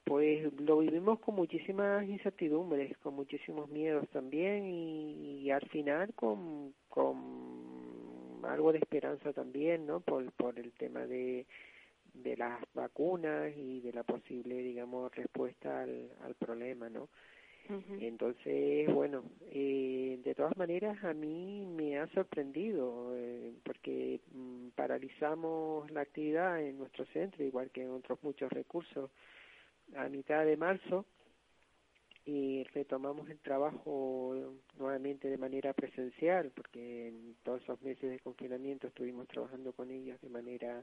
pues 0.05 0.53
lo 0.61 0.79
vivimos 0.79 1.19
con 1.21 1.35
muchísimas 1.35 2.07
incertidumbres, 2.07 2.97
con 2.99 3.15
muchísimos 3.15 3.69
miedos 3.71 4.09
también 4.11 4.67
y, 4.67 5.51
al 5.51 5.67
final 5.69 6.13
con, 6.15 6.75
con 6.89 7.17
algo 8.45 8.73
de 8.73 8.79
esperanza 8.79 9.33
también, 9.33 9.87
¿no? 9.87 10.01
Por, 10.01 10.31
por 10.33 10.59
el 10.59 10.73
tema 10.73 11.07
de, 11.07 11.47
de 12.13 12.37
las 12.37 12.61
vacunas 12.75 13.53
y 13.57 13.81
de 13.81 13.93
la 13.93 14.03
posible, 14.03 14.57
digamos, 14.57 15.15
respuesta 15.15 15.83
al, 15.83 16.11
al 16.23 16.35
problema, 16.35 16.89
¿no? 16.89 17.09
Entonces, 17.99 18.93
bueno, 18.93 19.25
eh, 19.51 20.21
de 20.23 20.35
todas 20.35 20.55
maneras 20.57 21.03
a 21.03 21.15
mí 21.15 21.65
me 21.65 21.99
ha 21.99 22.07
sorprendido 22.09 23.13
eh, 23.17 23.55
porque 23.65 24.21
mm, 24.33 24.69
paralizamos 24.75 25.91
la 25.91 26.03
actividad 26.03 26.61
en 26.61 26.77
nuestro 26.77 27.07
centro, 27.07 27.43
igual 27.43 27.71
que 27.71 27.83
en 27.83 27.91
otros 27.91 28.23
muchos 28.23 28.53
recursos, 28.53 29.11
a 29.97 30.09
mitad 30.09 30.45
de 30.45 30.57
marzo 30.57 31.07
y 32.25 32.65
retomamos 32.73 33.29
el 33.29 33.39
trabajo 33.41 34.35
nuevamente 34.79 35.29
de 35.29 35.37
manera 35.37 35.73
presencial, 35.75 36.51
porque 36.55 37.09
en 37.09 37.37
todos 37.43 37.63
esos 37.63 37.81
meses 37.83 38.11
de 38.11 38.19
confinamiento 38.21 38.87
estuvimos 38.87 39.29
trabajando 39.29 39.73
con 39.73 39.91
ellos 39.91 40.21
de 40.23 40.31
manera 40.31 40.83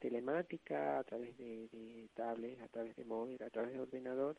telemática, 0.00 0.98
a 0.98 1.04
través 1.04 1.36
de, 1.38 1.68
de 1.68 2.08
tablets, 2.14 2.60
a 2.62 2.68
través 2.68 2.96
de 2.96 3.04
móvil, 3.04 3.40
a 3.42 3.50
través 3.50 3.72
de 3.72 3.80
ordenador, 3.80 4.36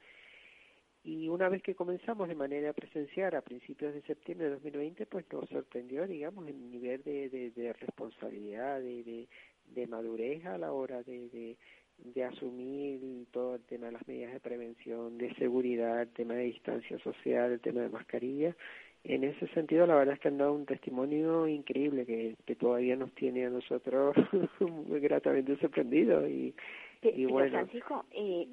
y 1.04 1.30
una 1.30 1.50
vez 1.50 1.63
que 1.63 1.74
comenzamos 1.74 2.28
de 2.28 2.36
manera 2.36 2.74
presencial 2.74 3.33
a 3.36 3.42
principios 3.42 3.94
de 3.94 4.04
septiembre 4.04 4.48
de 4.48 4.54
2020, 4.54 5.08
pues 5.08 5.25
nos 5.31 5.50
sorprendió, 5.50 6.06
digamos, 6.06 6.48
el 6.48 6.69
nivel 6.69 7.02
de, 7.04 7.29
de, 7.29 7.50
de 7.52 7.73
responsabilidad, 7.73 8.79
de, 8.79 9.27
de, 9.65 9.88
madurez 9.88 10.46
a 10.46 10.60
la 10.60 10.71
hora 10.73 11.02
de, 11.02 11.58
de, 12.04 12.23
asumir 12.23 12.99
todo 13.31 13.56
el 13.56 13.62
tema 13.63 13.87
de 13.87 13.93
las 13.93 14.08
medidas 14.08 14.33
de 14.33 14.39
prevención, 14.39 15.17
de 15.17 15.33
seguridad, 15.35 16.02
el 16.02 16.10
tema 16.10 16.35
de 16.35 16.43
distancia 16.43 16.97
social, 16.99 17.52
el 17.52 17.60
tema 17.60 17.81
de 17.81 17.89
mascarilla. 17.89 18.56
En 19.04 19.23
ese 19.23 19.47
sentido, 19.47 19.87
la 19.87 19.95
verdad 19.95 20.13
es 20.13 20.19
que 20.19 20.27
han 20.27 20.37
dado 20.37 20.54
un 20.54 20.65
testimonio 20.65 21.47
increíble 21.47 22.06
que, 22.06 22.35
que 22.45 22.56
todavía 22.56 22.95
nos 22.95 23.12
tiene 23.13 23.45
a 23.45 23.49
nosotros 23.49 24.15
muy 24.60 24.99
gratamente 24.99 25.58
sorprendidos. 25.58 26.29
Y, 26.29 26.54
y 27.02 27.25
bueno. 27.25 27.49
Francisco, 27.49 28.06
eh, 28.12 28.47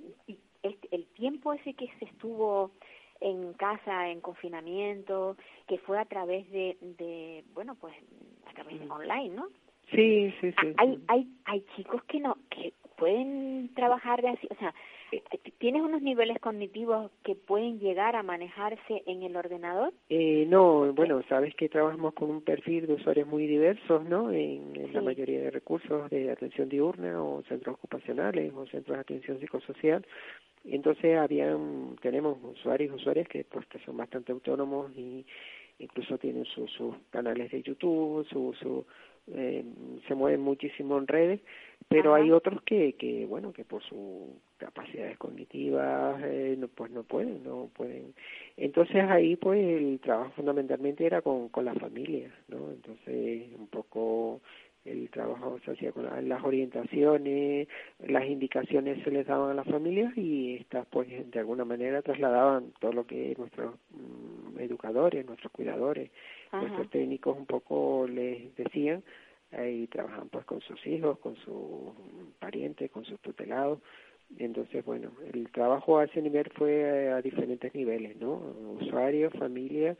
el 0.90 1.06
tiempo 1.14 1.52
ese 1.52 1.74
que 1.74 1.88
se 1.98 2.06
estuvo 2.06 2.72
en 3.20 3.52
casa, 3.54 4.08
en 4.08 4.20
confinamiento, 4.20 5.36
que 5.66 5.78
fue 5.78 5.98
a 5.98 6.04
través 6.04 6.50
de, 6.50 6.76
de 6.80 7.44
bueno, 7.54 7.74
pues 7.74 7.94
a 8.46 8.52
través 8.54 8.80
de 8.80 8.88
online, 8.88 9.34
¿no? 9.34 9.48
Sí, 9.90 10.34
sí, 10.40 10.52
sí. 10.60 10.74
Hay, 10.76 10.98
hay, 11.08 11.28
hay 11.44 11.64
chicos 11.76 12.02
que 12.04 12.20
no, 12.20 12.36
que 12.50 12.72
pueden 12.96 13.72
trabajar 13.74 14.22
de 14.22 14.28
así, 14.28 14.48
o 14.50 14.54
sea, 14.56 14.74
¿Tienes 15.58 15.82
unos 15.82 16.02
niveles 16.02 16.38
cognitivos 16.38 17.10
que 17.24 17.34
pueden 17.34 17.80
llegar 17.80 18.14
a 18.14 18.22
manejarse 18.22 19.02
en 19.06 19.22
el 19.22 19.36
ordenador? 19.36 19.92
Eh, 20.10 20.44
no, 20.48 20.92
bueno, 20.92 21.22
sabes 21.28 21.54
que 21.54 21.68
trabajamos 21.68 22.14
con 22.14 22.30
un 22.30 22.42
perfil 22.42 22.86
de 22.86 22.94
usuarios 22.94 23.26
muy 23.26 23.46
diversos, 23.46 24.04
¿no? 24.04 24.30
En, 24.30 24.92
la 24.92 25.00
mayoría 25.00 25.40
de 25.40 25.50
recursos 25.50 26.10
de 26.10 26.30
atención 26.30 26.68
diurna 26.68 27.22
o 27.22 27.42
centros 27.44 27.76
ocupacionales 27.76 28.52
o 28.54 28.66
centros 28.66 28.96
de 28.96 29.00
atención 29.00 29.40
psicosocial. 29.40 30.06
Entonces 30.64 31.16
habían, 31.16 31.96
tenemos 32.02 32.38
usuarios 32.42 32.92
y 32.92 32.96
usuarias 32.96 33.28
que 33.28 33.44
pues 33.44 33.66
que 33.66 33.78
son 33.80 33.96
bastante 33.96 34.32
autónomos 34.32 34.92
y 34.94 35.24
incluso 35.78 36.18
tienen 36.18 36.44
sus 36.44 36.70
canales 37.10 37.50
de 37.50 37.62
YouTube, 37.62 38.26
su, 38.28 38.54
su 38.60 38.84
eh, 39.34 39.64
se 40.06 40.14
mueven 40.14 40.40
muchísimo 40.40 40.98
en 40.98 41.06
redes, 41.06 41.40
pero 41.88 42.14
hay 42.14 42.30
otros 42.30 42.62
que, 42.62 42.94
que, 42.94 43.26
bueno, 43.26 43.52
que 43.52 43.64
por 43.64 43.82
sus 43.82 44.28
capacidades 44.58 45.16
cognitivas, 45.18 46.20
eh, 46.24 46.56
no, 46.58 46.68
pues 46.68 46.90
no 46.90 47.02
pueden, 47.02 47.42
no 47.44 47.70
pueden. 47.74 48.14
Entonces 48.56 49.04
ahí, 49.08 49.36
pues 49.36 49.60
el 49.60 50.00
trabajo 50.00 50.32
fundamentalmente 50.36 51.06
era 51.06 51.22
con, 51.22 51.48
con 51.48 51.64
la 51.64 51.74
familia, 51.74 52.30
¿no? 52.48 52.70
Entonces, 52.70 53.48
un 53.56 53.68
poco 53.68 54.40
el 54.84 55.10
trabajo 55.10 55.58
se 55.64 55.72
hacía 55.72 55.92
con 55.92 56.06
las 56.28 56.44
orientaciones, 56.44 57.68
las 58.06 58.26
indicaciones 58.26 59.02
se 59.04 59.10
les 59.10 59.26
daban 59.26 59.50
a 59.50 59.54
las 59.54 59.66
familias 59.66 60.16
y 60.16 60.56
estas 60.56 60.86
pues 60.86 61.08
de 61.30 61.38
alguna 61.38 61.64
manera 61.64 62.02
trasladaban 62.02 62.72
todo 62.80 62.92
lo 62.92 63.06
que 63.06 63.34
nuestros 63.36 63.74
mm, 63.90 64.17
educadores, 64.60 65.24
nuestros 65.26 65.52
cuidadores, 65.52 66.10
nuestros 66.52 66.90
técnicos 66.90 67.36
un 67.36 67.46
poco 67.46 68.06
les 68.08 68.54
decían 68.56 69.02
y 69.52 69.86
trabajan 69.86 70.28
pues 70.28 70.44
con 70.44 70.60
sus 70.60 70.84
hijos, 70.86 71.18
con 71.18 71.36
sus 71.36 71.92
parientes, 72.38 72.90
con 72.90 73.04
sus 73.04 73.18
tutelados. 73.20 73.80
Entonces, 74.36 74.84
bueno, 74.84 75.12
el 75.32 75.50
trabajo 75.50 75.98
a 75.98 76.04
ese 76.04 76.20
nivel 76.20 76.50
fue 76.54 77.10
a 77.10 77.22
diferentes 77.22 77.74
niveles, 77.74 78.16
¿no? 78.16 78.34
Usuarios, 78.78 79.32
familia 79.32 79.96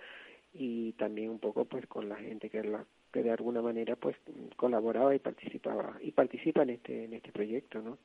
y 0.53 0.93
también 0.93 1.31
un 1.31 1.39
poco 1.39 1.65
pues 1.65 1.87
con 1.87 2.09
la 2.09 2.17
gente 2.17 2.51
que 2.51 2.63
la 2.63 2.85
que 3.13 3.23
de 3.23 3.31
alguna 3.31 3.63
manera 3.63 3.97
pues 3.97 4.17
colaboraba 4.57 5.15
y 5.15 5.19
participaba 5.19 5.97
y 6.01 6.11
participa 6.13 6.63
en 6.63 6.71
este 6.71 7.05
en 7.05 7.15
este 7.15 7.33
proyecto 7.33 7.81
no 7.81 7.99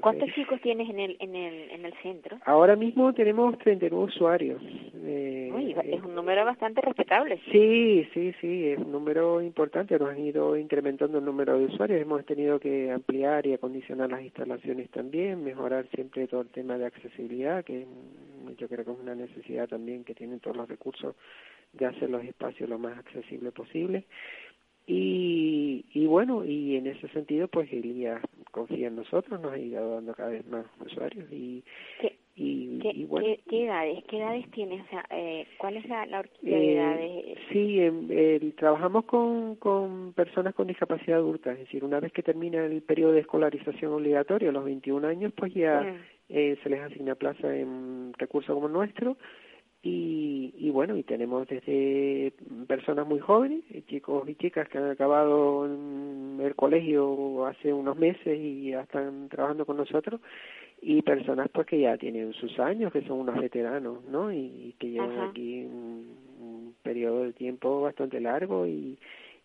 cuántos 0.00 0.30
chicos 0.34 0.60
tienes 0.60 0.88
en 0.88 1.00
el 1.00 1.16
en 1.20 1.34
el 1.34 1.70
en 1.70 1.84
el 1.84 1.94
centro 2.02 2.38
ahora 2.44 2.76
mismo 2.76 3.12
tenemos 3.12 3.58
39 3.58 4.04
usuarios 4.04 4.62
eh, 5.06 5.50
Uy, 5.54 5.74
es 5.84 6.02
un 6.02 6.14
número 6.14 6.44
bastante 6.44 6.80
respetable. 6.80 7.40
Sí 7.52 8.08
sí 8.12 8.34
sí 8.40 8.68
es 8.68 8.78
un 8.78 8.92
número 8.92 9.40
importante 9.40 9.98
nos 9.98 10.10
han 10.10 10.18
ido 10.18 10.56
incrementando 10.56 11.18
el 11.18 11.24
número 11.24 11.58
de 11.58 11.66
usuarios 11.66 12.00
hemos 12.00 12.24
tenido 12.24 12.58
que 12.58 12.90
ampliar 12.90 13.46
y 13.46 13.54
acondicionar 13.54 14.10
las 14.10 14.22
instalaciones 14.22 14.90
también 14.90 15.44
mejorar 15.44 15.86
siempre 15.94 16.26
todo 16.26 16.42
el 16.42 16.48
tema 16.48 16.78
de 16.78 16.86
accesibilidad 16.86 17.64
que 17.64 17.86
yo 18.58 18.68
creo 18.68 18.84
que 18.84 18.92
es 18.92 18.98
una 18.98 19.14
necesidad 19.14 19.68
también 19.68 20.04
que 20.04 20.14
tienen 20.14 20.40
todos 20.40 20.56
los 20.56 20.68
recursos 20.68 21.14
de 21.72 21.86
hacer 21.86 22.10
los 22.10 22.24
espacios 22.24 22.68
lo 22.68 22.78
más 22.78 22.98
accesible 22.98 23.50
posible. 23.52 24.04
Y, 24.86 25.84
y 25.94 26.06
bueno, 26.06 26.44
y 26.44 26.76
en 26.76 26.86
ese 26.86 27.08
sentido, 27.08 27.48
pues 27.48 27.72
Elías 27.72 28.20
confía 28.50 28.88
en 28.88 28.96
nosotros, 28.96 29.40
nos 29.40 29.52
ha 29.52 29.58
ido 29.58 29.94
dando 29.94 30.14
cada 30.14 30.30
vez 30.30 30.46
más 30.46 30.66
usuarios 30.84 31.26
y, 31.32 31.64
¿Qué, 32.00 32.18
y, 32.36 32.78
¿qué, 32.80 33.06
bueno. 33.06 33.26
¿qué, 33.48 33.64
edades? 33.64 34.04
¿Qué 34.04 34.18
edades 34.18 34.50
tienes? 34.50 34.84
O 34.84 34.88
sea, 34.90 35.04
eh, 35.10 35.46
¿cuál 35.56 35.78
es 35.78 35.88
la, 35.88 36.04
la 36.06 36.20
horquilla 36.20 36.56
de 36.56 36.64
eh, 36.64 36.74
edades? 36.74 37.38
Sí, 37.50 37.78
eh, 37.80 38.52
trabajamos 38.56 39.06
con, 39.06 39.56
con 39.56 40.12
personas 40.12 40.54
con 40.54 40.66
discapacidad 40.66 41.18
adulta, 41.18 41.52
es 41.52 41.60
decir, 41.60 41.82
una 41.82 41.98
vez 41.98 42.12
que 42.12 42.22
termina 42.22 42.64
el 42.64 42.82
periodo 42.82 43.12
de 43.12 43.20
escolarización 43.20 43.92
obligatorio, 43.92 44.50
a 44.50 44.52
los 44.52 44.64
21 44.64 45.06
años, 45.08 45.32
pues 45.34 45.54
ya 45.54 45.80
mm. 45.80 45.96
eh, 46.28 46.58
se 46.62 46.68
les 46.68 46.80
asigna 46.80 47.14
plaza 47.14 47.56
en 47.56 48.12
recursos 48.18 48.54
como 48.54 48.68
nuestro 48.68 49.16
y, 49.86 50.54
y 50.56 50.70
bueno, 50.70 50.96
y 50.96 51.02
tenemos 51.02 51.46
desde 51.46 52.32
personas 52.66 53.06
muy 53.06 53.18
jóvenes, 53.18 53.62
chicos 53.86 54.26
y 54.26 54.34
chicas 54.34 54.66
que 54.70 54.78
han 54.78 54.88
acabado 54.88 55.66
el 55.66 56.54
colegio 56.56 57.44
hace 57.44 57.70
unos 57.70 57.94
meses 57.98 58.38
y 58.40 58.70
ya 58.70 58.80
están 58.80 59.28
trabajando 59.28 59.66
con 59.66 59.76
nosotros, 59.76 60.22
y 60.80 61.02
personas 61.02 61.50
pues 61.52 61.66
que 61.66 61.80
ya 61.80 61.98
tienen 61.98 62.32
sus 62.32 62.58
años, 62.58 62.92
que 62.94 63.02
son 63.02 63.20
unos 63.20 63.38
veteranos, 63.38 64.02
¿no? 64.04 64.32
Y, 64.32 64.74
que 64.78 64.88
llevan 64.88 65.20
aquí 65.28 65.64
un, 65.64 66.74
periodo 66.82 67.24
de 67.24 67.32
tiempo 67.32 67.82
bastante 67.82 68.20
largo 68.20 68.66
y, 68.66 68.98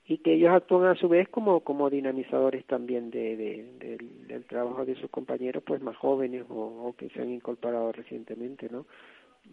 y 0.08 0.18
que 0.18 0.34
ellos 0.34 0.52
actúan 0.52 0.86
a 0.88 0.96
su 0.96 1.08
vez 1.08 1.28
como, 1.30 1.62
como 1.62 1.90
dinamizadores 1.90 2.66
también 2.66 3.12
de, 3.12 3.38
de, 3.38 3.98
del 4.28 4.46
trabajo 4.46 4.86
de 4.86 4.96
sus 4.96 5.10
compañeros 5.10 5.64
pues 5.66 5.82
más 5.82 5.96
jóvenes 5.96 6.44
o, 6.50 6.56
o 6.56 6.96
que 6.98 7.10
se 7.10 7.22
han 7.22 7.30
incorporado 7.30 7.92
recientemente, 7.94 8.70
¿no? 8.70 8.86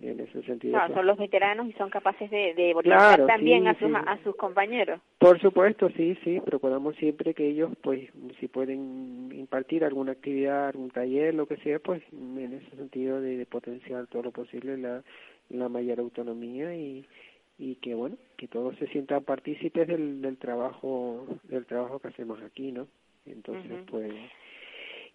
En 0.00 0.20
ese 0.20 0.42
sentido. 0.42 0.78
Pues. 0.78 0.94
son 0.94 1.06
los 1.06 1.18
veteranos 1.18 1.66
y 1.68 1.72
son 1.72 1.90
capaces 1.90 2.30
de, 2.30 2.54
de 2.54 2.74
claro, 2.82 3.26
también 3.26 3.66
a, 3.66 3.78
sus, 3.78 3.90
a 3.94 4.18
sus 4.22 4.36
compañeros. 4.36 5.00
Por 5.18 5.40
supuesto, 5.40 5.88
sí, 5.96 6.16
sí, 6.22 6.40
procuramos 6.40 6.96
siempre 6.96 7.34
que 7.34 7.48
ellos, 7.48 7.70
pues, 7.82 8.08
si 8.38 8.48
pueden 8.48 9.30
impartir 9.32 9.84
alguna 9.84 10.12
actividad, 10.12 10.68
algún 10.68 10.90
taller, 10.90 11.34
lo 11.34 11.46
que 11.46 11.56
sea, 11.58 11.78
pues, 11.78 12.02
en 12.12 12.52
ese 12.52 12.76
sentido 12.76 13.20
de, 13.20 13.36
de 13.36 13.46
potenciar 13.46 14.06
todo 14.06 14.22
lo 14.24 14.32
posible 14.32 14.76
la, 14.76 15.02
la 15.48 15.68
mayor 15.68 16.00
autonomía 16.00 16.74
y, 16.74 17.06
y 17.58 17.76
que, 17.76 17.94
bueno, 17.94 18.16
que 18.36 18.48
todos 18.48 18.76
se 18.76 18.86
sientan 18.88 19.24
partícipes 19.24 19.88
del, 19.88 20.20
del 20.20 20.36
trabajo 20.36 21.26
del 21.44 21.64
trabajo 21.64 21.98
que 21.98 22.08
hacemos 22.08 22.40
aquí, 22.42 22.72
¿no? 22.72 22.86
Entonces, 23.24 23.82
pues 23.90 24.12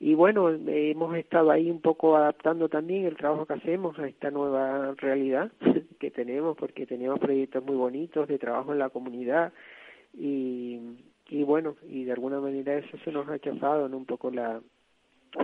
y 0.04 0.16
bueno, 0.16 0.50
hemos 0.50 1.16
estado 1.16 1.52
ahí 1.52 1.70
un 1.70 1.80
poco 1.80 2.18
adaptando 2.18 2.68
también 2.70 3.06
el 3.06 3.16
trabajo 3.16 3.46
que 3.46 3.54
hacemos 3.54 4.00
a 4.00 4.08
esta 4.08 4.32
nueva 4.32 4.96
realidad 4.98 5.52
que 6.00 6.10
tenemos, 6.10 6.58
porque 6.58 6.88
teníamos 6.88 7.20
proyectos 7.20 7.64
muy 7.64 7.76
bonitos 7.76 8.28
de 8.28 8.40
trabajo 8.40 8.74
en 8.74 8.80
la 8.80 8.90
comunidad 8.90 9.54
y, 10.18 10.80
y 11.30 11.44
bueno, 11.44 11.76
y 11.88 12.06
de 12.06 12.14
alguna 12.14 12.40
manera 12.40 12.76
eso 12.80 12.98
se 13.06 13.12
nos 13.12 13.30
ha 13.30 13.38
chafado 13.38 13.86
en 13.86 13.94
un 13.94 14.06
poco 14.08 14.32
la, 14.32 14.60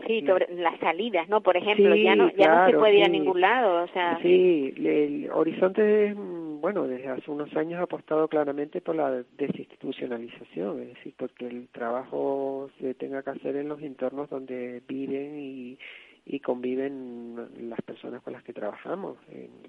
Sí, 0.06 0.22
sobre 0.26 0.54
las 0.56 0.78
salidas, 0.80 1.30
¿no? 1.30 1.42
Por 1.42 1.56
ejemplo, 1.56 1.96
ya 1.96 2.16
no 2.16 2.30
ya 2.32 2.66
no 2.66 2.72
se 2.72 2.78
puede 2.78 2.98
ir 2.98 3.06
a 3.06 3.10
ningún 3.10 3.40
lado, 3.40 3.84
o 3.84 3.88
sea. 3.88 4.20
Sí, 4.22 4.74
el 4.78 5.30
horizonte, 5.32 6.14
bueno, 6.14 6.88
desde 6.88 7.08
hace 7.08 7.32
unos 7.32 7.56
años 7.56 7.80
ha 7.80 7.84
apostado 7.84 8.28
claramente 8.28 8.82
por 8.82 8.96
la 8.96 9.24
desinstitucionalización, 9.38 10.82
es 10.82 10.88
decir, 10.90 11.14
porque 11.18 11.48
el 11.48 11.70
trabajo 11.70 12.70
se 12.80 12.96
tenga 12.96 13.24
que 13.24 13.30
hacer 13.30 13.56
en 13.56 13.70
los 13.70 13.82
entornos 13.82 14.30
donde 14.30 14.82
viven 14.88 15.40
y, 15.40 15.78
y 16.26 16.40
conviven 16.42 17.48
las 17.70 17.82
personas 17.82 18.22
con 18.24 18.34
las 18.34 18.44
que 18.44 18.52
trabajamos. 18.52 19.18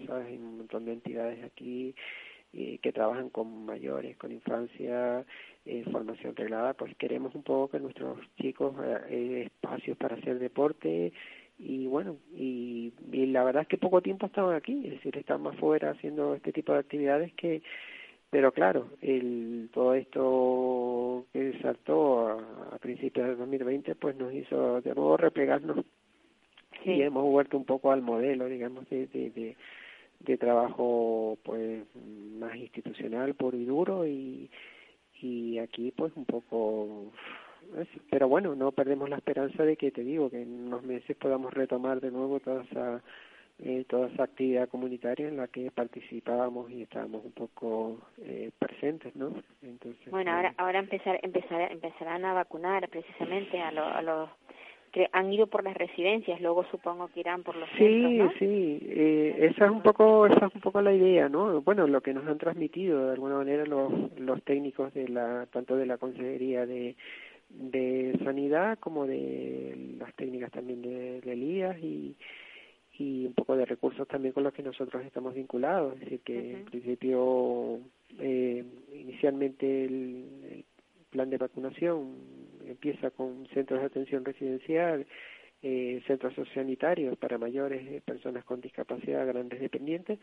¿sabes? 0.07 0.27
Hay 0.27 0.37
un 0.37 0.59
montón 0.59 0.85
de 0.85 0.95
entidades 0.95 1.45
aquí 1.45 1.95
y 2.53 2.79
que 2.79 2.93
trabajan 2.93 3.29
con 3.31 3.67
mayores, 3.67 4.17
con 4.17 4.33
infancia, 4.33 5.25
eh, 5.67 5.85
formación 5.93 6.35
reglada, 6.35 6.75
pues 6.75 6.97
queremos 6.97 7.35
un 7.35 7.43
poco 7.43 7.69
que 7.69 7.81
nuestros 7.81 8.19
chicos 8.41 8.75
eh, 9.11 9.45
espacios 9.47 9.97
para 9.99 10.17
hacer 10.17 10.39
deporte 10.39 11.13
y 11.59 11.87
bueno, 11.89 12.17
y, 12.35 12.93
y, 13.11 13.27
la 13.27 13.43
verdad 13.43 13.63
es 13.63 13.69
que 13.69 13.79
poco 13.79 14.01
tiempo 14.01 14.27
estaban 14.27 14.55
aquí, 14.55 14.81
es 14.85 14.93
decir, 14.93 15.17
están 15.17 15.43
más 15.43 15.57
fuera 15.57 15.91
haciendo 15.91 16.35
este 16.35 16.53
tipo 16.53 16.73
de 16.73 16.79
actividades 16.79 17.33
que, 17.35 17.63
pero 18.31 18.53
claro, 18.53 18.91
el, 19.03 19.69
todo 19.73 19.95
esto 19.95 21.27
que 21.33 21.59
saltó 21.61 22.29
a, 22.29 22.79
principios 22.79 23.27
del 23.27 23.39
2020 23.39 23.95
pues 23.97 24.17
nos 24.17 24.33
hizo 24.33 24.81
de 24.81 24.95
nuevo 24.95 25.17
replegarnos 25.17 25.85
y 26.85 27.03
hemos 27.03 27.25
vuelto 27.25 27.57
un 27.57 27.65
poco 27.65 27.91
al 27.91 28.03
modelo, 28.03 28.47
digamos, 28.47 28.89
de, 28.89 29.07
de 29.09 29.31
de 29.31 29.57
trabajo 30.39 31.39
pues 31.43 31.85
más 32.39 32.55
institucional 32.57 33.35
puro 33.35 33.57
y 33.57 33.65
duro 33.65 34.07
y 34.07 34.51
y 35.21 35.59
aquí 35.59 35.93
pues 35.97 36.13
un 36.17 36.25
poco 36.25 37.13
pero 38.11 38.29
bueno 38.29 38.55
no 38.55 38.73
perdemos 38.73 39.09
la 39.09 39.17
esperanza 39.17 39.65
de 39.65 39.77
que 39.77 39.91
te 39.91 40.03
digo 40.03 40.31
que 40.31 40.43
en 40.43 40.67
unos 40.67 40.83
meses 40.83 41.17
podamos 41.17 41.53
retomar 41.53 42.01
de 42.01 42.11
nuevo 42.11 42.41
toda 42.41 42.63
esa 42.65 43.03
eh, 43.61 43.85
toda 43.89 44.07
esa 44.09 44.23
actividad 44.23 44.69
comunitaria 44.69 45.27
en 45.27 45.37
la 45.37 45.49
que 45.49 45.73
participábamos 45.73 46.71
y 46.71 46.83
estábamos 46.83 47.25
un 47.25 47.33
poco 47.33 47.99
eh, 48.19 48.51
presentes 48.59 49.15
no 49.17 49.35
entonces 49.63 50.11
bueno 50.11 50.31
ahora 50.31 50.51
pues 50.51 50.61
ahora 50.61 50.79
empezar 50.79 51.19
empezar 51.23 51.73
empezarán 51.73 52.25
a 52.25 52.35
vacunar 52.35 52.89
precisamente 52.89 53.61
a, 53.61 53.69
a 53.69 54.03
los 54.03 54.31
que 54.91 55.09
han 55.13 55.33
ido 55.33 55.47
por 55.47 55.65
las 55.65 55.77
residencias, 55.77 56.41
luego 56.41 56.65
supongo 56.71 57.09
que 57.09 57.21
irán 57.21 57.43
por 57.43 57.57
los 57.57 57.69
sí, 57.79 58.19
¿no? 58.19 58.31
Sí, 58.39 58.79
eh, 58.83 59.51
esa 59.51 59.67
es 59.67 59.71
un 59.71 59.83
poco 59.83 60.27
esa 60.27 60.47
es 60.47 60.55
un 60.55 60.61
poco 60.61 60.81
la 60.81 60.93
idea, 60.93 61.29
¿no? 61.29 61.61
Bueno, 61.63 61.87
lo 61.87 62.01
que 62.01 62.15
nos 62.15 62.27
han 62.27 62.39
transmitido 62.39 63.07
de 63.07 63.13
alguna 63.13 63.37
manera 63.37 63.65
los 63.65 63.93
los 64.19 64.43
técnicos 64.43 64.93
de 64.95 65.09
la 65.09 65.47
tanto 65.47 65.77
de 65.77 65.87
la 65.87 65.99
consejería 65.99 66.67
de 66.67 66.97
de 67.49 68.19
sanidad 68.25 68.79
como 68.79 69.07
de 69.07 69.95
las 69.99 70.15
técnicas 70.15 70.51
también 70.51 70.83
de, 70.83 71.21
de 71.21 71.33
Elías 71.33 71.79
y 71.83 72.15
y 72.99 73.27
un 73.27 73.33
poco 73.33 73.57
de 73.57 73.65
recursos 73.65 74.07
también 74.09 74.35
con 74.35 74.43
los 74.43 74.53
que 74.53 74.63
nosotros 74.63 75.05
estamos 75.05 75.35
vinculados. 75.35 75.95
Es 75.95 76.01
decir, 76.01 76.21
que 76.21 76.53
en 76.55 76.65
principio, 76.65 77.79
eh, 78.19 78.65
inicialmente 78.93 79.85
el, 79.85 80.65
plan 81.11 81.31
de 81.31 81.39
vacunación 81.39 82.17
empieza 82.73 83.11
con 83.11 83.47
centros 83.55 83.81
de 83.81 83.87
atención 83.87 84.25
residencial, 84.25 85.07
eh, 85.61 86.01
centros 86.07 86.35
sociosanitarios 86.35 87.19
para 87.19 87.37
mayores, 87.37 87.83
eh, 87.89 88.01
personas 88.05 88.45
con 88.45 88.61
discapacidad, 88.61 89.27
grandes 89.27 89.61
dependientes, 89.61 90.21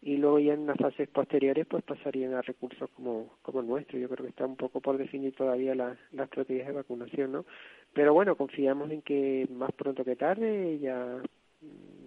y 0.00 0.16
luego 0.16 0.38
ya 0.38 0.54
en 0.54 0.66
las 0.66 0.78
fases 0.78 1.08
posteriores 1.08 1.66
pues 1.66 1.84
pasarían 1.84 2.32
a 2.32 2.40
recursos 2.40 2.88
como, 2.90 3.36
como 3.42 3.60
el 3.60 3.66
nuestro. 3.66 3.98
Yo 3.98 4.08
creo 4.08 4.24
que 4.24 4.30
está 4.30 4.46
un 4.46 4.56
poco 4.56 4.80
por 4.80 4.96
definir 4.96 5.34
todavía 5.34 5.74
la, 5.74 5.94
la 6.12 6.24
estrategia 6.24 6.66
de 6.66 6.72
vacunación, 6.72 7.32
¿no? 7.32 7.44
Pero 7.92 8.14
bueno, 8.14 8.34
confiamos 8.36 8.90
en 8.90 9.02
que 9.02 9.46
más 9.50 9.72
pronto 9.72 10.04
que 10.04 10.16
tarde 10.16 10.78
ya 10.78 11.20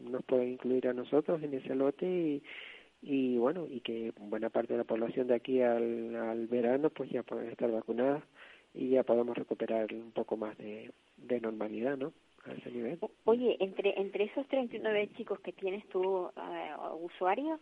nos 0.10 0.24
pueden 0.24 0.50
incluir 0.54 0.88
a 0.88 0.94
nosotros 0.94 1.42
en 1.44 1.54
ese 1.54 1.76
lote 1.76 2.06
y, 2.08 2.44
y 3.04 3.38
bueno, 3.38 3.68
y 3.70 3.82
que 3.82 4.12
buena 4.18 4.50
parte 4.50 4.74
de 4.74 4.80
la 4.80 4.86
población 4.86 5.28
de 5.28 5.36
aquí 5.36 5.62
al, 5.62 6.16
al 6.16 6.48
verano 6.48 6.90
pues 6.90 7.12
ya 7.12 7.22
pueden 7.22 7.50
estar 7.50 7.72
vacunadas 7.72 8.24
y 8.74 8.90
ya 8.90 9.04
podamos 9.04 9.38
recuperar 9.38 9.94
un 9.94 10.12
poco 10.12 10.38
más 10.38 10.58
de, 10.58 10.92
de 11.18 11.42
normalidad, 11.42 11.98
¿no? 11.98 12.14
A 12.46 12.54
ese 12.54 12.72
nivel. 12.72 12.98
Oye, 13.26 13.56
entre 13.60 14.00
entre 14.00 14.24
esos 14.24 14.48
39 14.48 15.10
chicos 15.16 15.40
que 15.42 15.52
tienes 15.52 15.88
tú, 15.90 16.02
uh, 16.02 17.06
usuario, 17.06 17.60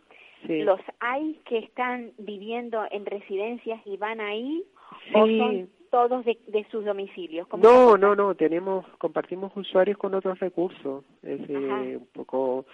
¿los 0.48 0.80
hay 1.00 1.38
que 1.44 1.58
están 1.58 2.12
viviendo 2.16 2.82
en 2.90 3.04
residencias 3.04 3.80
y 3.84 3.98
van 3.98 4.20
ahí 4.20 4.64
o 5.12 5.26
son 5.26 5.68
todos 5.90 6.24
de, 6.24 6.38
de 6.46 6.64
sus 6.70 6.84
domicilios? 6.84 7.46
No, 7.58 7.98
no, 7.98 8.14
no, 8.14 8.34
tenemos, 8.34 8.86
compartimos 8.96 9.54
usuarios 9.54 9.98
con 9.98 10.14
otros 10.14 10.38
recursos, 10.38 11.04
es 11.22 11.40
eh, 11.50 11.98
un 11.98 12.08
poco, 12.14 12.64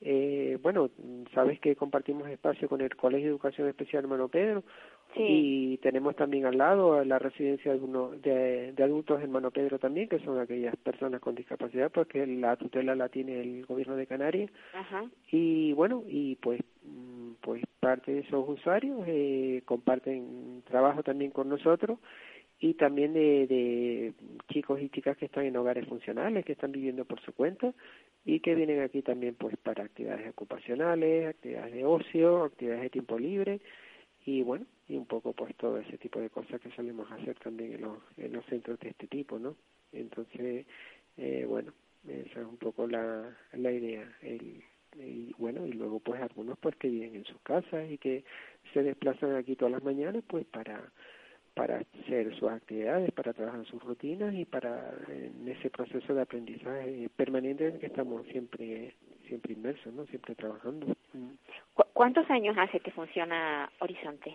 eh, 0.00 0.58
bueno, 0.62 0.90
sabes 1.34 1.58
que 1.58 1.74
compartimos 1.74 2.28
espacio 2.28 2.68
con 2.68 2.80
el 2.80 2.94
Colegio 2.94 3.26
de 3.26 3.30
Educación 3.32 3.68
Especial 3.68 4.04
Hermano 4.04 4.28
Pedro 4.28 4.62
y 5.14 5.78
tenemos 5.78 6.14
también 6.14 6.44
al 6.44 6.58
lado 6.58 7.02
la 7.04 7.18
residencia 7.18 7.72
de, 7.72 8.72
de, 8.72 8.82
adultos 8.82 9.22
Hermano 9.22 9.50
Pedro 9.50 9.78
también, 9.78 10.08
que 10.08 10.18
son 10.18 10.38
aquellas 10.38 10.76
personas 10.76 11.20
con 11.20 11.34
discapacidad, 11.34 11.90
porque 11.90 12.26
la 12.26 12.56
tutela 12.56 12.94
la 12.94 13.08
tiene 13.08 13.40
el 13.40 13.64
gobierno 13.64 13.96
de 13.96 14.06
Canarias. 14.06 14.50
Y 15.30 15.72
bueno, 15.72 16.02
y 16.06 16.36
pues 16.36 16.60
mm, 16.84 17.32
pues 17.40 17.62
parte 17.80 18.12
de 18.12 18.20
esos 18.20 18.46
usuarios 18.48 19.00
eh, 19.06 19.62
comparten 19.64 20.62
trabajo 20.66 21.02
también 21.02 21.30
con 21.30 21.48
nosotros 21.48 21.98
y 22.58 22.74
también 22.74 23.12
de, 23.12 23.46
de, 23.46 24.12
chicos 24.48 24.80
y 24.80 24.88
chicas 24.88 25.16
que 25.16 25.26
están 25.26 25.44
en 25.44 25.56
hogares 25.56 25.86
funcionales, 25.86 26.44
que 26.44 26.52
están 26.52 26.72
viviendo 26.72 27.04
por 27.04 27.20
su 27.20 27.32
cuenta 27.32 27.72
y 28.24 28.40
que 28.40 28.54
vienen 28.54 28.80
aquí 28.80 29.02
también 29.02 29.34
pues 29.34 29.56
para 29.58 29.84
actividades 29.84 30.28
ocupacionales, 30.28 31.28
actividades 31.28 31.74
de 31.74 31.84
ocio, 31.84 32.44
actividades 32.44 32.82
de 32.82 32.90
tiempo 32.90 33.18
libre 33.18 33.60
y 34.26 34.42
bueno, 34.42 34.66
y 34.88 34.96
un 34.96 35.06
poco 35.06 35.32
pues 35.32 35.54
todo 35.56 35.78
ese 35.78 35.96
tipo 35.98 36.20
de 36.20 36.28
cosas 36.28 36.60
que 36.60 36.70
solemos 36.72 37.10
hacer 37.12 37.38
también 37.38 37.74
en 37.74 37.82
los, 37.82 37.98
en 38.18 38.32
los 38.32 38.44
centros 38.46 38.78
de 38.80 38.90
este 38.90 39.06
tipo, 39.06 39.38
¿no? 39.38 39.56
Entonces, 39.92 40.66
eh, 41.16 41.46
bueno, 41.48 41.72
esa 42.06 42.40
es 42.40 42.46
un 42.46 42.56
poco 42.56 42.88
la, 42.88 43.34
la 43.52 43.72
idea. 43.72 44.12
El, 44.22 44.62
y 44.98 45.32
bueno, 45.38 45.64
y 45.66 45.72
luego 45.72 46.00
pues 46.00 46.20
algunos 46.20 46.58
pues 46.58 46.74
que 46.76 46.88
viven 46.88 47.14
en 47.14 47.24
sus 47.24 47.40
casas 47.42 47.88
y 47.88 47.98
que 47.98 48.24
se 48.72 48.82
desplazan 48.82 49.36
aquí 49.36 49.54
todas 49.54 49.72
las 49.72 49.84
mañanas 49.84 50.24
pues 50.26 50.44
para 50.46 50.90
para 51.54 51.78
hacer 51.78 52.34
sus 52.38 52.50
actividades, 52.50 53.10
para 53.12 53.32
trabajar 53.32 53.64
sus 53.64 53.82
rutinas 53.82 54.34
y 54.34 54.44
para 54.44 54.92
en 55.08 55.48
ese 55.48 55.70
proceso 55.70 56.14
de 56.14 56.20
aprendizaje 56.20 57.08
permanente 57.16 57.66
en 57.66 57.74
el 57.74 57.80
que 57.80 57.86
estamos 57.86 58.26
siempre 58.26 58.94
siempre 59.28 59.54
inmersos, 59.54 59.94
¿no? 59.94 60.04
Siempre 60.06 60.34
trabajando. 60.34 60.94
¿Cuántos 61.96 62.28
años 62.28 62.54
hace 62.58 62.80
que 62.80 62.90
funciona 62.90 63.70
Horizonte? 63.78 64.34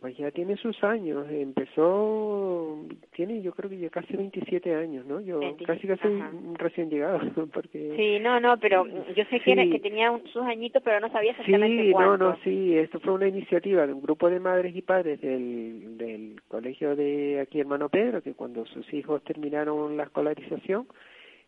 pues 0.00 0.16
ya 0.16 0.30
tiene 0.30 0.56
sus 0.56 0.82
años. 0.82 1.26
Empezó, 1.30 2.86
tiene 3.14 3.42
yo 3.42 3.52
creo 3.52 3.68
que 3.68 3.76
ya 3.76 3.90
casi 3.90 4.16
27 4.16 4.74
años, 4.74 5.04
¿no? 5.04 5.20
Yo 5.20 5.38
casi 5.66 5.86
casi 5.86 6.08
recién 6.54 6.88
llegado, 6.88 7.20
porque... 7.52 7.92
Sí, 7.98 8.18
no, 8.20 8.40
no, 8.40 8.58
pero 8.58 8.86
yo 8.86 9.24
sé 9.26 9.40
que, 9.40 9.52
era, 9.52 9.64
que 9.64 9.78
tenía 9.78 10.10
sus 10.32 10.42
añitos, 10.44 10.82
pero 10.82 10.98
no 11.00 11.12
sabía 11.12 11.32
exactamente 11.32 11.82
sí, 11.82 11.90
no, 11.92 12.16
no, 12.16 12.38
sí, 12.42 12.78
esto 12.78 12.98
fue 13.00 13.12
una 13.12 13.28
iniciativa 13.28 13.86
de 13.86 13.92
un 13.92 14.00
grupo 14.00 14.30
de 14.30 14.40
madres 14.40 14.74
y 14.74 14.80
padres 14.80 15.20
del, 15.20 15.98
del 15.98 16.40
colegio 16.48 16.96
de 16.96 17.40
aquí 17.40 17.60
Hermano 17.60 17.90
Pedro, 17.90 18.22
que 18.22 18.32
cuando 18.32 18.64
sus 18.64 18.90
hijos 18.94 19.22
terminaron 19.22 19.98
la 19.98 20.04
escolarización, 20.04 20.86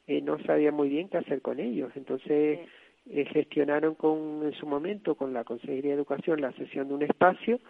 eh, 0.08 0.20
no 0.20 0.38
sabía 0.40 0.72
muy 0.72 0.90
bien 0.90 1.08
qué 1.08 1.16
hacer 1.16 1.40
con 1.40 1.58
ellos. 1.58 1.90
Entonces 1.96 2.60
eh, 3.10 3.24
gestionaron 3.26 3.94
con, 3.94 4.42
en 4.44 4.52
su 4.52 4.66
momento 4.66 5.14
con 5.14 5.32
la 5.32 5.44
Consejería 5.44 5.90
de 5.90 5.96
Educación 5.96 6.40
la 6.40 6.52
sesión 6.52 6.88
de 6.88 6.94
un 6.94 7.02
espacio 7.02 7.60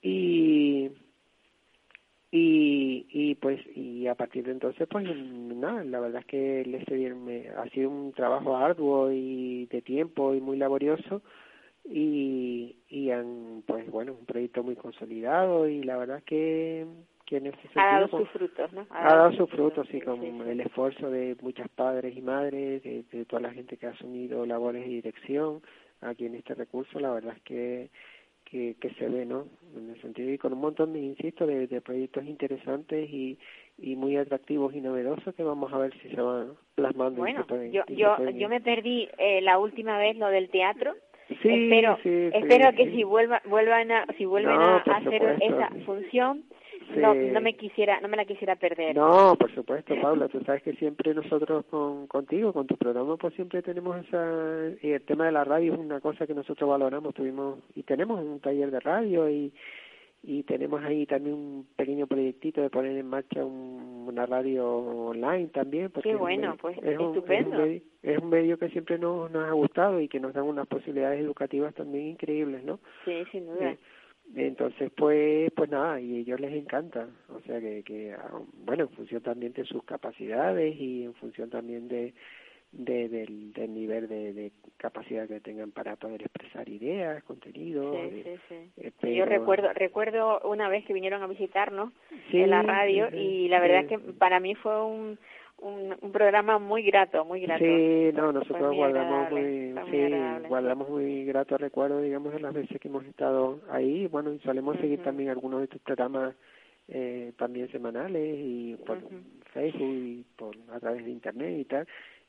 y 0.00 0.90
y, 2.34 3.06
y 3.10 3.34
pues 3.34 3.60
y 3.76 4.06
a 4.06 4.14
partir 4.14 4.44
de 4.44 4.52
entonces 4.52 4.88
pues 4.90 5.06
nada 5.06 5.84
la 5.84 6.00
verdad 6.00 6.22
es 6.22 6.26
que 6.26 6.64
les 6.64 7.14
me, 7.14 7.50
ha 7.50 7.68
sido 7.68 7.90
un 7.90 8.12
trabajo 8.12 8.56
arduo 8.56 9.12
y 9.12 9.66
de 9.66 9.82
tiempo 9.82 10.34
y 10.34 10.40
muy 10.40 10.56
laborioso 10.56 11.22
y 11.84 12.76
y 12.88 13.10
han 13.10 13.62
pues 13.66 13.88
bueno 13.90 14.14
un 14.18 14.24
proyecto 14.24 14.62
muy 14.62 14.76
consolidado 14.76 15.68
y 15.68 15.82
la 15.82 15.98
verdad 15.98 16.18
es 16.18 16.24
que 16.24 16.86
ha 17.76 18.00
dado 18.00 18.08
sus 18.08 18.28
frutos, 18.30 18.72
¿no? 18.72 18.86
Ha, 18.90 19.14
dado, 19.14 19.32
sus 19.32 19.50
frutos, 19.50 19.86
sí, 19.90 20.00
con 20.00 20.22
el 20.22 20.60
esfuerzo 20.60 21.10
de 21.10 21.36
muchas 21.40 21.68
padres 21.68 22.16
y 22.16 22.22
madres, 22.22 22.82
de, 22.82 23.24
toda 23.26 23.42
la 23.42 23.52
gente 23.52 23.76
que 23.76 23.86
ha 23.86 23.90
asumido 23.90 24.44
labores 24.46 24.84
de 24.84 24.90
dirección 24.90 25.62
aquí 26.00 26.26
en 26.26 26.34
este 26.34 26.54
recurso, 26.54 26.98
la 26.98 27.12
verdad 27.12 27.34
es 27.36 27.42
que 27.42 27.90
que, 28.52 28.76
que 28.78 28.90
se 28.94 29.08
ve, 29.08 29.24
¿no? 29.24 29.46
En 29.74 29.88
el 29.88 30.00
sentido 30.02 30.30
y 30.30 30.36
con 30.36 30.52
un 30.52 30.60
montón, 30.60 30.92
de, 30.92 30.98
insisto, 30.98 31.46
de, 31.46 31.66
de 31.66 31.80
proyectos 31.80 32.26
interesantes 32.26 33.08
y, 33.08 33.38
y 33.78 33.96
muy 33.96 34.18
atractivos 34.18 34.74
y 34.74 34.82
novedosos 34.82 35.34
que 35.34 35.42
vamos 35.42 35.72
a 35.72 35.78
ver 35.78 35.92
si 36.02 36.10
se 36.10 36.20
van 36.20 36.52
plasmando. 36.74 37.20
Bueno, 37.20 37.46
yo, 37.70 37.82
yo, 37.88 38.30
yo 38.30 38.48
me 38.50 38.60
perdí 38.60 39.08
eh, 39.16 39.40
la 39.40 39.58
última 39.58 39.96
vez 39.96 40.18
lo 40.18 40.28
del 40.28 40.50
teatro. 40.50 40.94
Sí, 41.40 41.48
espero, 41.48 41.98
sí, 42.02 42.30
espero 42.34 42.74
que 42.76 42.90
si 42.90 43.04
vuelva, 43.04 43.40
vuelvan 43.46 43.90
a, 43.90 44.06
si 44.18 44.26
vuelven 44.26 44.60
a 44.60 44.76
hacer 44.76 45.38
esa 45.40 45.70
función, 45.86 46.44
no, 46.96 47.14
no 47.14 47.40
me 47.40 47.54
quisiera, 47.54 48.00
no 48.00 48.08
me 48.08 48.16
la 48.16 48.24
quisiera 48.24 48.56
perder. 48.56 48.96
No, 48.96 49.36
por 49.38 49.54
supuesto, 49.54 49.94
Paula, 50.00 50.28
tú 50.28 50.40
sabes 50.44 50.62
que 50.62 50.74
siempre 50.74 51.14
nosotros 51.14 51.64
con 51.66 52.06
contigo, 52.06 52.52
con 52.52 52.66
tu 52.66 52.76
programa, 52.76 53.16
pues 53.16 53.34
siempre 53.34 53.62
tenemos 53.62 53.96
esa 54.06 54.70
y 54.82 54.90
el 54.90 55.02
tema 55.02 55.26
de 55.26 55.32
la 55.32 55.44
radio 55.44 55.74
es 55.74 55.78
una 55.78 56.00
cosa 56.00 56.26
que 56.26 56.34
nosotros 56.34 56.68
valoramos, 56.68 57.14
tuvimos 57.14 57.58
y 57.74 57.82
tenemos 57.82 58.20
un 58.24 58.40
taller 58.40 58.70
de 58.70 58.80
radio 58.80 59.28
y 59.28 59.52
y 60.24 60.44
tenemos 60.44 60.82
ahí 60.84 61.04
también 61.04 61.34
un 61.34 61.66
pequeño 61.74 62.06
proyectito 62.06 62.60
de 62.60 62.70
poner 62.70 62.96
en 62.96 63.06
marcha 63.06 63.44
una 63.44 64.24
radio 64.24 64.68
online 64.68 65.48
también. 65.48 65.90
Porque 65.90 66.10
Qué 66.10 66.14
bueno, 66.14 66.56
pues 66.60 66.78
es 66.78 66.92
estupendo. 66.92 67.64
es, 67.64 68.18
un 68.18 68.30
medio, 68.30 68.56
que 68.56 68.68
siempre 68.68 68.98
nos, 68.98 69.32
nos 69.32 69.48
ha 69.48 69.52
gustado 69.52 70.00
y 70.00 70.08
que 70.08 70.20
nos 70.20 70.32
dan 70.32 70.44
unas 70.44 70.68
posibilidades 70.68 71.20
educativas 71.20 71.74
también 71.74 72.08
increíbles, 72.08 72.62
¿no? 72.62 72.78
Sí, 73.04 73.24
sin 73.32 73.46
duda. 73.46 73.72
Eh, 73.72 73.78
entonces, 74.34 74.90
pues, 74.96 75.50
pues 75.54 75.70
nada, 75.70 76.00
y 76.00 76.16
a 76.16 76.18
ellos 76.20 76.40
les 76.40 76.52
encanta. 76.54 77.08
O 77.28 77.40
sea 77.40 77.60
que, 77.60 77.82
que, 77.82 78.12
ah, 78.12 78.40
bueno, 78.64 78.84
en 78.84 78.90
función 78.90 79.22
también 79.22 79.52
de 79.52 79.64
sus 79.64 79.84
capacidades 79.84 80.74
y 80.78 81.04
en 81.04 81.14
función 81.14 81.50
también 81.50 81.88
de, 81.88 82.14
de 82.72 83.08
del, 83.08 83.52
del, 83.52 83.74
nivel 83.74 84.08
de, 84.08 84.32
de, 84.32 84.52
capacidad 84.78 85.28
que 85.28 85.40
tengan 85.40 85.70
para 85.70 85.96
poder 85.96 86.22
expresar 86.22 86.68
ideas, 86.68 87.22
contenidos. 87.24 87.94
Sí, 88.10 88.24
sí, 88.48 88.92
sí. 89.00 89.14
Yo 89.14 89.26
recuerdo 89.26 89.72
recuerdo 89.74 90.40
una 90.44 90.68
vez 90.68 90.84
que 90.86 90.94
vinieron 90.94 91.22
a 91.22 91.26
visitarnos 91.26 91.92
en 92.32 92.50
la 92.50 92.62
radio 92.62 93.08
y 93.14 93.48
la 93.48 93.60
verdad 93.60 93.82
es 93.82 93.88
que 93.88 93.98
para 93.98 94.40
mí 94.40 94.54
fue 94.54 94.82
un 94.82 95.18
un, 95.62 95.96
un, 96.00 96.12
programa 96.12 96.58
muy 96.58 96.82
grato, 96.82 97.24
muy 97.24 97.40
grato. 97.40 97.64
Sí, 97.64 98.10
no, 98.14 98.32
nosotros 98.32 98.74
guardamos 98.74 99.30
muy, 99.30 99.74
sí, 99.90 100.48
guardamos 100.48 100.88
muy 100.88 101.24
grato 101.24 101.56
recuerdo, 101.56 102.00
digamos, 102.00 102.32
de 102.32 102.40
las 102.40 102.52
veces 102.52 102.80
que 102.80 102.88
hemos 102.88 103.04
estado 103.04 103.60
ahí. 103.70 104.06
Bueno, 104.08 104.32
y 104.32 104.38
solemos 104.40 104.76
seguir 104.78 105.02
también 105.02 105.30
algunos 105.30 105.60
de 105.60 105.64
estos 105.64 105.80
programas 105.82 106.34
eh, 106.88 107.32
también 107.38 107.70
semanales 107.70 108.36
y 108.38 108.76
por 108.86 108.98
Facebook 109.52 109.94
y 109.94 110.24
por 110.36 110.56
a 110.72 110.80
través 110.80 111.04
de 111.04 111.10
internet 111.10 111.58
y 111.58 111.64
tal. 111.64 111.86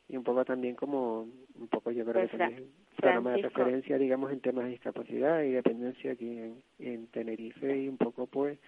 Y 0.08 0.16
un 0.16 0.24
poco 0.24 0.44
también 0.44 0.74
como, 0.74 1.22
un 1.58 1.68
poco 1.68 1.90
yo 1.90 2.04
creo 2.04 2.22
que 2.22 2.28
pues 2.28 2.38
también 2.38 2.68
programa 2.96 3.32
de 3.32 3.42
referencia, 3.42 3.98
digamos, 3.98 4.32
en 4.32 4.40
temas 4.40 4.64
de 4.64 4.70
discapacidad 4.72 5.42
y 5.42 5.50
dependencia 5.50 6.12
aquí 6.12 6.38
en, 6.38 6.62
en 6.78 7.06
Tenerife 7.08 7.76
y 7.76 7.88
un 7.88 7.96
poco 7.96 8.26
pues 8.26 8.58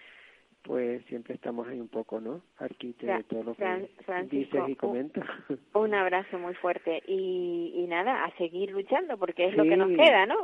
pues 0.67 1.03
siempre 1.05 1.33
estamos 1.33 1.67
ahí 1.67 1.79
un 1.79 1.87
poco, 1.87 2.19
¿no? 2.19 2.41
Arquite 2.57 3.07
de 3.07 3.23
todo 3.23 3.43
lo 3.43 3.55
que 3.55 3.89
dices 4.29 4.61
y 4.67 4.75
comentas. 4.75 5.25
Un, 5.73 5.93
abrazo 5.93 6.37
muy 6.37 6.53
fuerte 6.55 7.01
y, 7.07 7.73
y 7.75 7.87
nada, 7.87 8.25
a 8.25 8.37
seguir 8.37 8.71
luchando 8.71 9.17
porque 9.17 9.47
es 9.47 9.55
lo 9.55 9.63
que 9.63 9.77
nos 9.77 9.89
queda, 9.89 10.25
¿no? 10.25 10.35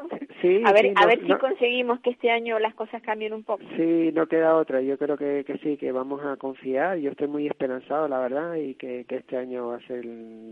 Sí, 0.41 0.61
a 0.65 0.71
ver, 0.71 0.93
a 0.95 1.05
ver 1.05 1.25
si 1.25 1.33
conseguimos 1.35 1.99
que 1.99 2.11
este 2.11 2.31
año 2.31 2.57
las 2.59 2.73
cosas 2.73 3.01
cambien 3.01 3.33
un 3.33 3.43
poco. 3.43 3.63
Sí, 3.75 4.11
no 4.13 4.27
queda 4.27 4.55
otra. 4.55 4.81
Yo 4.81 4.97
creo 4.97 5.17
que, 5.17 5.43
que 5.45 5.57
sí, 5.59 5.77
que 5.77 5.91
vamos 5.91 6.21
a 6.25 6.37
confiar. 6.37 6.97
Yo 6.97 7.11
estoy 7.11 7.27
muy 7.27 7.47
esperanzado, 7.47 8.07
la 8.07 8.19
verdad, 8.19 8.55
y 8.55 8.75
que, 8.75 9.05
que 9.05 9.17
este 9.17 9.37
año 9.37 9.67
va 9.67 9.75
a 9.77 9.87
ser, 9.87 10.05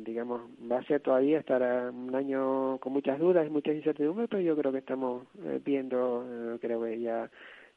digamos, 0.04 0.42
va 0.70 0.80
a 0.80 0.84
ser 0.84 1.02
todavía 1.02 1.40
estará 1.40 1.90
un 1.92 2.14
año 2.16 2.78
con 2.80 2.94
muchas 2.94 3.20
dudas 3.20 3.46
y 3.48 3.50
muchas 3.50 3.76
incertidumbres, 3.76 4.30
pero 4.30 4.42
yo 4.42 4.56
creo 4.56 4.72
que 4.72 4.80
estamos 4.80 5.26
eh, 5.46 5.60
viendo, 5.64 6.26
eh, 6.28 6.58
creo 6.60 6.84
que 6.84 7.00
ya 7.00 7.30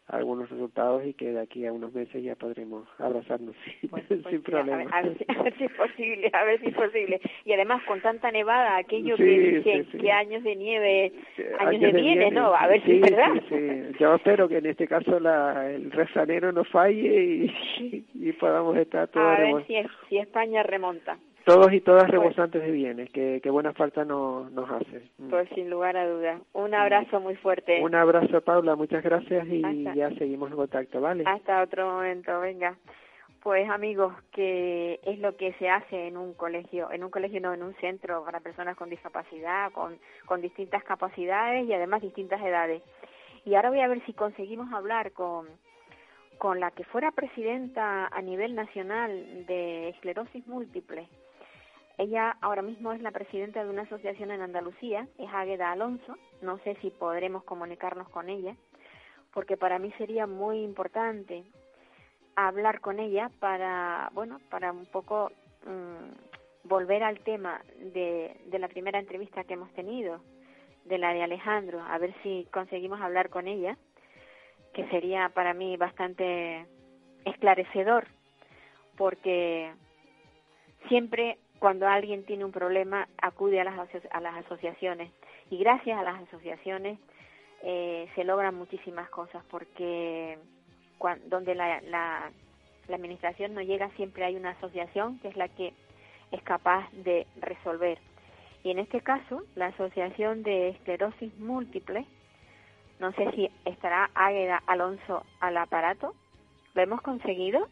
algunos 0.08 0.50
resultados 0.50 1.04
y 1.06 1.14
que 1.14 1.32
de 1.32 1.40
aquí 1.40 1.64
a 1.66 1.72
unos 1.72 1.92
meses 1.94 2.22
ya 2.22 2.34
podremos 2.34 2.86
abrazarnos 2.98 3.54
sin, 3.80 3.88
pues 3.90 4.04
problema. 4.42 4.84
A 4.92 5.02
ver, 5.02 5.16
si 5.56 5.64
es 5.64 5.72
posible, 5.72 6.30
a 6.32 6.44
ver 6.44 6.60
si 6.60 6.66
es 6.66 6.74
posible. 6.74 7.20
Y 7.44 7.52
además 7.52 7.82
con 7.86 8.00
tanta 8.00 8.30
nevada, 8.30 8.76
aquello 8.76 9.16
que 9.16 9.24
dicen 9.24 9.86
que 9.86 10.12
años 10.12 10.44
de 10.44 10.56
nieve, 10.56 11.12
años, 11.58 11.92
de, 11.92 12.00
nieve, 12.00 12.30
¿no? 12.30 12.54
A 12.54 12.66
ver 12.66 12.82
si 12.84 12.92
es 12.96 13.00
verdad. 13.00 13.92
Yo 13.98 14.14
espero 14.14 14.48
que 14.48 14.58
en 14.58 14.66
este 14.66 14.86
caso 14.86 15.18
la, 15.18 15.70
el 15.70 15.90
rezanero 15.90 16.52
no 16.52 16.64
falle 16.64 17.24
y, 17.24 18.04
y 18.14 18.32
podamos 18.32 18.76
estar 18.76 19.08
todos... 19.08 19.26
A 19.26 19.40
ver 19.40 19.66
si, 19.66 19.76
si 20.08 20.18
España 20.18 20.62
remonta 20.62 21.18
todos 21.44 21.72
y 21.72 21.80
todas 21.80 22.08
rebosantes 22.10 22.62
de 22.62 22.70
bienes, 22.70 23.10
que, 23.10 23.40
que 23.42 23.50
buena 23.50 23.72
falta 23.72 24.04
no, 24.04 24.48
nos 24.50 24.70
hace. 24.70 25.10
Mm. 25.18 25.30
Pues 25.30 25.48
sin 25.54 25.70
lugar 25.70 25.96
a 25.96 26.08
dudas. 26.08 26.40
Un 26.52 26.74
abrazo 26.74 27.20
muy 27.20 27.36
fuerte. 27.36 27.82
Un 27.82 27.94
abrazo, 27.94 28.40
Paula, 28.40 28.76
muchas 28.76 29.02
gracias 29.02 29.46
y 29.48 29.62
ya 29.94 30.10
seguimos 30.18 30.50
en 30.50 30.56
contacto, 30.56 31.00
¿vale? 31.00 31.24
Hasta 31.26 31.62
otro 31.62 31.86
momento, 31.92 32.40
venga. 32.40 32.76
Pues 33.42 33.68
amigos, 33.68 34.14
que 34.32 35.00
es 35.04 35.18
lo 35.18 35.36
que 35.36 35.52
se 35.54 35.68
hace 35.68 36.08
en 36.08 36.16
un 36.16 36.32
colegio, 36.32 36.90
en 36.90 37.04
un 37.04 37.10
colegio 37.10 37.42
no, 37.42 37.52
en 37.52 37.62
un 37.62 37.74
centro 37.74 38.24
para 38.24 38.40
personas 38.40 38.74
con 38.74 38.88
discapacidad, 38.88 39.70
con, 39.72 39.98
con 40.24 40.40
distintas 40.40 40.82
capacidades 40.82 41.68
y 41.68 41.74
además 41.74 42.00
distintas 42.00 42.40
edades. 42.40 42.82
Y 43.44 43.54
ahora 43.54 43.68
voy 43.68 43.80
a 43.80 43.88
ver 43.88 44.02
si 44.06 44.14
conseguimos 44.14 44.72
hablar 44.72 45.12
con, 45.12 45.46
con 46.38 46.58
la 46.58 46.70
que 46.70 46.84
fuera 46.84 47.10
presidenta 47.10 48.06
a 48.06 48.22
nivel 48.22 48.54
nacional 48.54 49.44
de 49.46 49.90
esclerosis 49.90 50.46
múltiple, 50.46 51.06
ella 51.96 52.36
ahora 52.40 52.62
mismo 52.62 52.92
es 52.92 53.00
la 53.00 53.12
presidenta 53.12 53.62
de 53.62 53.70
una 53.70 53.82
asociación 53.82 54.30
en 54.30 54.40
Andalucía, 54.40 55.06
es 55.18 55.28
Águeda 55.32 55.70
Alonso. 55.70 56.16
No 56.42 56.58
sé 56.58 56.76
si 56.82 56.90
podremos 56.90 57.44
comunicarnos 57.44 58.08
con 58.08 58.28
ella, 58.28 58.56
porque 59.32 59.56
para 59.56 59.78
mí 59.78 59.92
sería 59.98 60.26
muy 60.26 60.62
importante 60.62 61.44
hablar 62.34 62.80
con 62.80 62.98
ella 62.98 63.30
para, 63.38 64.10
bueno, 64.12 64.40
para 64.50 64.72
un 64.72 64.86
poco 64.86 65.30
mm, 65.66 66.68
volver 66.68 67.04
al 67.04 67.20
tema 67.20 67.60
de, 67.78 68.36
de 68.46 68.58
la 68.58 68.68
primera 68.68 68.98
entrevista 68.98 69.44
que 69.44 69.54
hemos 69.54 69.72
tenido, 69.74 70.20
de 70.84 70.98
la 70.98 71.14
de 71.14 71.22
Alejandro, 71.22 71.80
a 71.80 71.96
ver 71.98 72.14
si 72.22 72.46
conseguimos 72.52 73.00
hablar 73.00 73.30
con 73.30 73.46
ella, 73.46 73.78
que 74.74 74.86
sería 74.88 75.30
para 75.30 75.54
mí 75.54 75.76
bastante 75.76 76.66
esclarecedor, 77.24 78.06
porque 78.96 79.72
siempre 80.88 81.38
cuando 81.64 81.88
alguien 81.88 82.26
tiene 82.26 82.44
un 82.44 82.52
problema 82.52 83.08
acude 83.16 83.58
a 83.58 83.64
las, 83.64 84.36
asociaciones. 84.44 85.10
Y 85.48 85.56
gracias 85.56 85.98
a 85.98 86.02
las 86.02 86.20
asociaciones 86.24 86.98
eh, 87.62 88.06
se 88.14 88.22
logran 88.22 88.54
muchísimas 88.54 89.08
cosas 89.08 89.42
porque 89.50 90.36
donde 91.24 91.54
la, 91.54 91.80
la, 91.80 92.30
la 92.86 92.96
administración 92.96 93.54
no 93.54 93.62
llega 93.62 93.88
siempre 93.96 94.26
hay 94.26 94.36
una 94.36 94.50
asociación 94.50 95.18
que 95.20 95.28
es 95.28 95.36
la 95.38 95.48
que 95.48 95.72
es 96.32 96.42
capaz 96.42 96.86
de 96.92 97.26
resolver. 97.40 97.96
Y 98.62 98.70
en 98.70 98.78
este 98.78 99.00
caso 99.00 99.44
la 99.54 99.68
asociación 99.68 100.42
de 100.42 100.68
esclerosis 100.68 101.34
múltiple 101.38 102.04
no 103.00 103.10
sé 103.12 103.32
si 103.32 103.50
estará 103.64 104.10
Águeda 104.14 104.62
Alonso 104.66 105.24
al 105.40 105.56
aparato 105.56 106.14
lo 106.74 106.82
hemos 106.82 107.00
conseguido 107.00 107.68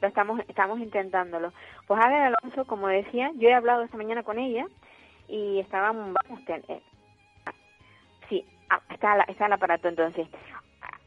estamos, 0.00 0.40
estamos 0.48 0.78
intentándolo. 0.80 1.52
Pues 1.86 2.00
ver, 2.08 2.22
Alonso, 2.22 2.66
como 2.66 2.88
decía, 2.88 3.30
yo 3.36 3.48
he 3.48 3.54
hablado 3.54 3.82
esta 3.82 3.96
mañana 3.96 4.22
con 4.22 4.38
ella 4.38 4.66
y 5.28 5.60
estábamos, 5.60 6.14
vamos, 6.14 6.42
eh, 6.48 6.82
sí, 8.28 8.44
ah, 8.70 8.80
está, 8.90 9.20
está 9.22 9.46
el 9.46 9.52
aparato 9.52 9.88
entonces. 9.88 10.28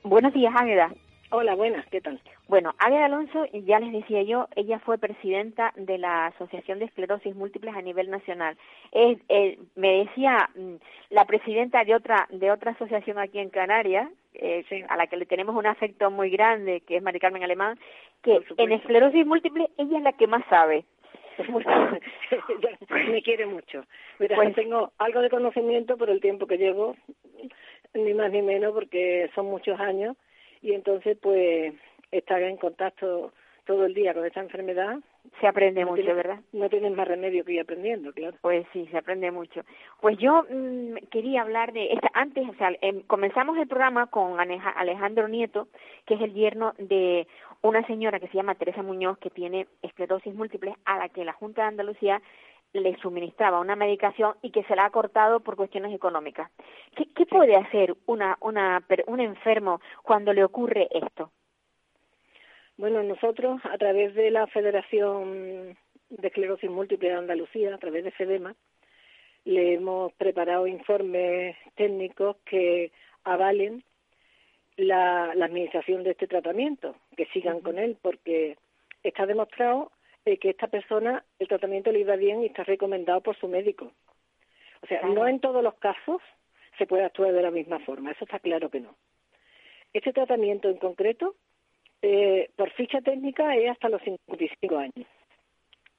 Buenos 0.04 0.34
días, 0.34 0.54
Águeda. 0.56 0.92
Hola, 1.30 1.56
buenas, 1.56 1.86
¿qué 1.88 2.00
tal? 2.00 2.22
Bueno, 2.48 2.74
Águeda 2.80 3.06
Alonso, 3.06 3.46
ya 3.52 3.80
les 3.80 3.92
decía 3.92 4.24
yo, 4.24 4.48
ella 4.56 4.80
fue 4.80 4.98
presidenta 4.98 5.74
de 5.76 5.98
la 5.98 6.28
Asociación 6.28 6.80
de 6.80 6.86
Esclerosis 6.86 7.36
Múltiples 7.36 7.76
a 7.76 7.82
nivel 7.82 8.10
nacional. 8.10 8.56
Eh, 8.94 9.58
me 9.76 10.06
decía 10.06 10.50
mm, 10.56 10.76
la 11.10 11.26
presidenta 11.26 11.84
de 11.84 11.96
otra 11.96 12.28
de 12.30 12.50
otra 12.50 12.72
asociación 12.72 13.20
aquí 13.20 13.40
en 13.40 13.50
Canarias, 13.50 14.10
eh, 14.36 14.64
a 14.88 14.96
la 14.96 15.08
que 15.08 15.18
le 15.18 15.26
tenemos 15.26 15.54
un 15.54 15.66
afecto 15.68 16.10
muy 16.10 16.30
grande, 16.30 16.80
que 16.88 16.96
es 16.96 17.04
Mari 17.04 17.20
Carmen 17.20 17.44
Alemán, 17.44 17.78
que 18.24 18.40
en 18.56 18.72
esclerosis 18.72 19.26
múltiple 19.26 19.70
ella 19.78 19.98
es 19.98 20.04
la 20.04 20.14
que 20.14 20.28
más 20.28 20.46
sabe. 20.50 20.86
me 23.12 23.22
quiere 23.22 23.46
mucho. 23.48 23.84
Mira, 24.20 24.38
pues, 24.38 24.56
tengo 24.56 24.94
algo 24.98 25.20
de 25.20 25.30
conocimiento 25.30 25.98
por 25.98 26.10
el 26.10 26.22
tiempo 26.22 26.48
que 26.48 26.58
llevo, 26.58 26.96
ni 27.94 28.14
más 28.14 28.32
ni 28.32 28.42
menos, 28.42 28.74
porque 28.74 29.30
son 29.36 29.48
muchos 29.48 29.78
años, 29.78 30.16
y 30.62 30.74
entonces 30.74 31.18
pues 31.22 31.74
estar 32.12 32.42
en 32.42 32.58
contacto 32.58 33.32
todo 33.68 33.86
el 33.86 33.94
día 33.94 34.14
con 34.14 34.26
esta 34.26 34.40
enfermedad. 34.40 34.98
Se 35.42 35.48
aprende 35.48 35.86
mucho, 35.86 36.16
¿verdad? 36.16 36.40
No 36.54 36.70
tienes 36.70 36.94
más 36.94 37.08
remedio 37.08 37.44
que 37.44 37.52
ir 37.52 37.60
aprendiendo, 37.60 38.14
claro. 38.14 38.38
Pues 38.42 38.66
sí, 38.72 38.88
se 38.90 38.98
aprende 38.98 39.30
mucho. 39.30 39.62
Pues 40.00 40.18
yo 40.18 40.46
mm, 40.50 40.96
quería 41.12 41.42
hablar 41.42 41.74
de 41.74 41.92
esta, 41.92 42.10
antes, 42.14 42.48
o 42.48 42.54
sea, 42.54 42.72
em, 42.82 43.02
comenzamos 43.02 43.58
el 43.58 43.68
programa 43.68 44.08
con 44.08 44.40
Alejandro 44.40 45.28
Nieto, 45.28 45.68
que 46.06 46.14
es 46.14 46.22
el 46.22 46.34
yerno 46.34 46.74
de 46.78 47.28
una 47.62 47.86
señora 47.86 48.22
que 48.22 48.30
se 48.30 48.38
llama 48.38 48.56
Teresa 48.56 48.82
Muñoz, 48.82 49.18
que 49.20 49.30
tiene 49.30 49.68
esclerosis 49.82 50.34
múltiple, 50.34 50.74
a 50.86 50.98
la 50.98 51.10
que 51.10 51.26
la 51.26 51.34
Junta 51.34 51.64
de 51.64 51.68
Andalucía 51.68 52.22
le 52.82 52.98
suministraba 52.98 53.60
una 53.60 53.76
medicación 53.76 54.36
y 54.42 54.52
que 54.52 54.64
se 54.64 54.76
la 54.76 54.86
ha 54.86 54.90
cortado 54.90 55.40
por 55.40 55.56
cuestiones 55.56 55.94
económicas. 55.94 56.52
¿Qué, 56.96 57.08
qué 57.16 57.26
puede 57.26 57.56
hacer 57.56 57.96
una, 58.06 58.38
una, 58.42 58.84
un 59.08 59.20
enfermo 59.20 59.82
cuando 60.04 60.34
le 60.34 60.44
ocurre 60.44 60.88
esto? 60.92 61.32
Bueno, 62.78 63.02
nosotros 63.02 63.60
a 63.66 63.78
través 63.78 64.14
de 64.14 64.30
la 64.30 64.46
Federación 64.48 65.76
de 66.10 66.28
Esclerosis 66.28 66.70
Múltiple 66.70 67.10
de 67.10 67.16
Andalucía, 67.16 67.74
a 67.74 67.80
través 67.80 68.04
de 68.04 68.12
FEDEMA, 68.12 68.56
le 69.46 69.74
hemos 69.74 70.14
preparado 70.14 70.68
informes 70.68 71.56
técnicos 71.76 72.36
que 72.46 72.92
avalen 73.24 73.84
la, 74.76 75.32
administración 75.32 76.04
de 76.04 76.12
este 76.12 76.28
tratamiento, 76.28 76.96
que 77.16 77.26
sigan 77.28 77.62
con 77.62 77.80
él, 77.80 77.98
porque 78.02 78.58
está 79.04 79.26
demostrado 79.26 79.92
eh, 80.28 80.38
que 80.40 80.50
esta 80.50 80.68
persona 80.68 81.24
el 81.40 81.48
tratamiento 81.48 81.90
le 81.90 82.00
iba 82.00 82.18
bien 82.18 82.44
y 82.44 82.48
está 82.48 82.66
recomendado 82.66 83.22
por 83.22 83.38
su 83.38 83.48
médico. 83.48 83.94
O 84.82 84.88
sea, 84.88 85.02
no 85.04 85.26
en 85.26 85.40
todos 85.40 85.64
los 85.64 85.76
casos 85.76 86.22
se 86.78 86.86
puede 86.86 87.06
actuar 87.06 87.32
de 87.32 87.42
la 87.42 87.50
misma 87.50 87.80
forma, 87.80 88.12
eso 88.12 88.26
está 88.26 88.38
claro 88.40 88.70
que 88.70 88.82
no. 88.82 88.94
Este 89.94 90.12
tratamiento 90.12 90.68
en 90.70 90.80
concreto 90.80 91.36
eh, 92.02 92.52
por 92.58 92.70
ficha 92.72 93.00
técnica 93.00 93.56
es 93.56 93.72
hasta 93.72 93.88
los 93.88 94.02
55 94.02 94.78
años. 94.78 95.08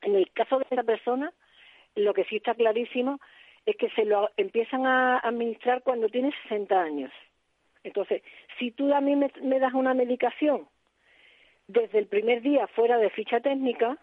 En 0.03 0.15
el 0.15 0.31
caso 0.33 0.59
de 0.59 0.67
esa 0.71 0.83
persona, 0.83 1.33
lo 1.95 2.13
que 2.13 2.25
sí 2.25 2.37
está 2.37 2.55
clarísimo 2.55 3.19
es 3.65 3.77
que 3.77 3.89
se 3.91 4.05
lo 4.05 4.31
empiezan 4.37 4.85
a 4.85 5.21
administrar 5.21 5.83
cuando 5.83 6.11
tiene 6.11 6.33
60 6.43 6.79
años. 6.79 7.11
Entonces, 7.83 8.23
si 8.59 8.73
tú 8.73 8.93
a 8.93 9.01
mí 9.01 9.17
me, 9.17 9.59
das 9.59 9.73
una 9.73 9.95
medicación 9.95 10.69
desde 11.67 11.99
el 11.99 12.09
primer 12.09 12.43
día 12.43 12.67
fuera 12.67 12.99
de 12.99 13.09
ficha 13.09 13.41
técnica, 13.41 13.97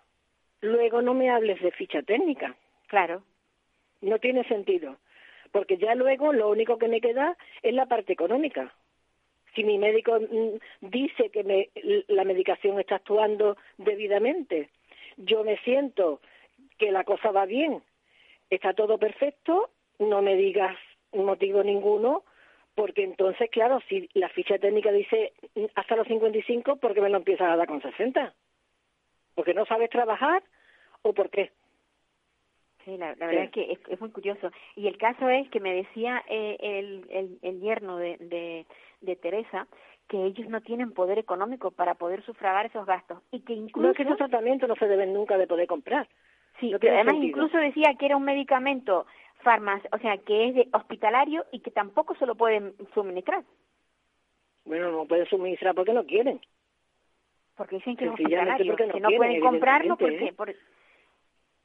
luego 0.61 1.01
no 1.01 1.13
me 1.13 1.29
hables 1.29 1.61
de 1.61 1.71
ficha 1.71 2.01
técnica. 2.01 2.55
Claro. 2.87 3.23
No 4.01 4.19
tiene 4.19 4.43
sentido. 4.45 4.97
Porque 5.51 5.77
ya 5.77 5.95
luego 5.95 6.33
lo 6.33 6.49
único 6.49 6.77
que 6.77 6.87
me 6.87 7.01
queda 7.01 7.37
es 7.61 7.73
la 7.73 7.85
parte 7.85 8.13
económica 8.13 8.73
si 9.55 9.63
mi 9.63 9.77
médico 9.77 10.19
mm, 10.19 10.89
dice 10.89 11.29
que 11.29 11.69
la 12.07 12.23
medicación 12.23 12.79
está 12.79 12.95
actuando 12.95 13.57
debidamente, 13.77 14.69
yo 15.17 15.43
me 15.43 15.57
siento 15.59 16.19
que 16.77 16.91
la 16.91 17.03
cosa 17.03 17.31
va 17.31 17.45
bien, 17.45 17.81
está 18.49 18.73
todo 18.73 18.97
perfecto, 18.97 19.69
no 19.97 20.21
me 20.21 20.35
digas 20.35 20.77
motivo 21.13 21.63
ninguno, 21.63 22.23
porque 22.75 23.03
entonces, 23.03 23.49
claro, 23.49 23.79
si 23.87 24.09
la 24.13 24.27
ficha 24.27 24.57
técnica 24.57 24.91
dice 24.91 25.33
mm, 25.55 25.65
hasta 25.75 25.95
los 25.95 26.07
55, 26.07 26.75
¿por 26.75 26.93
qué 26.93 27.01
me 27.01 27.09
lo 27.09 27.17
empiezas 27.17 27.49
a 27.49 27.55
dar 27.55 27.67
con 27.67 27.81
60? 27.81 28.33
¿Porque 29.35 29.53
no 29.53 29.65
sabes 29.65 29.89
trabajar 29.89 30.43
o 31.01 31.13
por 31.13 31.29
qué? 31.29 31.51
Sí, 32.85 32.97
la, 32.97 33.15
verdad 33.15 33.45
es 33.45 33.51
que 33.51 33.79
es, 33.89 33.99
muy 33.99 34.11
curioso. 34.11 34.51
Y 34.75 34.87
el 34.87 34.97
caso 34.97 35.27
es 35.27 35.49
que 35.49 35.59
me 35.59 35.73
decía 35.73 36.23
eh, 36.29 36.57
el, 36.59 37.05
el, 37.09 37.39
el, 37.41 37.59
yerno 37.59 37.97
de, 37.97 38.17
de, 38.17 38.65
de 39.01 39.15
Teresa 39.15 39.67
que 40.07 40.23
ellos 40.23 40.47
no 40.49 40.61
tienen 40.61 40.91
poder 40.91 41.17
económico 41.17 41.71
para 41.71 41.95
poder 41.95 42.23
sufragar 42.23 42.67
esos 42.67 42.85
gastos 42.85 43.23
y 43.31 43.41
que 43.41 43.53
incluso 43.53 43.87
no 43.87 43.91
es 43.91 43.97
que 43.97 44.03
esos 44.03 44.17
tratamientos 44.17 44.69
no 44.69 44.75
se 44.75 44.87
deben 44.87 45.13
nunca 45.13 45.37
de 45.37 45.47
poder 45.47 45.67
comprar. 45.67 46.07
Sí 46.59 46.73
además 46.73 47.15
incluso 47.15 47.57
decía 47.57 47.95
que 47.99 48.05
era 48.05 48.15
un 48.15 48.23
medicamento 48.23 49.07
farmacia 49.41 49.89
o 49.91 49.97
sea 49.97 50.17
que 50.17 50.49
es 50.49 50.55
de 50.55 50.69
hospitalario 50.73 51.45
y 51.51 51.59
que 51.59 51.71
tampoco 51.71 52.15
se 52.15 52.27
lo 52.27 52.35
pueden 52.35 52.75
suministrar. 52.93 53.43
Bueno 54.63 54.91
no 54.91 55.05
pueden 55.05 55.25
suministrar 55.25 55.73
porque 55.73 55.93
no 55.93 56.05
quieren 56.05 56.39
porque 57.55 57.77
dicen 57.77 57.95
que 57.95 58.09
hospitalario 58.09 58.75
que 58.75 58.99
no, 58.99 59.09
pueden 59.09 59.39
comprarlo 59.39 59.97
porque 59.97 60.25
¿eh? 60.25 60.55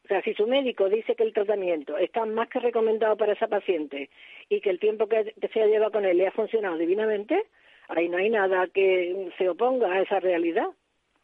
O 0.05 0.09
sea, 0.13 0.23
si 0.23 0.35
su 0.35 0.47
médico 0.49 0.89
dice 0.89 1.15
que 1.15 1.23
el 1.23 1.33
tratamiento 1.33 1.97
está 1.97 2.27
más 2.27 2.49
que 2.49 2.59
recomendado 2.59 3.17
para 3.17 3.35
esa 3.35 3.47
paciente 3.47 4.11
y 4.49 4.61
que 4.61 4.71
el 4.71 4.81
tiempo 4.81 5.07
que, 5.07 5.35
se 5.53 5.63
ha 5.63 5.67
llevado 5.67 5.93
con 5.93 6.05
él 6.05 6.17
le 6.17 6.27
ha 6.27 6.33
funcionado 6.33 6.77
divinamente, 6.77 7.45
ahí 7.87 8.09
no 8.09 8.17
hay 8.17 8.29
nada 8.29 8.67
que 8.67 9.31
se 9.39 9.49
oponga 9.49 9.93
a 9.93 10.01
esa 10.01 10.19
realidad. 10.19 10.67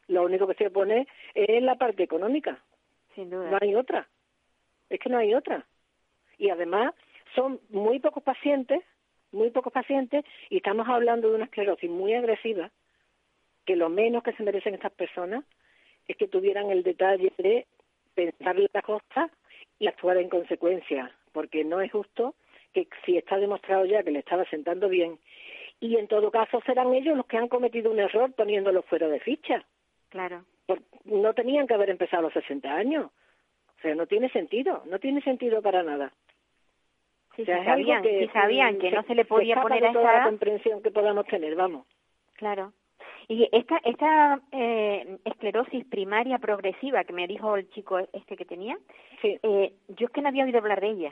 Lo 0.07 0.23
único 0.23 0.47
que 0.47 0.55
se 0.55 0.69
opone 0.69 1.09
es 1.35 1.63
la 1.65 1.75
parte 1.75 2.05
económica. 2.05 2.63
Sin 3.17 3.29
duda. 3.29 3.51
No 3.51 3.59
hay 3.61 3.75
otra. 3.75 4.07
Es 4.89 5.01
que 5.01 5.11
no 5.11 5.19
hay 5.19 5.35
otra. 5.35 5.67
Y 6.39 6.51
además 6.51 6.95
son 7.35 7.59
muy 7.71 7.99
pocos 7.99 8.23
pacientes, 8.23 8.83
muy 9.33 9.51
pocos 9.51 9.73
pacientes, 9.73 10.25
y 10.49 10.59
estamos 10.59 10.89
hablando 10.89 11.29
de 11.29 11.35
una 11.35 11.47
esclerosis 11.47 11.91
muy 11.91 12.15
agresiva, 12.15 12.71
que 13.67 13.77
lo 13.77 13.91
menos 13.91 14.23
que 14.23 14.33
se 14.33 14.43
merecen 14.43 14.75
estas 14.75 14.93
personas 14.93 15.45
es 16.09 16.17
que 16.17 16.29
tuvieran 16.29 16.71
el 16.71 16.83
detalle 16.83 17.33
de 17.37 17.67
pensar 18.15 18.57
las 18.57 18.85
cosas 18.85 19.31
y 19.79 19.89
actuar 19.89 20.17
en 20.17 20.31
consecuencia, 20.31 21.13
porque 21.33 21.65
no 21.65 21.81
es 21.81 21.93
justo 21.93 22.35
que 22.73 22.89
si 23.05 23.19
está 23.19 23.37
demostrado 23.37 23.85
ya 23.85 24.03
que 24.03 24.11
le 24.11 24.21
estaba 24.21 24.45
sentando 24.47 24.89
bien, 24.89 25.19
y 25.81 25.97
en 25.97 26.09
todo 26.09 26.31
caso 26.31 26.61
serán 26.65 26.95
ellos 26.95 27.17
los 27.17 27.27
que 27.27 27.37
han 27.37 27.49
cometido 27.49 27.91
un 27.91 27.99
error 27.99 28.33
poniéndolo 28.33 28.83
fuera 28.83 29.09
de 29.09 29.21
ficha. 29.21 29.65
Claro. 30.09 30.45
no 31.05 31.35
tenían 31.35 31.67
que 31.67 31.75
haber 31.75 31.91
empezado 31.91 32.21
a 32.21 32.23
los 32.23 32.33
60 32.33 32.73
años. 32.73 33.11
O 33.77 33.81
sea, 33.83 33.95
no 33.95 34.07
tiene 34.07 34.31
sentido, 34.31 34.83
no 34.87 34.99
tiene 34.99 35.21
sentido 35.21 35.61
para 35.61 35.83
nada. 35.83 36.13
Sí, 37.35 37.45
sabían, 37.45 38.03
que, 38.03 38.31
sabían 38.33 38.79
que 38.79 38.91
no 38.91 39.03
se 39.03 39.15
le 39.15 39.27
podía 39.27 39.61
poner 39.61 39.85
a 39.85 39.93
toda 39.93 40.13
la 40.13 40.25
comprensión 40.25 40.83
que 40.83 40.91
podamos 40.91 41.27
tener, 41.27 41.55
vamos. 41.55 41.87
Claro. 42.35 42.73
Y 43.29 43.49
esta, 43.51 43.79
esta 43.85 44.41
eh, 44.53 45.19
esclerosis 45.25 45.85
primaria 45.87 46.39
progresiva 46.39 47.05
que 47.05 47.13
me 47.13 47.27
dijo 47.27 47.57
el 47.57 47.69
chico 47.71 47.99
este 47.99 48.37
que 48.37 48.45
tenía, 48.45 48.79
eh, 49.23 49.73
yo 49.89 50.07
es 50.07 50.13
que 50.13 50.23
no 50.23 50.29
había 50.29 50.45
oído 50.45 50.59
hablar 50.59 50.81
de 50.81 50.91
ella. 50.91 51.11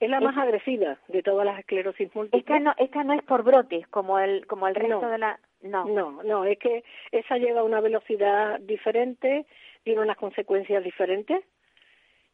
Es 0.00 0.08
la 0.08 0.20
más 0.20 0.36
agresiva 0.36 0.98
de 1.08 1.22
todas 1.22 1.44
las 1.44 1.58
esclerosis 1.58 2.14
múltiples. 2.14 2.42
Esta 2.42 2.58
no, 2.58 2.74
esta 2.78 3.04
no 3.04 3.12
es 3.12 3.22
por 3.22 3.42
brotes 3.42 3.86
como 3.88 4.18
el, 4.18 4.46
como 4.46 4.66
el 4.66 4.74
resto 4.74 5.08
de 5.08 5.18
la... 5.18 5.38
No. 5.62 5.84
no, 5.84 6.22
no, 6.22 6.44
es 6.46 6.58
que 6.58 6.84
esa 7.12 7.36
llega 7.36 7.60
a 7.60 7.64
una 7.64 7.82
velocidad 7.82 8.58
diferente, 8.60 9.44
tiene 9.82 10.00
unas 10.00 10.16
consecuencias 10.16 10.82
diferentes 10.82 11.44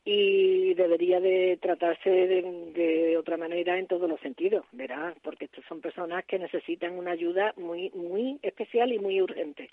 y 0.08 0.72
debería 0.74 1.18
de 1.18 1.58
tratarse 1.60 2.08
de, 2.08 3.16
otra 3.18 3.36
manera 3.36 3.76
en 3.76 3.88
todos 3.88 4.08
los 4.08 4.20
sentidos, 4.20 4.64
verá, 4.70 5.12
porque 5.22 5.46
estas 5.46 5.64
son 5.64 5.80
personas 5.80 6.24
que 6.26 6.38
necesitan 6.38 6.96
una 6.96 7.10
ayuda 7.10 7.52
muy 7.56 7.90
muy 7.90 8.38
especial 8.42 8.92
y 8.92 9.00
muy 9.00 9.20
urgente. 9.20 9.68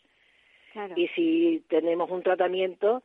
Y 0.95 1.07
si 1.09 1.63
tenemos 1.69 2.09
un 2.09 2.23
tratamiento 2.23 3.03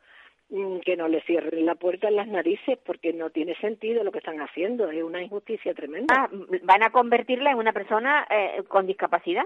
mm, 0.49 0.79
que 0.79 0.97
no 0.97 1.07
le 1.07 1.21
cierren 1.21 1.67
la 1.67 1.75
puerta 1.75 2.09
en 2.09 2.17
las 2.17 2.29
narices 2.29 2.79
porque 2.79 3.13
no 3.13 3.29
tiene 3.29 3.55
sentido 3.57 4.03
lo 4.05 4.11
que 4.11 4.21
están 4.21 4.41
haciendo, 4.41 4.91
es 4.91 5.03
una 5.03 5.23
injusticia 5.23 5.75
tremenda. 5.75 6.15
Ah, 6.17 6.31
van 6.63 6.83
a 6.83 6.91
convertirla 6.91 7.51
en 7.51 7.59
una 7.59 7.75
persona 7.75 8.27
eh, 8.31 8.63
con 8.69 8.87
discapacidad. 8.87 9.45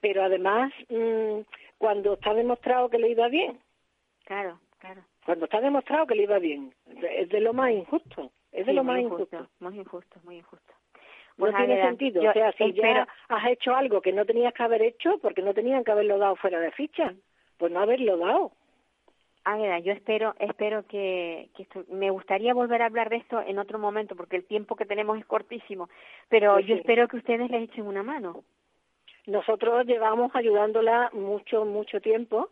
Pero 0.00 0.22
además, 0.22 0.72
mm, 0.88 1.40
cuando 1.76 2.14
está 2.14 2.32
demostrado 2.32 2.88
que 2.88 2.98
le 2.98 3.10
iba 3.10 3.28
bien. 3.28 3.58
Claro, 4.24 4.58
claro 4.78 5.02
cuando 5.28 5.44
está 5.44 5.60
demostrado 5.60 6.06
que 6.06 6.14
le 6.14 6.22
iba 6.22 6.38
bien. 6.38 6.72
Es 6.86 7.28
de 7.28 7.40
lo 7.40 7.52
más 7.52 7.70
injusto. 7.70 8.32
Es 8.50 8.64
de 8.64 8.72
lo 8.72 8.82
más 8.82 8.98
injusto. 8.98 9.46
Muy 9.60 9.78
injusto, 9.78 10.18
muy 10.24 10.36
injusto. 10.38 10.72
no 11.36 11.52
tiene 11.52 11.82
sentido. 11.82 12.30
o 12.30 12.32
sea, 12.32 12.50
si 12.52 12.72
ya 12.72 13.06
has 13.28 13.50
hecho 13.50 13.76
algo 13.76 14.00
que 14.00 14.14
no 14.14 14.24
tenías 14.24 14.54
que 14.54 14.62
haber 14.62 14.80
hecho, 14.80 15.18
porque 15.20 15.42
no 15.42 15.52
tenían 15.52 15.84
que 15.84 15.92
haberlo 15.92 16.16
dado 16.16 16.36
fuera 16.36 16.60
de 16.60 16.70
ficha, 16.70 17.12
pues 17.58 17.70
no 17.70 17.80
haberlo 17.80 18.16
dado. 18.16 18.52
Águeda, 19.44 19.80
yo 19.80 19.92
espero, 19.92 20.34
espero 20.38 20.86
que, 20.86 21.50
que 21.54 21.66
me 21.90 22.08
gustaría 22.08 22.54
volver 22.54 22.80
a 22.80 22.86
hablar 22.86 23.10
de 23.10 23.16
esto 23.16 23.38
en 23.42 23.58
otro 23.58 23.78
momento, 23.78 24.16
porque 24.16 24.36
el 24.36 24.46
tiempo 24.46 24.76
que 24.76 24.86
tenemos 24.86 25.18
es 25.18 25.26
cortísimo, 25.26 25.90
pero 26.30 26.54
pues 26.54 26.66
yo 26.66 26.74
espero 26.74 27.06
que 27.06 27.18
ustedes 27.18 27.50
le 27.50 27.64
echen 27.64 27.86
una 27.86 28.02
mano. 28.02 28.44
Nosotros 29.26 29.84
llevamos 29.84 30.34
ayudándola 30.34 31.10
mucho, 31.12 31.66
mucho 31.66 32.00
tiempo, 32.00 32.48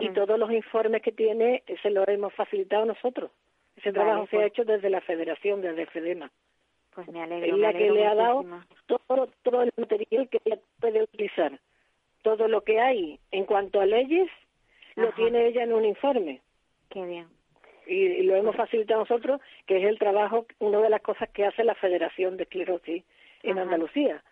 y 0.00 0.10
todos 0.10 0.38
los 0.38 0.50
informes 0.50 1.02
que 1.02 1.12
tiene 1.12 1.62
se 1.82 1.90
los 1.90 2.06
hemos 2.08 2.32
facilitado 2.34 2.84
nosotros. 2.84 3.30
Ese 3.76 3.92
trabajo 3.92 4.26
se 4.26 4.36
ha 4.36 4.40
pues. 4.40 4.52
hecho 4.52 4.64
desde 4.64 4.90
la 4.90 5.00
Federación, 5.00 5.60
desde 5.60 5.86
FEDEMA. 5.86 6.30
Pues 6.94 7.08
me 7.08 7.22
alegro. 7.22 7.56
Es 7.56 7.60
la 7.60 7.72
que 7.72 7.90
le 7.90 8.06
ha 8.06 8.14
dado 8.14 8.44
todo, 8.86 9.28
todo 9.42 9.62
el 9.62 9.72
material 9.76 10.28
que 10.28 10.40
ella 10.44 10.58
puede 10.80 11.02
utilizar. 11.02 11.58
Todo 12.22 12.48
lo 12.48 12.62
que 12.62 12.80
hay 12.80 13.18
en 13.32 13.44
cuanto 13.44 13.80
a 13.80 13.86
leyes 13.86 14.30
lo 14.94 15.12
tiene 15.12 15.46
ella 15.46 15.64
en 15.64 15.72
un 15.72 15.84
informe. 15.84 16.40
Qué 16.90 17.04
bien. 17.04 17.26
Y, 17.86 18.22
lo 18.22 18.36
hemos 18.36 18.56
facilitado 18.56 19.00
nosotros, 19.00 19.40
que 19.66 19.78
es 19.78 19.84
el 19.84 19.98
trabajo, 19.98 20.46
una 20.58 20.78
de 20.78 20.88
las 20.88 21.02
cosas 21.02 21.28
que 21.30 21.44
hace 21.44 21.64
la 21.64 21.74
Federación 21.74 22.36
de 22.36 22.44
Esclerosis 22.44 23.04
en 23.42 23.58
Andalucía. 23.58 24.22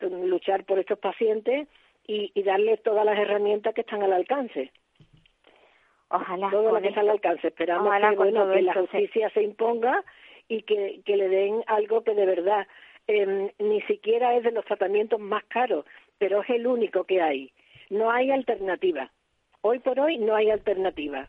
Luchar 0.00 0.64
por 0.64 0.78
estos 0.78 0.98
pacientes 0.98 1.66
y, 2.08 2.32
y 2.34 2.42
darle 2.42 2.78
todas 2.78 3.04
las 3.04 3.16
herramientas 3.16 3.74
que 3.74 3.82
están 3.82 4.02
al 4.02 4.12
alcance. 4.12 4.72
Ojalá. 6.08 6.50
Todo 6.50 6.72
lo 6.72 6.80
que 6.80 6.88
está 6.88 7.00
al 7.00 7.10
alcance. 7.10 7.48
Esperamos 7.48 7.92
que, 7.94 8.16
bueno, 8.16 8.50
que 8.50 8.62
la 8.62 8.74
justicia 8.74 9.30
se... 9.30 9.42
imponga 9.42 10.02
y 10.48 10.62
que, 10.62 11.02
que 11.04 11.16
le 11.16 11.28
den 11.28 11.62
algo 11.66 12.02
que 12.02 12.14
de 12.14 12.24
verdad 12.24 12.66
em, 13.06 13.50
ni 13.58 13.82
siquiera 13.82 14.34
es 14.34 14.42
de 14.42 14.52
los 14.52 14.64
tratamientos 14.64 15.20
más 15.20 15.44
caros, 15.44 15.84
pero 16.16 16.42
es 16.42 16.48
el 16.48 16.66
único 16.66 17.04
que 17.04 17.20
hay. 17.20 17.52
No 17.90 18.10
hay 18.10 18.30
alternativa. 18.30 19.10
Hoy 19.60 19.80
por 19.80 20.00
hoy 20.00 20.16
no 20.16 20.34
hay 20.34 20.50
alternativa. 20.50 21.28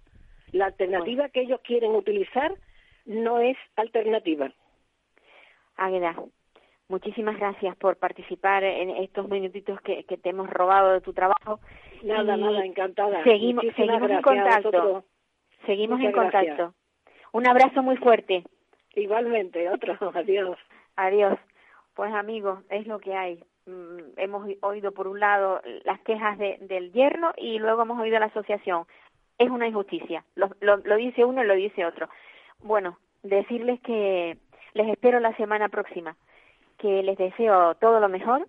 La 0.54 0.68
alternativa 0.68 1.28
que 1.28 1.42
ellos 1.42 1.60
quieren 1.62 1.92
utilizar 1.92 2.54
no 3.06 3.40
es 3.40 3.58
alternativa. 3.76 4.54
Águeda, 5.76 6.16
Muchísimas 6.90 7.38
gracias 7.38 7.76
por 7.78 7.98
participar 7.98 8.64
en 8.64 8.90
estos 8.90 9.30
minutitos 9.30 9.80
que, 9.82 10.04
te 10.04 10.30
hemos 10.30 10.50
robado 10.50 10.94
de 10.94 11.02
tu 11.02 11.14
trabajo. 11.14 11.60
Nada, 12.02 12.36
nada, 12.36 12.66
encantada. 12.66 13.24
Seguimos, 13.24 13.64
seguimos 13.76 14.10
en 14.10 14.22
contacto. 14.24 15.04
Seguimos 15.68 16.02
en 16.02 16.12
contacto. 16.12 16.74
Un 17.32 17.48
abrazo 17.48 17.84
muy 17.84 17.96
fuerte. 17.98 18.44
Igualmente, 18.96 19.70
otro. 19.70 19.96
Adiós. 20.16 20.58
Adiós. 20.96 21.38
Pues 21.94 22.12
amigos, 22.12 22.64
es 22.72 22.88
lo 22.88 22.98
que 22.98 23.14
hay. 23.14 23.44
Mm, 23.68 24.18
hemos 24.18 24.50
oído 24.62 24.92
por 24.92 25.08
un 25.08 25.20
lado 25.20 25.62
las 25.86 26.00
quejas 26.00 26.40
del 26.40 26.92
yerno 26.92 27.34
y 27.38 27.60
luego 27.60 27.84
hemos 27.84 28.00
oído 28.00 28.18
la 28.18 28.26
asociación. 28.26 28.86
Es 29.38 29.52
una 29.52 29.68
injusticia. 29.68 30.26
Lo, 30.34 30.50
lo 30.60 30.96
dice 30.96 31.24
uno 31.24 31.44
y 31.44 31.48
lo 31.48 31.54
dice 31.54 31.86
otro. 31.86 32.10
Bueno, 32.64 32.98
decirles 33.22 33.80
que 33.82 34.38
les 34.74 34.90
espero 34.90 35.20
la 35.20 35.38
semana 35.38 35.70
próxima 35.70 36.18
que 36.80 37.04
les 37.04 37.18
deseo 37.18 37.76
todo 37.76 38.00
lo 38.00 38.10
mejor 38.10 38.48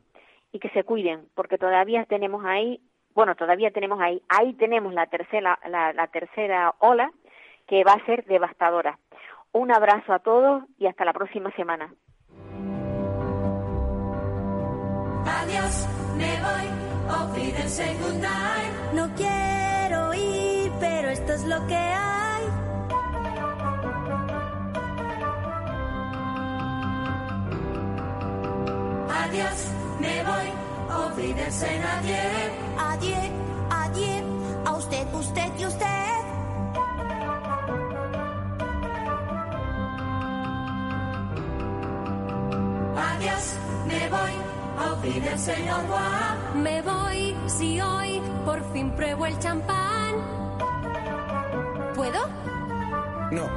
y 0.53 0.59
que 0.59 0.71
se 0.71 0.85
cuiden, 0.85 1.27
porque 1.35 1.59
todavía 1.59 2.05
tenemos 2.07 2.45
ahí, 2.45 2.81
bueno, 3.15 3.35
todavía 3.35 3.71
tenemos 3.71 4.01
ahí, 4.01 4.23
ahí 4.29 4.55
tenemos 4.55 4.95
la 4.95 5.07
tercera, 5.07 5.59
la, 5.69 6.07
tercera 6.09 6.75
ola 6.79 7.11
que 7.67 7.85
va 7.85 7.93
a 7.93 8.07
ser 8.07 8.25
devastadora. 8.25 8.99
Un 9.53 9.73
abrazo 9.73 10.13
a 10.13 10.21
todos 10.21 10.65
y 10.79 10.87
hasta 10.87 11.05
la 11.05 11.13
próxima 11.13 11.51
semana. 11.53 11.93
Adiós, 15.27 15.89
me 16.17 16.41
voy, 16.41 16.71
No 18.95 19.15
quiero 19.15 20.15
ir, 20.15 20.73
pero 20.81 21.09
esto 21.11 21.33
es 21.33 21.45
lo 21.47 21.67
que 21.67 21.75
hay. 21.75 22.20
Adiós, 29.31 29.65
me 30.01 30.25
voy, 30.25 31.07
olvídense 31.07 31.79
nadie. 31.79 32.19
Adiós, 32.77 33.31
adiós, 33.71 34.25
a 34.67 34.73
usted, 34.73 35.15
usted 35.15 35.53
y 35.57 35.67
usted. 35.67 35.87
Adiós, 42.97 43.57
me 43.87 44.09
voy, 44.09 44.33
olvídense 44.91 45.55
señor. 45.55 45.81
Me 46.57 46.83
voy, 46.83 47.37
si 47.47 47.81
hoy 47.81 48.21
por 48.45 48.61
fin 48.73 48.91
pruebo 48.97 49.27
el 49.27 49.39
champán. 49.39 50.17
¿Puedo? 51.95 52.27
No. 53.31 53.49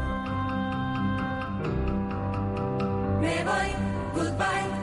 Me 3.20 3.44
voy, 3.44 3.70
goodbye 4.14 4.83